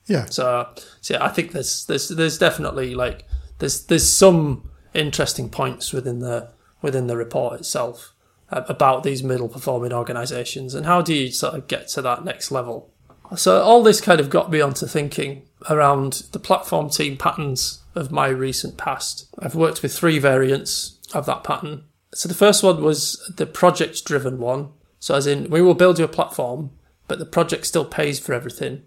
Yeah. 0.07 0.27
so, 0.27 0.69
so 1.01 1.15
yeah, 1.15 1.25
I 1.25 1.29
think 1.29 1.53
there's 1.53 1.85
there's 1.87 2.09
there's 2.09 2.39
definitely 2.39 2.95
like 2.95 3.27
there's 3.59 3.87
there's 3.87 4.09
some 4.09 4.71
interesting 4.95 5.49
points 5.49 5.93
within 5.93 6.21
the 6.21 6.51
within 6.81 7.07
the 7.07 7.17
report 7.17 7.59
itself 7.61 8.13
uh, 8.51 8.63
about 8.69 9.03
these 9.03 9.23
middle 9.23 9.49
performing 9.49 9.93
organisations 9.93 10.75
and 10.75 10.85
how 10.87 11.01
do 11.03 11.15
you 11.15 11.31
sort 11.33 11.55
of 11.55 11.67
get 11.67 11.89
to 11.89 12.03
that 12.03 12.25
next 12.25 12.51
level. 12.51 12.92
So 13.37 13.63
all 13.63 13.83
this 13.83 14.01
kind 14.01 14.21
of 14.21 14.31
got 14.31 14.51
me 14.51 14.61
onto 14.61 14.87
thinking 14.87 15.43
around 15.71 16.25
the 16.33 16.39
platform 16.39 16.91
team 16.91 17.17
patterns 17.17 17.83
of 17.95 18.11
my 18.11 18.29
recent 18.29 18.77
past. 18.77 19.27
I've 19.39 19.55
worked 19.55 19.83
with 19.83 19.95
three 19.97 20.19
variants 20.19 20.99
of 21.15 21.27
that 21.27 21.45
pattern. 21.45 21.85
So 22.15 22.29
the 22.29 22.35
first 22.35 22.63
one 22.63 22.83
was 22.83 23.31
the 23.37 23.47
project 23.47 24.05
driven 24.05 24.39
one. 24.39 24.71
So 24.99 25.15
as 25.15 25.27
in 25.27 25.51
we 25.51 25.63
will 25.63 25.75
build 25.75 25.99
you 25.99 26.05
a 26.05 26.09
platform, 26.09 26.71
but 27.09 27.19
the 27.19 27.27
project 27.27 27.67
still 27.67 27.85
pays 27.85 28.19
for 28.19 28.33
everything. 28.33 28.83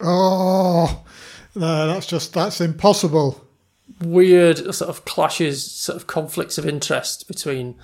Oh, 0.00 1.04
no, 1.54 1.86
that's 1.86 2.06
just 2.06 2.32
that's 2.32 2.60
impossible. 2.60 3.46
weird 4.00 4.74
sort 4.74 4.88
of 4.88 5.04
clashes, 5.04 5.70
sort 5.70 5.96
of 5.96 6.06
conflicts 6.06 6.58
of 6.58 6.66
interest 6.66 7.28
between 7.28 7.76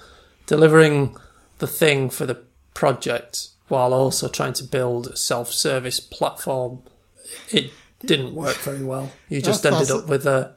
delivering 0.47 1.17
the 1.59 1.67
thing 1.67 2.11
for 2.11 2.27
the 2.27 2.43
project 2.75 3.49
while 3.71 3.95
also 3.95 4.29
trying 4.29 4.53
to 4.55 4.65
build 4.65 5.07
a 5.07 5.17
self-service 5.17 6.01
platform. 6.01 6.83
It 7.51 7.73
didn't 8.05 8.35
work 8.35 8.57
very 8.59 8.83
well. 8.85 9.13
You 9.29 9.41
just 9.41 9.63
That's- 9.63 9.81
ended 9.81 9.89
that's- 9.89 10.05
up 10.05 10.09
with 10.11 10.27
a 10.27 10.55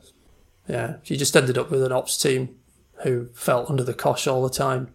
yeah. 0.67 0.95
You 1.06 1.17
just 1.17 1.36
ended 1.36 1.58
up 1.58 1.69
with 1.71 1.84
an 1.84 1.91
ops 1.91 2.17
team 2.17 2.56
who 3.04 3.28
felt 3.34 3.69
under 3.69 3.84
the 3.84 3.93
cosh 3.93 4.28
all 4.28 4.41
the 4.43 4.49
time. 4.49 4.93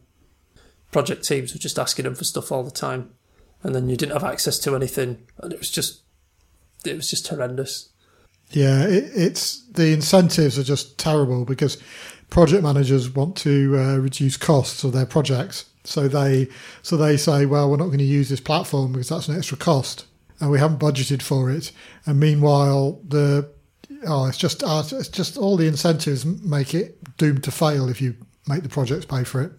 Project 0.90 1.24
teams 1.24 1.52
were 1.52 1.58
just 1.58 1.78
asking 1.78 2.04
them 2.04 2.14
for 2.14 2.24
stuff 2.24 2.50
all 2.50 2.64
the 2.64 2.70
time, 2.70 3.10
and 3.62 3.74
then 3.74 3.88
you 3.88 3.96
didn't 3.96 4.14
have 4.14 4.24
access 4.24 4.58
to 4.60 4.74
anything, 4.74 5.26
and 5.38 5.52
it 5.52 5.58
was 5.58 5.70
just 5.70 6.00
it 6.84 6.96
was 6.96 7.08
just 7.10 7.28
horrendous. 7.28 7.90
Yeah, 8.50 8.84
it, 8.86 9.10
it's 9.14 9.62
the 9.72 9.92
incentives 9.92 10.58
are 10.58 10.62
just 10.64 10.98
terrible 10.98 11.44
because 11.44 11.76
project 12.30 12.62
managers 12.62 13.10
want 13.10 13.36
to 13.38 13.76
uh, 13.78 13.96
reduce 13.98 14.38
costs 14.38 14.82
of 14.84 14.92
their 14.92 15.04
projects. 15.06 15.66
So 15.84 16.08
they 16.08 16.48
so 16.82 16.96
they 16.96 17.16
say, 17.16 17.46
well, 17.46 17.70
we're 17.70 17.76
not 17.76 17.86
going 17.86 17.98
to 17.98 18.04
use 18.04 18.28
this 18.28 18.40
platform 18.40 18.92
because 18.92 19.08
that's 19.08 19.28
an 19.28 19.36
extra 19.36 19.56
cost, 19.56 20.06
and 20.40 20.50
we 20.50 20.58
haven't 20.58 20.80
budgeted 20.80 21.22
for 21.22 21.50
it. 21.50 21.72
And 22.04 22.20
meanwhile, 22.20 23.00
the 23.06 23.50
oh, 24.06 24.26
it's 24.26 24.38
just 24.38 24.62
uh, 24.62 24.82
it's 24.92 25.08
just 25.08 25.36
all 25.36 25.56
the 25.56 25.66
incentives 25.66 26.24
make 26.24 26.74
it 26.74 27.16
doomed 27.16 27.44
to 27.44 27.50
fail 27.50 27.88
if 27.88 28.00
you 28.00 28.16
make 28.46 28.62
the 28.62 28.68
projects 28.68 29.06
pay 29.06 29.24
for 29.24 29.42
it. 29.42 29.52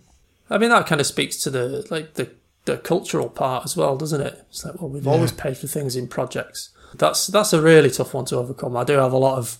I 0.49 0.57
mean, 0.57 0.69
that 0.69 0.87
kind 0.87 1.01
of 1.01 1.07
speaks 1.07 1.37
to 1.43 1.49
the 1.49 1.87
like 1.89 2.15
the 2.15 2.31
the 2.65 2.77
cultural 2.77 3.29
part 3.29 3.65
as 3.65 3.75
well, 3.75 3.97
doesn't 3.97 4.21
it? 4.21 4.45
It's 4.49 4.63
like, 4.65 4.79
well, 4.79 4.89
we've 4.89 5.07
always 5.07 5.31
paid 5.31 5.57
for 5.57 5.67
things 5.67 5.95
in 5.95 6.07
projects. 6.07 6.69
That's 6.95 7.27
that's 7.27 7.53
a 7.53 7.61
really 7.61 7.89
tough 7.89 8.13
one 8.13 8.25
to 8.25 8.37
overcome. 8.37 8.75
I 8.77 8.83
do 8.83 8.93
have 8.93 9.13
a 9.13 9.17
lot 9.17 9.37
of, 9.37 9.57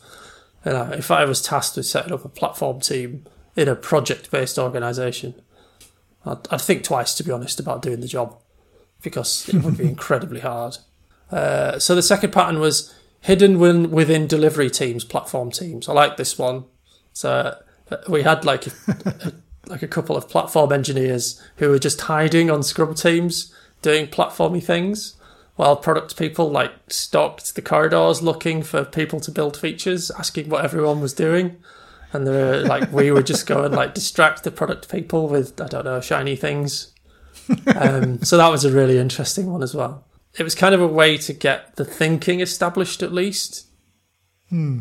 you 0.66 0.74
know, 0.74 0.92
if 0.92 1.12
I 1.12 1.26
was 1.26 1.42
tasked 1.42 1.78
with 1.78 1.86
setting 1.86 2.14
up 2.14 2.26
a 2.26 2.30
platform 2.30 2.80
team 2.80 3.26
in 3.56 3.68
a 3.68 3.76
project-based 3.76 4.58
organisation, 4.58 5.36
I'd, 6.26 6.48
I'd 6.52 6.62
think 6.62 6.84
twice 6.84 7.14
to 7.16 7.24
be 7.24 7.32
honest 7.32 7.60
about 7.60 7.82
doing 7.82 8.02
the 8.02 8.08
job 8.08 8.38
because 9.02 9.48
it 9.50 9.64
would 9.64 9.78
be 9.78 9.88
incredibly 9.88 10.42
hard. 10.42 10.78
Uh, 11.32 11.80
so 11.80 11.96
the 11.96 12.02
second 12.02 12.32
pattern 12.32 12.60
was 12.60 12.94
hidden 13.22 13.60
within, 13.60 13.92
within 13.92 14.28
delivery 14.28 14.70
teams, 14.70 15.04
platform 15.04 15.52
teams. 15.52 15.88
I 15.88 15.94
like 15.94 16.18
this 16.18 16.38
one. 16.38 16.66
So 17.14 17.58
uh, 17.92 17.98
we 18.08 18.24
had 18.24 18.46
like 18.46 18.68
a, 18.68 19.34
like 19.68 19.84
a 19.84 19.88
couple 19.88 20.18
of 20.18 20.30
platform 20.30 20.72
engineers 20.72 21.42
who 21.58 21.70
were 21.70 21.80
just 21.80 22.02
hiding 22.02 22.50
on 22.50 22.64
scrum 22.64 22.96
teams 22.96 23.54
doing 23.82 24.08
platformy 24.08 24.64
things 24.64 25.16
while 25.56 25.76
product 25.76 26.18
people 26.18 26.50
like 26.50 26.72
stalked 26.88 27.56
the 27.56 27.62
corridors 27.62 28.22
looking 28.22 28.64
for 28.64 28.86
people 28.86 29.20
to 29.20 29.32
build 29.32 29.58
features 29.58 30.10
asking 30.12 30.50
what 30.50 30.64
everyone 30.64 31.02
was 31.02 31.14
doing 31.14 31.58
and 32.14 32.26
there 32.26 32.62
like 32.62 32.92
we 32.92 33.12
would 33.12 33.28
just 33.28 33.46
go 33.46 33.64
and 33.64 33.76
like 33.76 33.94
distract 33.94 34.44
the 34.44 34.52
product 34.52 34.90
people 34.90 35.28
with 35.28 35.60
I 35.62 35.68
don't 35.68 35.86
know 35.86 36.02
shiny 36.02 36.36
things. 36.36 36.94
Um, 37.76 38.22
so 38.22 38.38
that 38.38 38.50
was 38.50 38.64
a 38.64 38.72
really 38.72 39.00
interesting 39.00 39.52
one 39.52 39.64
as 39.64 39.74
well. 39.74 40.06
It 40.38 40.44
was 40.44 40.54
kind 40.54 40.76
of 40.76 40.82
a 40.82 40.88
way 40.88 41.18
to 41.18 41.34
get 41.34 41.76
the 41.78 41.86
thinking 41.86 42.42
established 42.42 43.02
at 43.02 43.12
least. 43.12 43.68
Hmm. 44.50 44.80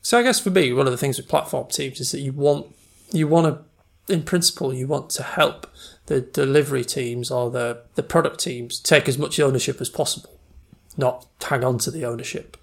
So 0.00 0.18
I 0.18 0.22
guess 0.22 0.40
for 0.40 0.50
me, 0.50 0.72
one 0.72 0.86
of 0.86 0.92
the 0.92 0.96
things 0.96 1.16
with 1.16 1.28
platform 1.28 1.66
teams 1.68 2.00
is 2.00 2.12
that 2.12 2.20
you 2.20 2.32
want 2.32 2.74
you 3.12 3.26
want 3.26 3.46
to, 3.46 4.12
in 4.12 4.22
principle, 4.22 4.72
you 4.72 4.86
want 4.86 5.10
to 5.10 5.22
help 5.22 5.66
the 6.06 6.20
delivery 6.20 6.84
teams 6.84 7.30
or 7.30 7.50
the 7.50 7.82
the 7.94 8.02
product 8.02 8.40
teams 8.40 8.80
take 8.80 9.08
as 9.08 9.18
much 9.18 9.40
ownership 9.40 9.80
as 9.80 9.88
possible, 9.88 10.38
not 10.96 11.26
hang 11.42 11.64
on 11.64 11.78
to 11.78 11.90
the 11.90 12.04
ownership. 12.04 12.56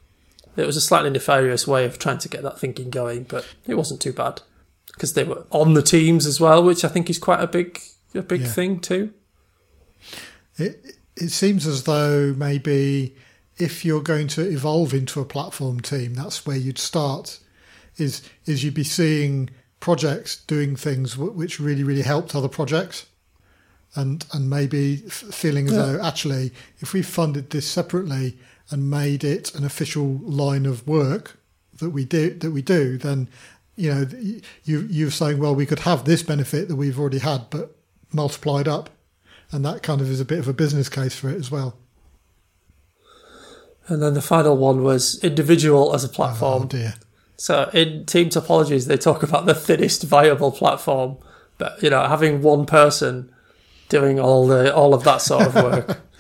It 0.58 0.66
was 0.66 0.78
a 0.78 0.82
slightly 0.82 1.10
nefarious 1.10 1.68
way 1.68 1.86
of 1.86 2.00
trying 2.00 2.20
to 2.20 2.30
get 2.30 2.44
that 2.44 2.60
thinking 2.60 2.90
going, 2.90 3.24
but 3.24 3.46
it 3.68 3.76
wasn't 3.76 4.02
too 4.02 4.14
bad 4.14 4.42
because 4.94 5.14
they 5.14 5.24
were 5.26 5.46
on 5.52 5.74
the 5.74 5.82
teams 5.82 6.26
as 6.26 6.40
well, 6.40 6.64
which 6.64 6.86
I 6.86 6.88
think 6.88 7.10
is 7.10 7.20
quite 7.20 7.42
a 7.42 7.48
big 7.48 7.80
a 8.14 8.22
big 8.22 8.42
Yeah. 8.42 8.48
thing 8.48 8.80
too. 8.80 9.12
It 10.58 10.98
it 11.18 11.30
seems 11.30 11.66
as 11.68 11.84
though 11.84 12.34
maybe 12.38 13.16
if 13.58 13.86
you're 13.86 14.02
going 14.02 14.28
to 14.28 14.42
evolve 14.50 14.94
into 14.94 15.22
a 15.22 15.26
platform 15.26 15.80
team, 15.80 16.14
that's 16.14 16.46
where 16.46 16.58
you'd 16.58 16.78
start. 16.78 17.40
Is 17.98 18.22
is 18.46 18.64
you'd 18.64 18.74
be 18.74 18.84
seeing 18.84 19.50
projects 19.80 20.38
doing 20.48 20.76
things 20.76 21.14
w- 21.14 21.32
which 21.32 21.60
really 21.60 21.84
really 21.84 22.02
helped 22.02 22.36
other 22.36 22.48
projects, 22.50 23.06
and 23.96 24.26
and 24.34 24.50
maybe 24.50 25.04
f- 25.08 25.14
feeling 25.14 25.68
as 25.68 25.74
Yeah. 25.74 25.86
though 25.86 26.02
actually 26.04 26.52
if 26.80 26.94
we 26.94 27.02
funded 27.02 27.50
this 27.50 27.66
separately 27.68 28.38
and 28.70 28.90
made 28.90 29.24
it 29.24 29.54
an 29.56 29.64
official 29.64 30.20
line 30.24 30.66
of 30.66 30.88
work 30.88 31.38
that 31.78 31.90
we 31.90 32.06
do 32.06 32.34
that 32.36 32.52
we 32.52 32.62
do, 32.62 32.98
then 32.98 33.28
you 33.76 33.94
know 33.94 34.08
you 34.64 34.88
you're 34.90 35.12
saying 35.12 35.40
well 35.40 35.54
we 35.54 35.66
could 35.66 35.80
have 35.80 36.06
this 36.06 36.24
benefit 36.24 36.68
that 36.68 36.76
we've 36.76 37.00
already 37.00 37.20
had, 37.20 37.50
but 37.50 37.76
multiplied 38.12 38.68
up 38.68 38.90
and 39.52 39.66
that 39.66 39.84
kind 39.84 40.02
of 40.02 40.10
is 40.10 40.20
a 40.20 40.26
bit 40.26 40.40
of 40.40 40.48
a 40.48 40.54
business 40.54 40.90
case 40.90 41.16
for 41.16 41.30
it 41.30 41.36
as 41.36 41.52
well. 41.52 41.78
And 43.88 44.02
then 44.02 44.14
the 44.14 44.22
final 44.22 44.58
one 44.58 44.84
was 44.84 45.24
individual 45.24 45.94
as 45.94 46.04
a 46.04 46.10
platform. 46.10 46.64
Oh 46.64 46.66
dear. 46.66 46.96
So 47.38 47.70
in 47.74 48.06
team 48.06 48.30
topologies, 48.30 48.88
they 48.88 48.98
talk 48.98 49.22
about 49.22 49.46
the 49.46 49.54
thinnest 49.54 50.04
viable 50.04 50.52
platform, 50.52 51.18
but 51.58 51.82
you 51.84 51.90
know, 51.90 52.06
having 52.08 52.42
one 52.42 52.66
person 52.66 53.32
doing 53.90 54.20
all 54.20 54.48
the 54.48 54.74
all 54.74 54.94
of 54.94 55.04
that 55.04 55.22
sort 55.22 55.48
of 55.48 55.56
work, 55.56 56.02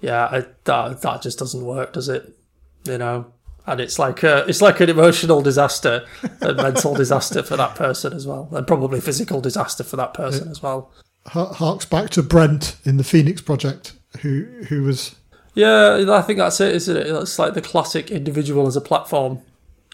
yeah, 0.00 0.24
I, 0.26 0.44
that 0.64 1.02
that 1.02 1.22
just 1.22 1.38
doesn't 1.38 1.64
work, 1.64 1.92
does 1.92 2.08
it? 2.08 2.36
You 2.84 2.98
know, 2.98 3.32
and 3.66 3.80
it's 3.80 3.98
like 3.98 4.22
a, 4.22 4.44
it's 4.48 4.62
like 4.62 4.80
an 4.80 4.88
emotional 4.88 5.42
disaster, 5.42 6.06
a 6.40 6.54
mental 6.66 6.94
disaster 6.94 7.42
for 7.42 7.56
that 7.56 7.74
person 7.74 8.12
as 8.12 8.26
well, 8.26 8.48
and 8.52 8.66
probably 8.66 9.00
physical 9.00 9.40
disaster 9.40 9.84
for 9.84 9.96
that 9.96 10.14
person 10.14 10.48
as 10.48 10.62
well. 10.62 10.90
Harks 11.26 11.84
back 11.84 12.10
to 12.10 12.22
Brent 12.22 12.76
in 12.84 12.96
the 12.96 13.04
Phoenix 13.04 13.40
Project, 13.42 13.92
who 14.20 14.44
who 14.68 14.82
was 14.84 15.14
Yeah, 15.54 16.04
I 16.08 16.22
think 16.22 16.38
that's 16.38 16.60
it, 16.60 16.74
isn't 16.74 16.96
it? 16.96 17.12
That's 17.12 17.38
like 17.38 17.54
the 17.54 17.60
classic 17.62 18.10
individual 18.10 18.66
as 18.66 18.76
a 18.76 18.80
platform. 18.80 19.42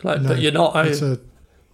Like, 0.02 0.22
No, 0.22 0.28
but 0.28 0.38
you're 0.40 0.52
not. 0.52 0.86
it's 0.86 1.02
a 1.02 1.18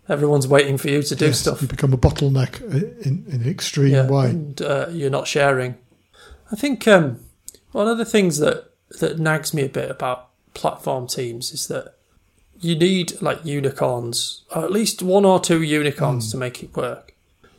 everyone's 0.09 0.49
waiting 0.49 0.79
for 0.79 0.89
you 0.89 1.03
to 1.03 1.15
do 1.15 1.27
yes, 1.27 1.41
stuff. 1.41 1.63
You 1.63 1.69
become 1.69 1.93
a 1.93 1.99
bottleneck 1.99 2.61
in, 2.63 3.25
in 3.29 3.41
an 3.41 3.49
extreme 3.49 3.93
yeah, 3.93 4.09
way. 4.09 4.31
and 4.31 4.61
uh, 4.63 4.87
you're 4.91 5.11
not 5.11 5.27
sharing. 5.29 5.77
I 6.51 6.57
think 6.57 6.87
um, 6.89 7.21
one 7.73 7.89
of 7.89 7.99
the 7.99 8.05
things 8.05 8.39
that 8.39 8.71
that 9.01 9.19
nags 9.19 9.53
me 9.55 9.65
a 9.65 9.69
bit 9.69 9.91
about 9.91 10.29
platform 10.55 11.07
teams 11.07 11.53
is 11.53 11.67
that 11.69 11.95
you 12.61 12.77
need 12.77 13.21
like 13.21 13.45
unicorns, 13.45 14.43
or 14.55 14.65
at 14.65 14.71
least 14.71 15.03
one 15.03 15.25
or 15.25 15.41
two 15.41 15.63
unicorns 15.63 16.27
hmm. 16.27 16.31
to 16.33 16.37
make 16.37 16.63
it 16.63 16.77
work. 16.77 17.15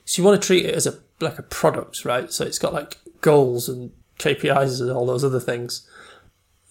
So 0.06 0.22
you 0.22 0.26
want 0.26 0.42
to 0.42 0.46
treat 0.46 0.66
it 0.66 0.76
as 0.76 0.88
a 0.88 1.00
like 1.20 1.40
a 1.40 1.44
product, 1.44 2.06
right? 2.06 2.32
So 2.32 2.46
it's 2.46 2.60
got 2.60 2.74
like 2.74 2.98
goals 3.22 3.68
and 3.68 3.92
KPIs 4.20 4.82
and 4.82 4.92
all 4.92 5.06
those 5.06 5.24
other 5.24 5.40
things. 5.40 5.88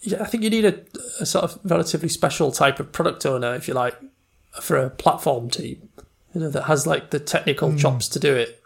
Yeah, 0.00 0.22
I 0.22 0.26
think 0.26 0.42
you 0.42 0.50
need 0.50 0.64
a, 0.64 0.80
a 1.20 1.26
sort 1.26 1.44
of 1.44 1.58
relatively 1.64 2.08
special 2.08 2.50
type 2.50 2.80
of 2.80 2.92
product 2.92 3.24
owner, 3.24 3.54
if 3.54 3.68
you 3.68 3.74
like, 3.74 3.96
for 4.60 4.76
a 4.76 4.90
platform 4.90 5.48
team. 5.48 5.88
You 6.34 6.40
know, 6.40 6.50
that 6.50 6.64
has 6.64 6.86
like 6.86 7.10
the 7.10 7.20
technical 7.20 7.72
hmm. 7.72 7.76
chops 7.76 8.08
to 8.08 8.18
do 8.18 8.34
it 8.34 8.61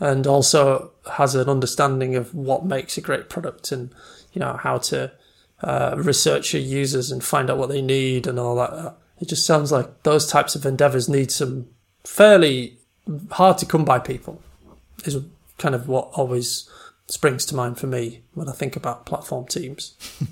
and 0.00 0.26
also 0.26 0.90
has 1.12 1.34
an 1.34 1.48
understanding 1.48 2.14
of 2.14 2.34
what 2.34 2.64
makes 2.64 2.96
a 2.96 3.00
great 3.00 3.28
product 3.28 3.72
and 3.72 3.90
you 4.32 4.40
know 4.40 4.54
how 4.54 4.78
to 4.78 5.12
uh, 5.62 5.94
research 5.96 6.52
your 6.52 6.62
users 6.62 7.10
and 7.10 7.22
find 7.22 7.50
out 7.50 7.58
what 7.58 7.68
they 7.68 7.82
need 7.82 8.26
and 8.26 8.38
all 8.38 8.56
that. 8.56 8.94
It 9.20 9.28
just 9.28 9.46
sounds 9.46 9.70
like 9.70 10.02
those 10.02 10.26
types 10.26 10.54
of 10.54 10.66
endeavors 10.66 11.08
need 11.08 11.30
some 11.30 11.68
fairly 12.04 12.78
hard 13.30 13.58
to 13.58 13.66
come 13.66 13.84
by 13.84 13.98
people. 13.98 14.42
Is 15.04 15.16
kind 15.58 15.74
of 15.74 15.88
what 15.88 16.10
always 16.12 16.68
springs 17.06 17.44
to 17.46 17.54
mind 17.54 17.78
for 17.78 17.86
me 17.86 18.22
when 18.34 18.48
I 18.48 18.52
think 18.52 18.76
about 18.76 19.06
platform 19.06 19.46
teams. 19.46 19.96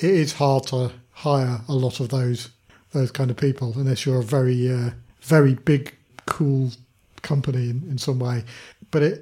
It 0.00 0.10
is 0.10 0.34
hard 0.34 0.68
to 0.68 0.92
hire 1.10 1.62
a 1.66 1.74
lot 1.74 1.98
of 1.98 2.10
those 2.10 2.50
those 2.92 3.10
kind 3.10 3.30
of 3.30 3.36
people 3.36 3.72
unless 3.74 4.06
you're 4.06 4.20
a 4.20 4.24
very 4.24 4.70
uh, 4.70 4.90
very 5.22 5.54
big 5.54 5.92
cool 6.26 6.70
company 7.28 7.70
in, 7.70 7.78
in 7.90 7.98
some 7.98 8.18
way. 8.18 8.44
But 8.90 9.02
it 9.02 9.16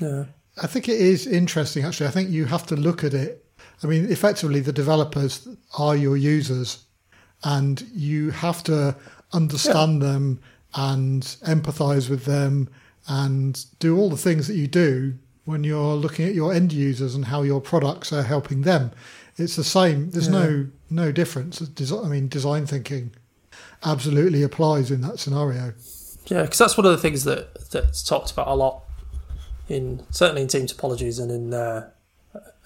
Yeah, 0.00 0.24
I 0.62 0.66
think 0.66 0.88
it 0.88 1.00
is 1.00 1.26
interesting, 1.26 1.84
actually. 1.84 2.08
I 2.08 2.10
think 2.16 2.30
you 2.30 2.44
have 2.46 2.66
to 2.66 2.76
look 2.76 3.04
at 3.04 3.14
it. 3.14 3.44
I 3.82 3.86
mean, 3.86 4.10
effectively, 4.10 4.60
the 4.60 4.72
developers 4.72 5.48
are 5.78 5.96
your 5.96 6.16
users, 6.16 6.84
and 7.42 7.80
you 7.92 8.30
have 8.30 8.62
to 8.64 8.96
understand 9.32 10.02
them 10.02 10.40
and 10.74 11.22
empathize 11.46 12.08
with 12.08 12.24
them 12.24 12.68
and 13.06 13.64
do 13.78 13.96
all 13.98 14.10
the 14.10 14.16
things 14.16 14.46
that 14.48 14.56
you 14.56 14.66
do 14.66 15.14
when 15.44 15.62
you're 15.62 15.94
looking 15.94 16.26
at 16.26 16.34
your 16.34 16.52
end 16.52 16.72
users 16.72 17.14
and 17.14 17.26
how 17.26 17.42
your 17.42 17.60
products 17.60 18.12
are 18.12 18.22
helping 18.22 18.62
them. 18.62 18.90
It's 19.36 19.56
the 19.56 19.64
same. 19.64 20.10
There's 20.10 20.28
no 20.28 20.66
no 20.90 21.12
difference. 21.12 21.60
I 21.60 22.08
mean, 22.08 22.28
design 22.28 22.66
thinking 22.66 23.12
absolutely 23.84 24.42
applies 24.42 24.90
in 24.90 25.00
that 25.02 25.18
scenario. 25.18 25.74
Yeah, 26.26 26.42
because 26.42 26.58
that's 26.58 26.76
one 26.76 26.86
of 26.86 26.92
the 26.92 26.98
things 26.98 27.24
that 27.24 27.70
that's 27.70 28.02
talked 28.02 28.30
about 28.32 28.48
a 28.48 28.54
lot 28.54 28.82
in 29.68 30.02
certainly 30.10 30.42
in 30.42 30.48
team 30.48 30.66
topologies 30.66 31.20
and 31.20 31.30
in 31.30 31.54
uh, 31.54 31.90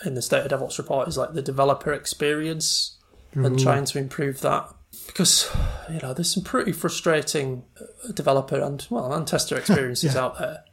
in 0.05 0.15
the 0.15 0.23
state 0.23 0.45
of 0.45 0.51
DevOps 0.61 0.79
report 0.79 1.09
is 1.09 1.17
like 1.17 1.33
the 1.33 1.43
developer 1.43 1.93
experience 1.93 2.97
and 3.35 3.59
trying 3.59 3.85
to 3.85 3.99
improve 3.99 4.41
that 4.41 4.69
because 5.07 5.49
you 5.91 5.99
know 6.01 6.13
there's 6.15 6.33
some 6.33 6.43
pretty 6.43 6.73
frustrating 6.73 7.63
uh, 7.81 8.11
developer 8.13 8.59
and 8.61 8.87
well 8.91 9.13
and 9.13 9.27
tester 9.27 9.57
experiences 9.59 10.15
Yeah. 10.15 10.25
out 10.25 10.39
there. 10.39 10.65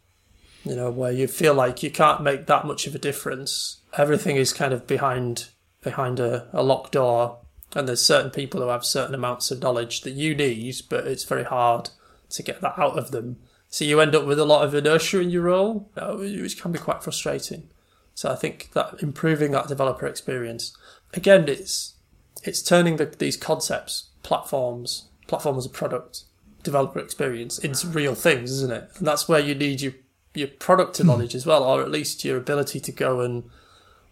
You 0.64 0.76
know 0.76 0.90
where 0.90 1.12
you 1.12 1.28
feel 1.28 1.54
like 1.54 1.84
you 1.84 1.92
can't 1.92 2.24
make 2.24 2.48
that 2.48 2.66
much 2.66 2.88
of 2.88 2.96
a 2.96 3.00
difference. 3.00 3.82
Everything 3.98 4.36
is 4.36 4.52
kind 4.52 4.74
of 4.74 4.88
behind 4.88 5.50
behind 5.84 6.20
a, 6.20 6.48
a 6.54 6.64
locked 6.64 6.94
door, 6.94 7.38
and 7.76 7.88
there's 7.88 8.04
certain 8.04 8.32
people 8.32 8.62
who 8.62 8.70
have 8.70 8.84
certain 8.84 9.14
amounts 9.14 9.52
of 9.52 9.62
knowledge 9.62 10.02
that 10.02 10.12
you 10.14 10.34
need, 10.34 10.76
but 10.90 11.06
it's 11.06 11.24
very 11.24 11.44
hard 11.44 11.92
to 12.36 12.44
get 12.44 12.62
that 12.62 12.78
out 12.78 12.98
of 12.98 13.12
them. 13.12 13.38
So 13.70 13.84
you 13.84 14.00
end 14.00 14.16
up 14.16 14.26
with 14.26 14.40
a 14.40 14.46
lot 14.46 14.64
of 14.64 14.74
inertia 14.74 15.20
in 15.20 15.30
your 15.30 15.44
role, 15.44 15.90
uh, 15.98 16.16
which 16.16 16.62
can 16.62 16.72
be 16.72 16.80
quite 16.80 17.04
frustrating. 17.04 17.68
So 18.14 18.32
I 18.32 18.36
think 18.36 18.72
that 18.74 19.02
improving 19.02 19.52
that 19.52 19.68
developer 19.68 20.08
experience, 20.08 20.76
again, 21.14 21.50
it's 21.50 21.96
it's 22.44 22.62
turning 22.62 22.98
the, 22.98 23.06
these 23.06 23.36
concepts, 23.38 24.10
platforms, 24.24 25.10
platform 25.28 25.58
as 25.58 25.66
a 25.66 25.70
product, 25.70 26.24
developer 26.64 27.00
experience 27.00 27.58
into 27.58 27.88
real 27.88 28.16
things, 28.16 28.52
isn't 28.52 28.72
it? 28.72 28.90
And 28.98 29.08
that's 29.08 29.28
where 29.28 29.40
you 29.40 29.56
need 29.56 29.82
your 29.82 29.94
your 30.34 30.48
product 30.48 31.04
knowledge 31.04 31.34
as 31.34 31.46
well, 31.46 31.64
or 31.64 31.82
at 31.82 31.92
least 31.92 32.26
your 32.26 32.38
ability 32.38 32.80
to 32.82 32.92
go 32.92 33.22
and, 33.22 33.50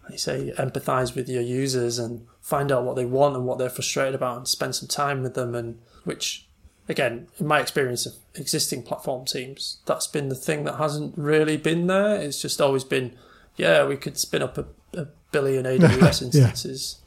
you 0.10 0.18
say, 0.18 0.54
empathize 0.58 1.16
with 1.16 1.30
your 1.30 1.42
users 1.42 2.00
and 2.00 2.26
find 2.42 2.72
out 2.72 2.86
what 2.86 2.96
they 2.96 3.06
want 3.06 3.36
and 3.36 3.46
what 3.46 3.58
they're 3.58 3.70
frustrated 3.70 4.16
about, 4.16 4.38
and 4.38 4.48
spend 4.48 4.74
some 4.76 4.88
time 4.88 5.22
with 5.22 5.34
them. 5.34 5.54
And 5.54 5.80
which, 6.06 6.48
again, 6.90 7.28
in 7.40 7.48
my 7.48 7.60
experience 7.60 8.06
of 8.06 8.14
existing 8.36 8.84
platform 8.84 9.26
teams, 9.26 9.78
that's 9.86 10.08
been 10.08 10.30
the 10.30 10.36
thing 10.36 10.64
that 10.66 10.76
hasn't 10.76 11.18
really 11.18 11.58
been 11.58 11.88
there. 11.88 12.16
It's 12.16 12.42
just 12.42 12.60
always 12.62 12.84
been, 12.84 13.16
yeah, 13.56 13.86
we 13.86 13.96
could 13.98 14.18
spin 14.18 14.42
up 14.42 14.58
a, 14.58 14.66
a 14.94 15.08
billion 15.32 15.66
AWS 15.66 15.82
Yeah. 16.22 16.28
instances, 16.28 17.02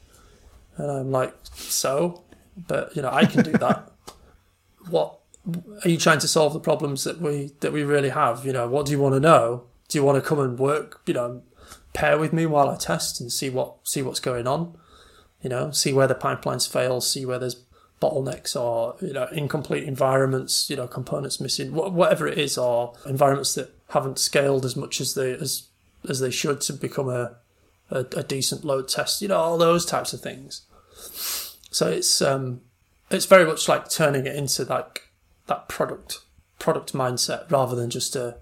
and 0.77 0.89
I'm 0.91 1.11
like, 1.11 1.33
so, 1.53 2.23
but 2.67 2.95
you 2.95 3.01
know, 3.01 3.11
I 3.11 3.25
can 3.25 3.43
do 3.43 3.51
that. 3.53 3.91
what 4.89 5.19
are 5.83 5.89
you 5.89 5.97
trying 5.97 6.19
to 6.19 6.27
solve 6.27 6.53
the 6.53 6.59
problems 6.59 7.03
that 7.03 7.21
we 7.21 7.51
that 7.61 7.71
we 7.73 7.83
really 7.83 8.09
have? 8.09 8.45
You 8.45 8.53
know, 8.53 8.67
what 8.67 8.85
do 8.85 8.91
you 8.91 8.99
want 8.99 9.15
to 9.15 9.19
know? 9.19 9.63
Do 9.87 9.97
you 9.97 10.03
want 10.03 10.21
to 10.21 10.27
come 10.27 10.39
and 10.39 10.57
work? 10.59 11.01
You 11.05 11.13
know, 11.13 11.41
pair 11.93 12.17
with 12.17 12.33
me 12.33 12.45
while 12.45 12.69
I 12.69 12.75
test 12.77 13.21
and 13.21 13.31
see 13.31 13.49
what 13.49 13.75
see 13.83 14.01
what's 14.01 14.19
going 14.19 14.47
on. 14.47 14.75
You 15.41 15.49
know, 15.49 15.71
see 15.71 15.93
where 15.93 16.07
the 16.07 16.15
pipelines 16.15 16.67
fail, 16.69 16.99
see 16.99 17.25
where 17.25 17.37
there's 17.39 17.55
bottlenecks 18.01 18.59
or 18.59 18.95
you 19.01 19.13
know 19.13 19.27
incomplete 19.31 19.83
environments, 19.83 20.69
you 20.69 20.75
know, 20.75 20.87
components 20.87 21.39
missing, 21.39 21.71
wh- 21.71 21.93
whatever 21.93 22.27
it 22.27 22.37
is, 22.37 22.57
or 22.57 22.93
environments 23.05 23.55
that 23.55 23.73
haven't 23.89 24.19
scaled 24.19 24.65
as 24.65 24.75
much 24.75 25.01
as 25.01 25.13
they 25.13 25.33
as 25.33 25.67
as 26.07 26.19
they 26.19 26.31
should 26.31 26.61
to 26.61 26.73
become 26.73 27.09
a 27.09 27.35
a, 27.89 27.99
a 27.99 28.23
decent 28.23 28.63
load 28.63 28.87
test. 28.87 29.21
You 29.21 29.29
know, 29.29 29.37
all 29.37 29.57
those 29.57 29.85
types 29.85 30.13
of 30.13 30.21
things. 30.21 30.61
So 31.71 31.89
it's 31.89 32.21
um 32.21 32.61
it's 33.09 33.25
very 33.25 33.45
much 33.45 33.67
like 33.67 33.89
turning 33.89 34.25
it 34.25 34.35
into 34.35 34.63
like 34.65 35.09
that 35.47 35.67
product 35.67 36.19
product 36.59 36.93
mindset 36.93 37.49
rather 37.51 37.75
than 37.75 37.89
just 37.89 38.15
a 38.15 38.37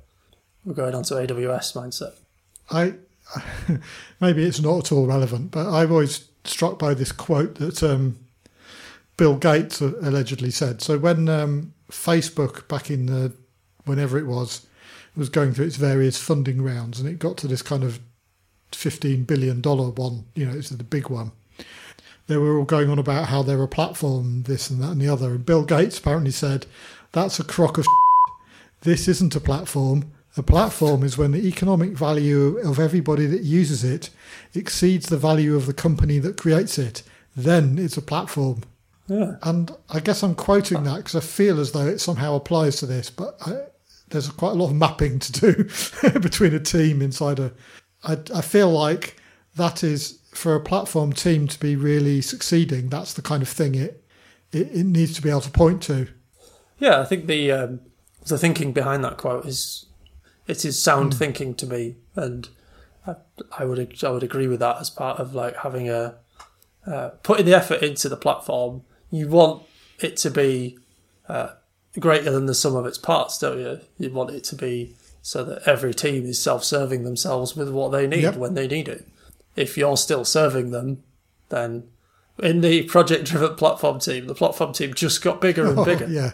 we're 0.64 0.74
going 0.74 0.96
on 0.96 1.04
to 1.04 1.14
AWS 1.14 1.76
mindset. 1.76 2.14
I 2.72 2.96
maybe 4.20 4.44
it's 4.44 4.62
not 4.62 4.86
at 4.86 4.92
all 4.92 5.08
relevant, 5.08 5.52
but 5.52 5.68
i've 5.72 5.92
always 5.92 6.28
struck 6.44 6.78
by 6.78 6.94
this 6.94 7.12
quote 7.12 7.56
that 7.56 7.82
um, 7.82 8.20
Bill 9.18 9.38
Gates 9.38 9.82
allegedly 9.82 10.52
said. 10.52 10.82
So 10.82 10.98
when 10.98 11.30
um, 11.30 11.74
Facebook 11.90 12.68
back 12.68 12.90
in 12.90 13.06
the 13.06 13.34
whenever 13.86 14.18
it 14.18 14.26
was 14.26 14.68
was 15.16 15.30
going 15.30 15.54
through 15.54 15.68
its 15.68 15.78
various 15.78 16.18
funding 16.18 16.62
rounds, 16.62 17.00
and 17.00 17.08
it 17.08 17.20
got 17.20 17.38
to 17.38 17.48
this 17.48 17.62
kind 17.62 17.84
of 17.84 18.00
fifteen 18.72 19.24
billion 19.24 19.62
dollar 19.62 19.90
one, 19.90 20.26
you 20.36 20.46
know, 20.46 20.58
it's 20.58 20.70
the 20.70 20.84
big 20.84 21.10
one. 21.10 21.32
They 22.28 22.38
were 22.38 22.58
all 22.58 22.66
going 22.66 22.90
on 22.90 23.00
about 23.00 23.30
how 23.30 23.44
they're 23.44 23.62
a 23.62 23.68
platform, 23.68 24.44
this 24.44 24.70
and 24.70 24.82
that 24.82 24.92
and 24.92 25.02
the 25.02 25.08
other. 25.08 25.32
And 25.36 25.46
Bill 25.46 25.64
Gates 25.64 26.00
apparently 26.00 26.32
said, 26.32 26.66
"That's 27.12 27.40
a 27.40 27.44
crock 27.44 27.78
of." 27.78 27.86
This 28.82 29.08
isn't 29.08 29.36
a 29.36 29.40
platform. 29.40 30.12
A 30.38 30.44
platform 30.44 31.04
is 31.04 31.18
when 31.18 31.32
the 31.32 31.48
economic 31.48 31.92
value 31.92 32.58
of 32.58 32.78
everybody 32.78 33.26
that 33.28 33.44
uses 33.44 33.86
it 33.86 34.10
exceeds 34.54 35.08
the 35.08 35.18
value 35.18 35.56
of 35.56 35.66
the 35.66 35.74
company 35.74 36.20
that 36.20 36.38
creates 36.38 36.78
it. 36.78 37.04
Then 37.38 37.78
it's 37.80 37.96
a 37.96 38.02
platform. 38.02 38.62
Yeah. 39.08 39.36
And 39.44 39.72
I 39.90 40.00
guess 40.00 40.24
I'm 40.24 40.36
quoting 40.36 40.84
that 40.84 40.98
because 40.98 41.16
I 41.16 41.20
feel 41.20 41.60
as 41.60 41.72
though 41.72 41.86
it 41.86 42.00
somehow 42.00 42.36
applies 42.36 42.78
to 42.78 42.86
this, 42.86 43.10
but 43.10 43.38
I, 43.46 43.66
there's 44.10 44.30
quite 44.30 44.52
a 44.52 44.56
lot 44.56 44.72
of 44.72 44.76
mapping 44.76 45.20
to 45.20 45.32
do 45.32 46.20
between 46.20 46.54
a 46.54 46.60
team 46.60 47.02
inside 47.02 47.40
a. 47.40 47.54
I, 48.04 48.18
I 48.34 48.42
feel 48.42 48.72
like 48.72 49.18
that 49.56 49.84
is 49.84 50.20
for 50.34 50.56
a 50.56 50.60
platform 50.60 51.14
team 51.14 51.48
to 51.48 51.60
be 51.60 51.76
really 51.76 52.22
succeeding. 52.22 52.90
That's 52.90 53.14
the 53.14 53.22
kind 53.22 53.42
of 53.42 53.50
thing 53.50 53.76
it 53.76 54.06
it, 54.56 54.72
it 54.72 54.86
needs 54.86 55.14
to 55.14 55.22
be 55.22 55.30
able 55.30 55.42
to 55.42 55.52
point 55.52 55.82
to. 55.84 56.08
Yeah, 56.80 57.00
I 57.00 57.06
think 57.06 57.28
the 57.28 57.52
um, 57.52 57.82
the 58.26 58.38
thinking 58.38 58.74
behind 58.74 59.04
that 59.04 59.18
quote 59.18 59.46
is 59.46 59.86
it 60.48 60.64
is 60.66 60.82
sound 60.82 61.14
mm. 61.14 61.18
thinking 61.18 61.56
to 61.56 61.68
me, 61.68 61.98
and 62.16 62.48
I, 63.06 63.16
I, 63.58 63.66
would 63.66 64.04
I 64.04 64.10
would 64.10 64.24
agree 64.24 64.48
with 64.48 64.60
that 64.60 64.78
as 64.80 64.90
part 64.90 65.20
of 65.20 65.36
like 65.36 65.58
having 65.58 65.90
a 65.90 66.16
uh, 66.88 67.10
putting 67.24 67.46
the 67.46 67.56
effort 67.56 67.82
into 67.82 68.10
the 68.10 68.18
platform. 68.18 68.84
You 69.16 69.28
want 69.28 69.64
it 70.00 70.18
to 70.18 70.30
be 70.30 70.78
uh, 71.28 71.50
greater 72.00 72.32
than 72.32 72.46
the 72.46 72.56
sum 72.56 72.76
of 72.76 72.86
its 72.86 72.98
parts, 72.98 73.38
don't 73.40 73.60
you? 73.60 73.80
You 73.98 74.12
want 74.12 74.32
it 74.32 74.44
to 74.46 74.56
be 74.56 74.96
so 75.22 75.44
that 75.44 75.68
every 75.68 75.94
team 75.94 76.26
is 76.26 76.42
self-serving 76.42 77.04
themselves 77.04 77.56
with 77.56 77.70
what 77.70 77.92
they 77.92 78.06
need 78.06 78.22
yep. 78.22 78.36
when 78.36 78.54
they 78.54 78.68
need 78.68 78.88
it. 78.88 79.08
If 79.56 79.78
you're 79.78 79.98
still 79.98 80.26
serving 80.26 80.72
them, 80.72 81.04
then 81.50 81.88
in 82.44 82.62
the 82.62 82.84
project-driven 82.84 83.56
platform 83.56 84.00
team, 84.00 84.28
the 84.28 84.36
platform 84.36 84.74
team 84.74 84.94
just 84.94 85.24
got 85.24 85.42
bigger 85.42 85.66
and 85.66 85.76
bigger. 85.86 86.06
Oh, 86.08 86.12
yeah 86.12 86.32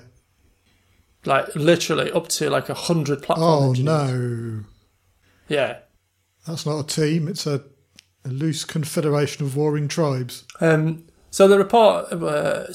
like 1.26 1.54
literally 1.56 2.12
up 2.12 2.28
to 2.30 2.50
like 2.50 2.70
a 2.70 2.74
hundred 2.74 3.22
platform. 3.22 3.50
Oh 3.50 3.70
engineers. 3.70 4.12
no! 4.12 4.64
Yeah, 5.48 5.78
that's 6.48 6.66
not 6.66 6.80
a 6.80 6.88
team; 6.88 7.28
it's 7.28 7.46
a, 7.46 7.64
a 8.26 8.30
loose 8.30 8.66
confederation 8.66 9.46
of 9.46 9.56
warring 9.56 9.88
tribes. 9.88 10.46
Um, 10.60 11.06
so 11.32 11.48
the 11.48 11.58
report 11.58 12.12
uh, 12.12 12.66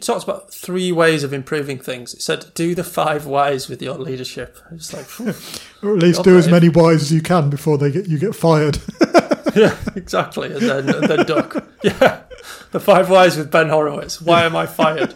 talks 0.00 0.24
about 0.24 0.54
three 0.54 0.92
ways 0.92 1.24
of 1.24 1.32
improving 1.32 1.78
things. 1.78 2.14
It 2.14 2.22
said, 2.22 2.46
"Do 2.54 2.74
the 2.76 2.84
five 2.84 3.26
whys 3.26 3.68
with 3.68 3.82
your 3.82 3.98
leadership." 3.98 4.56
It's 4.70 4.92
like, 4.92 5.08
or 5.82 5.96
at 5.96 6.02
least 6.02 6.22
do 6.22 6.38
as 6.38 6.48
many 6.48 6.68
whys 6.68 7.02
as 7.02 7.12
you 7.12 7.20
can 7.20 7.50
before 7.50 7.76
they 7.76 7.90
get 7.90 8.06
you 8.06 8.18
get 8.18 8.36
fired. 8.36 8.78
yeah, 9.56 9.76
exactly, 9.96 10.52
and 10.52 10.62
then 10.62 10.88
and 10.88 11.08
then 11.08 11.26
duck. 11.26 11.64
Yeah, 11.82 12.22
the 12.70 12.80
five 12.80 13.10
whys 13.10 13.36
with 13.36 13.50
Ben 13.50 13.68
Horowitz. 13.68 14.22
Why 14.22 14.44
am 14.44 14.54
I 14.54 14.66
fired? 14.66 15.14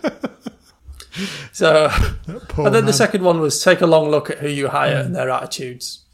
So, 1.53 1.90
and 2.26 2.66
then 2.66 2.72
man. 2.72 2.86
the 2.86 2.93
second 2.93 3.22
one 3.22 3.40
was 3.40 3.62
take 3.62 3.82
a 3.82 3.86
long 3.86 4.09
look 4.11 4.30
at 4.30 4.38
who 4.38 4.49
you 4.49 4.68
hire 4.68 4.97
mm. 4.97 5.07
and 5.07 5.14
their 5.14 5.30
attitudes. 5.30 6.05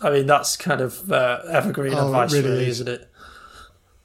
I 0.00 0.10
mean, 0.10 0.26
that's 0.26 0.56
kind 0.56 0.80
of 0.80 1.12
uh, 1.12 1.40
evergreen 1.50 1.94
oh, 1.94 2.06
advice, 2.06 2.32
really, 2.32 2.50
really 2.50 2.66
is. 2.66 2.80
isn't 2.80 2.88
it? 2.88 3.10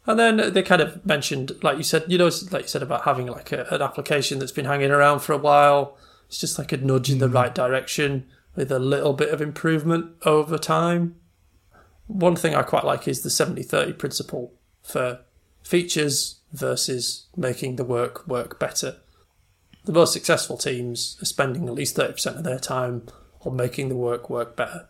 And 0.06 0.20
then 0.20 0.54
they 0.54 0.62
kind 0.64 0.82
of 0.82 1.06
mentioned, 1.06 1.54
like 1.64 1.78
you 1.78 1.84
said, 1.84 2.06
you 2.08 2.18
know, 2.18 2.30
like 2.52 2.64
you 2.64 2.68
said 2.68 2.84
about 2.84 3.04
having 3.04 3.28
like 3.28 3.52
a, 3.52 3.66
an 3.74 3.82
application 3.82 4.40
that's 4.40 4.52
been 4.52 4.66
hanging 4.66 4.92
around 4.92 5.20
for 5.20 5.34
a 5.34 5.38
while. 5.38 5.98
It's 6.28 6.40
just 6.40 6.58
like 6.58 6.72
a 6.72 6.78
nudge 6.78 7.10
in 7.10 7.20
the 7.20 7.30
mm. 7.30 7.34
right 7.34 7.56
direction 7.56 8.26
with 8.56 8.72
a 8.72 8.80
little 8.80 9.14
bit 9.14 9.30
of 9.30 9.42
improvement 9.42 10.12
over 10.26 10.58
time. 10.58 11.16
One 12.08 12.36
thing 12.36 12.54
I 12.54 12.64
quite 12.64 12.84
like 12.84 13.08
is 13.08 13.22
the 13.22 13.30
70 13.30 13.64
30 13.64 13.94
principle 13.94 14.54
for 14.82 15.22
features 15.64 16.42
versus 16.52 17.28
making 17.38 17.78
the 17.78 17.86
work 17.86 18.28
work 18.28 18.60
better 18.60 18.98
the 19.86 19.92
most 19.92 20.14
successful 20.14 20.58
teams 20.58 21.18
are 21.22 21.26
spending 21.26 21.68
at 21.68 21.74
least 21.74 21.98
30% 21.98 22.38
of 22.38 22.44
their 22.44 22.60
time 22.60 23.04
on 23.42 23.56
making 23.56 23.90
the 23.90 23.96
work 23.96 24.30
work 24.30 24.56
better. 24.56 24.88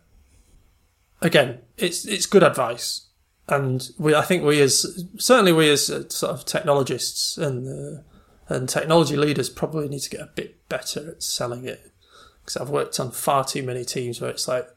Again, 1.20 1.60
it's 1.76 2.04
it's 2.04 2.26
good 2.26 2.42
advice, 2.42 3.06
and 3.48 3.90
we 3.98 4.14
I 4.14 4.22
think 4.22 4.44
we 4.44 4.60
as 4.60 5.04
certainly 5.18 5.52
we 5.52 5.70
as 5.70 5.90
uh, 5.90 6.08
sort 6.08 6.32
of 6.32 6.44
technologists 6.44 7.36
and 7.36 7.98
uh, 7.98 8.02
and 8.48 8.68
technology 8.68 9.16
leaders 9.16 9.48
probably 9.48 9.88
need 9.88 10.00
to 10.00 10.10
get 10.10 10.20
a 10.20 10.30
bit 10.34 10.68
better 10.68 11.10
at 11.10 11.22
selling 11.22 11.66
it 11.66 11.92
because 12.40 12.56
I've 12.56 12.70
worked 12.70 12.98
on 13.00 13.10
far 13.10 13.44
too 13.44 13.62
many 13.62 13.84
teams 13.84 14.20
where 14.20 14.30
it's 14.30 14.48
like 14.48 14.68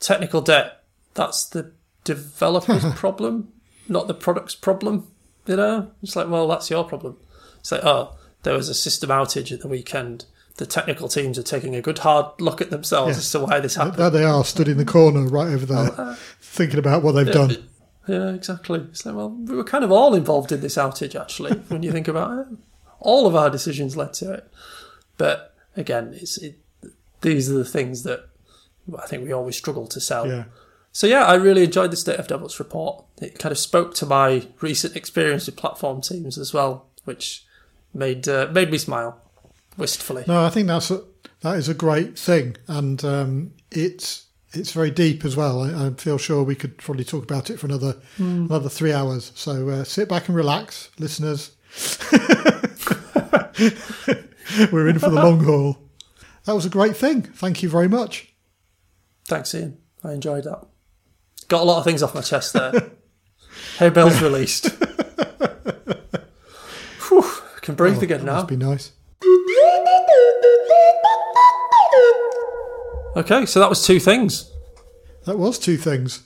technical 0.00 0.40
debt 0.40 0.84
that's 1.14 1.46
the 1.46 1.72
developer's 2.04 2.84
problem, 2.94 3.52
not 3.88 4.06
the 4.06 4.14
product's 4.14 4.54
problem. 4.54 5.10
You 5.46 5.56
know, 5.56 5.90
it's 6.02 6.16
like 6.16 6.28
well 6.28 6.48
that's 6.48 6.70
your 6.70 6.84
problem. 6.84 7.18
It's 7.60 7.72
like 7.72 7.84
oh 7.84 8.16
there 8.42 8.54
was 8.54 8.68
a 8.68 8.74
system 8.74 9.10
outage 9.10 9.52
at 9.52 9.60
the 9.60 9.68
weekend. 9.68 10.24
The 10.56 10.66
technical 10.66 11.08
teams 11.08 11.38
are 11.38 11.44
taking 11.44 11.76
a 11.76 11.82
good 11.82 11.98
hard 11.98 12.40
look 12.40 12.60
at 12.60 12.70
themselves 12.70 13.16
as 13.16 13.30
to 13.30 13.40
why 13.40 13.60
this 13.60 13.76
happened. 13.76 13.96
There 13.96 14.10
they 14.10 14.24
are, 14.24 14.44
stood 14.44 14.66
in 14.66 14.76
the 14.76 14.84
corner 14.84 15.22
right 15.22 15.46
over 15.46 15.64
there, 15.64 16.00
uh, 16.00 16.16
thinking 16.40 16.80
about 16.80 17.04
what 17.04 17.12
they've 17.12 17.32
done. 17.32 17.68
Yeah, 18.08 18.30
exactly. 18.30 18.80
It's 18.80 19.04
like, 19.04 19.14
well, 19.14 19.30
we 19.30 19.54
were 19.54 19.64
kind 19.64 19.84
of 19.84 19.92
all 19.92 20.14
involved 20.14 20.50
in 20.50 20.60
this 20.60 20.76
outage, 20.76 21.18
actually, 21.18 21.52
when 21.68 21.82
you 21.82 21.92
think 21.92 22.08
about 22.08 22.38
it. 22.38 22.46
All 23.00 23.26
of 23.26 23.36
our 23.36 23.50
decisions 23.50 23.96
led 23.96 24.14
to 24.14 24.32
it. 24.32 24.50
But 25.18 25.54
again, 25.76 26.14
it's 26.14 26.38
it, 26.38 26.58
these 27.20 27.50
are 27.50 27.54
the 27.54 27.64
things 27.64 28.02
that 28.04 28.28
I 28.98 29.06
think 29.06 29.24
we 29.24 29.32
always 29.32 29.56
struggle 29.56 29.86
to 29.88 30.00
sell. 30.00 30.26
Yeah. 30.26 30.44
So 30.92 31.06
yeah, 31.06 31.24
I 31.24 31.34
really 31.34 31.64
enjoyed 31.64 31.90
the 31.90 31.96
State 31.96 32.18
of 32.18 32.26
DevOps 32.26 32.58
report. 32.58 33.04
It 33.20 33.38
kind 33.38 33.52
of 33.52 33.58
spoke 33.58 33.94
to 33.96 34.06
my 34.06 34.48
recent 34.60 34.96
experience 34.96 35.46
with 35.46 35.56
platform 35.56 36.00
teams 36.00 36.38
as 36.38 36.52
well, 36.52 36.86
which 37.04 37.44
made 37.92 38.26
uh, 38.28 38.48
made 38.50 38.70
me 38.70 38.78
smile 38.78 39.20
wistfully. 39.76 40.24
No, 40.26 40.44
I 40.44 40.50
think 40.50 40.66
that's 40.66 40.90
a, 40.90 41.04
that 41.40 41.56
is 41.56 41.68
a 41.68 41.74
great 41.74 42.18
thing, 42.18 42.56
and 42.66 43.04
um, 43.04 43.52
it's 43.70 44.26
it's 44.52 44.72
very 44.72 44.90
deep 44.90 45.24
as 45.24 45.36
well. 45.36 45.62
I, 45.62 45.86
I, 45.86 45.90
feel 45.90 46.18
sure 46.18 46.42
we 46.42 46.54
could 46.54 46.78
probably 46.78 47.04
talk 47.04 47.22
about 47.24 47.50
it 47.50 47.58
for 47.58 47.66
another 47.66 47.94
mm. 48.18 48.46
another 48.46 48.68
three 48.68 48.92
hours. 48.92 49.32
So 49.34 49.68
uh, 49.68 49.84
sit 49.84 50.08
back 50.08 50.28
and 50.28 50.36
relax, 50.36 50.90
listeners. 50.98 51.52
We're 54.72 54.88
in 54.88 54.98
for 54.98 55.10
the 55.10 55.20
long 55.22 55.44
haul. 55.44 55.78
That 56.44 56.54
was 56.54 56.64
a 56.64 56.70
great 56.70 56.96
thing. 56.96 57.22
Thank 57.22 57.62
you 57.62 57.68
very 57.68 57.88
much. 57.88 58.32
Thanks, 59.26 59.54
Ian. 59.54 59.76
I 60.02 60.12
enjoyed 60.12 60.44
that. 60.44 60.64
Got 61.48 61.62
a 61.62 61.64
lot 61.64 61.78
of 61.78 61.84
things 61.84 62.02
off 62.02 62.14
my 62.14 62.22
chest 62.22 62.54
there. 62.54 62.72
hey, 63.78 63.90
Bell's 63.90 64.22
released. 64.22 64.66
Whew. 67.08 67.30
Can 67.60 67.74
breathe 67.74 67.98
oh, 67.98 68.02
again 68.02 68.24
now. 68.24 68.36
Must 68.36 68.48
be 68.48 68.56
nice. 68.56 68.92
Okay, 73.18 73.46
so 73.46 73.60
that 73.60 73.68
was 73.68 73.84
two 73.84 74.00
things. 74.00 74.50
That 75.24 75.38
was 75.38 75.58
two 75.58 75.76
things. 75.76 76.22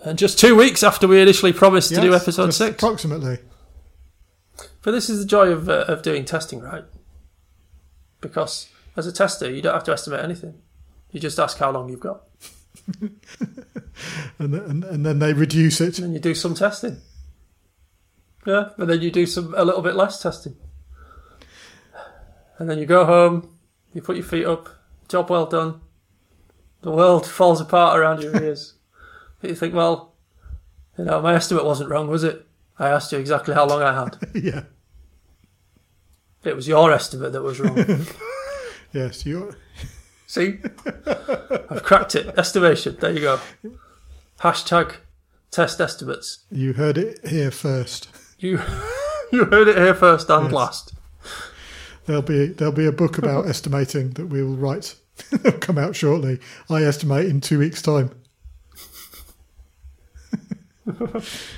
And 0.00 0.18
just 0.18 0.38
two 0.38 0.54
weeks 0.54 0.82
after 0.82 1.08
we 1.08 1.20
initially 1.20 1.52
promised 1.52 1.90
yes, 1.90 2.00
to 2.00 2.06
do 2.06 2.14
episode 2.14 2.52
six. 2.52 2.76
Approximately. 2.76 3.38
But 4.82 4.92
this 4.92 5.10
is 5.10 5.20
the 5.20 5.26
joy 5.26 5.48
of, 5.48 5.68
uh, 5.68 5.84
of 5.88 6.02
doing 6.02 6.24
testing, 6.24 6.60
right? 6.60 6.84
Because 8.20 8.68
as 8.96 9.06
a 9.06 9.12
tester, 9.12 9.50
you 9.50 9.62
don't 9.62 9.74
have 9.74 9.84
to 9.84 9.92
estimate 9.92 10.20
anything. 10.20 10.54
You 11.10 11.20
just 11.20 11.38
ask 11.38 11.58
how 11.58 11.70
long 11.70 11.88
you've 11.88 12.00
got. 12.00 12.22
and, 13.00 14.54
and, 14.54 14.84
and 14.84 15.06
then 15.06 15.18
they 15.18 15.32
reduce 15.32 15.80
it. 15.80 15.98
And 15.98 16.12
you 16.12 16.20
do 16.20 16.34
some 16.34 16.54
testing. 16.54 16.98
Yeah, 18.46 18.70
and 18.76 18.88
then 18.88 19.00
you 19.00 19.10
do 19.10 19.26
some 19.26 19.54
a 19.56 19.64
little 19.64 19.82
bit 19.82 19.96
less 19.96 20.22
testing 20.22 20.56
and 22.58 22.68
then 22.68 22.78
you 22.78 22.86
go 22.86 23.04
home, 23.04 23.56
you 23.94 24.02
put 24.02 24.16
your 24.16 24.24
feet 24.24 24.44
up, 24.44 24.68
job 25.08 25.30
well 25.30 25.46
done. 25.46 25.80
The 26.82 26.90
world 26.90 27.26
falls 27.26 27.60
apart 27.60 27.98
around 27.98 28.22
your 28.22 28.40
ears. 28.40 28.74
you 29.42 29.54
think, 29.54 29.74
well, 29.74 30.14
you 30.96 31.04
know, 31.04 31.20
my 31.20 31.34
estimate 31.34 31.64
wasn't 31.64 31.90
wrong, 31.90 32.08
was 32.08 32.24
it? 32.24 32.46
I 32.78 32.88
asked 32.88 33.12
you 33.12 33.18
exactly 33.18 33.54
how 33.54 33.66
long 33.66 33.82
I 33.82 33.94
had. 33.94 34.18
yeah. 34.34 34.62
It 36.44 36.54
was 36.54 36.68
your 36.68 36.92
estimate 36.92 37.32
that 37.32 37.42
was 37.42 37.58
wrong. 37.58 37.76
yes, 38.92 39.26
you. 39.26 39.54
See, 40.26 40.58
I've 41.06 41.82
cracked 41.82 42.14
it. 42.14 42.38
Estimation. 42.38 42.96
There 43.00 43.12
you 43.12 43.20
go. 43.20 43.40
Hashtag 44.40 44.96
test 45.50 45.80
estimates. 45.80 46.44
You 46.50 46.74
heard 46.74 46.96
it 46.96 47.26
here 47.26 47.50
first. 47.50 48.08
You, 48.38 48.60
you 49.32 49.46
heard 49.46 49.68
it 49.68 49.76
here 49.76 49.94
first 49.94 50.30
and 50.30 50.44
yes. 50.44 50.52
last. 50.52 50.94
there'll 52.06 52.22
be 52.22 52.46
there'll 52.46 52.72
be 52.72 52.86
a 52.86 52.92
book 52.92 53.18
about 53.18 53.48
estimating 53.48 54.10
that 54.10 54.26
we 54.26 54.42
will 54.42 54.56
write. 54.56 54.94
It'll 55.32 55.52
come 55.52 55.78
out 55.78 55.96
shortly. 55.96 56.40
I 56.70 56.82
estimate 56.84 57.26
in 57.26 57.40
two 57.40 57.58
weeks' 57.58 57.82
time. 57.82 58.10
it's 60.86 61.48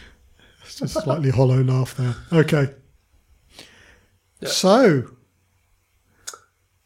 just 0.65 0.83
a 0.83 0.89
slightly 0.89 1.31
hollow 1.31 1.63
laugh 1.63 1.97
there. 1.97 2.17
Okay. 2.33 2.75
Yeah. 4.41 4.49
So, 4.49 5.11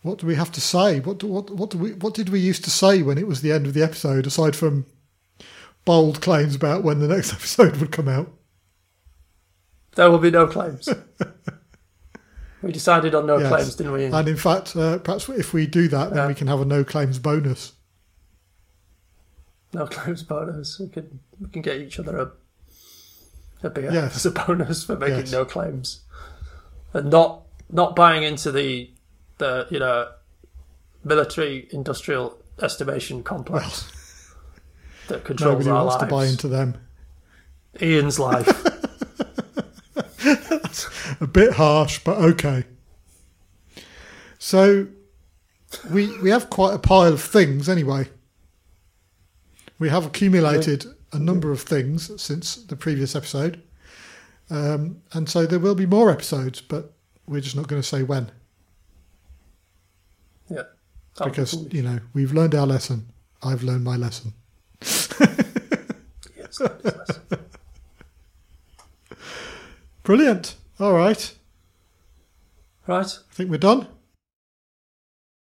what 0.03 0.19
do 0.19 0.27
we 0.27 0.35
have 0.35 0.53
to 0.53 0.61
say? 0.61 1.01
What 1.01 1.19
do, 1.19 1.27
what 1.27 1.51
what 1.51 1.71
do 1.71 1.79
we 1.79 1.93
what 1.93 2.15
did 2.15 2.29
we 2.29 2.41
used 2.41 2.65
to 2.65 2.71
say 2.71 3.03
when 3.03 3.19
it 3.19 3.27
was 3.27 3.41
the 3.41 3.53
end 3.53 3.67
of 3.67 3.75
the 3.75 3.83
episode? 3.83 4.27
Aside 4.27 4.57
from 4.57 4.87
bold 5.85 6.21
claims 6.21 6.55
about 6.55 6.83
when 6.83 6.99
the 7.01 7.09
next 7.09 7.33
episode 7.35 7.77
would 7.77 7.93
come 7.93 8.09
out. 8.09 8.33
There 9.95 10.11
will 10.11 10.19
be 10.19 10.31
no 10.31 10.47
claims. 10.47 10.89
We 12.65 12.73
decided 12.73 13.15
on 13.15 13.27
no 13.27 13.39
Yes. 13.39 13.49
claims, 13.49 13.75
didn't 13.77 13.93
we? 13.93 14.05
And 14.05 14.29
in 14.29 14.37
fact, 14.37 14.75
uh, 14.77 14.99
perhaps 14.99 15.29
if 15.29 15.53
we 15.53 15.67
do 15.67 15.89
that, 15.89 16.11
then 16.11 16.19
Yeah. 16.19 16.27
we 16.29 16.35
can 16.35 16.47
have 16.49 16.61
a 16.61 16.65
no 16.65 16.85
claims 16.85 17.19
bonus. 17.19 17.73
No 19.73 19.87
claims 19.87 20.23
bonus. 20.23 20.79
We 20.79 20.89
can 20.89 21.21
we 21.41 21.49
can 21.49 21.63
get 21.63 21.79
each 21.81 21.99
other 21.99 22.19
a 22.19 22.31
a 23.67 23.71
beer 23.71 23.93
Yes. 23.93 24.17
as 24.17 24.27
a 24.27 24.31
bonus 24.31 24.85
for 24.85 24.97
making 24.97 25.19
Yes. 25.21 25.33
no 25.33 25.45
claims, 25.45 26.01
and 26.93 27.11
not 27.11 27.43
not 27.71 27.97
buying 27.97 28.23
into 28.23 28.53
the 28.53 28.91
the 29.39 29.67
you 29.71 29.79
know 29.81 30.11
military 31.03 31.69
industrial 31.73 32.39
estimation 32.63 33.23
complex 33.23 33.91
that 35.09 35.25
controls 35.25 35.53
Nobody 35.55 35.71
our 35.71 35.85
wants 35.87 35.95
lives. 36.01 36.05
to 36.05 36.11
buy 36.17 36.27
into 36.27 36.49
them. 36.49 36.77
Ian's 37.83 38.19
life. 38.21 38.47
A 41.21 41.27
bit 41.27 41.55
harsh, 41.55 42.01
but 42.01 42.19
okay. 42.19 42.65
So 44.39 44.87
we 45.91 46.17
we 46.21 46.31
have 46.31 46.51
quite 46.51 46.75
a 46.75 46.79
pile 46.79 47.13
of 47.13 47.23
things 47.23 47.69
anyway. 47.69 48.09
We 49.79 49.89
have 49.89 50.07
accumulated 50.07 50.87
a 51.13 51.19
number 51.19 51.51
of 51.51 51.61
things 51.61 52.11
since 52.23 52.57
the 52.57 52.77
previous 52.77 53.15
episode, 53.17 53.63
um, 54.51 55.03
and 55.13 55.29
so 55.29 55.47
there 55.47 55.59
will 55.59 55.75
be 55.75 55.87
more 55.87 56.11
episodes, 56.11 56.61
but 56.61 56.93
we're 57.27 57.41
just 57.41 57.57
not 57.57 57.69
going 57.69 57.81
to 57.81 57.89
say 57.89 58.03
when 58.03 58.31
yeah. 60.49 60.63
That 61.17 61.25
would 61.25 61.25
be 61.25 61.31
because 61.31 61.73
you 61.73 61.83
know 61.83 62.01
we've 62.13 62.33
learned 62.33 62.55
our 62.55 62.67
lesson. 62.67 63.07
I've 63.43 63.63
learned 63.63 63.85
my 63.85 63.97
lesson. 63.97 64.33
Yes, 66.37 66.59
that 66.59 66.81
is 66.85 67.19
less. 67.39 69.19
Brilliant. 70.03 70.57
All 70.81 70.93
right, 70.93 71.33
right. 72.89 73.07
I 73.07 73.35
think 73.35 73.51
we're 73.51 73.59
done. 73.59 73.87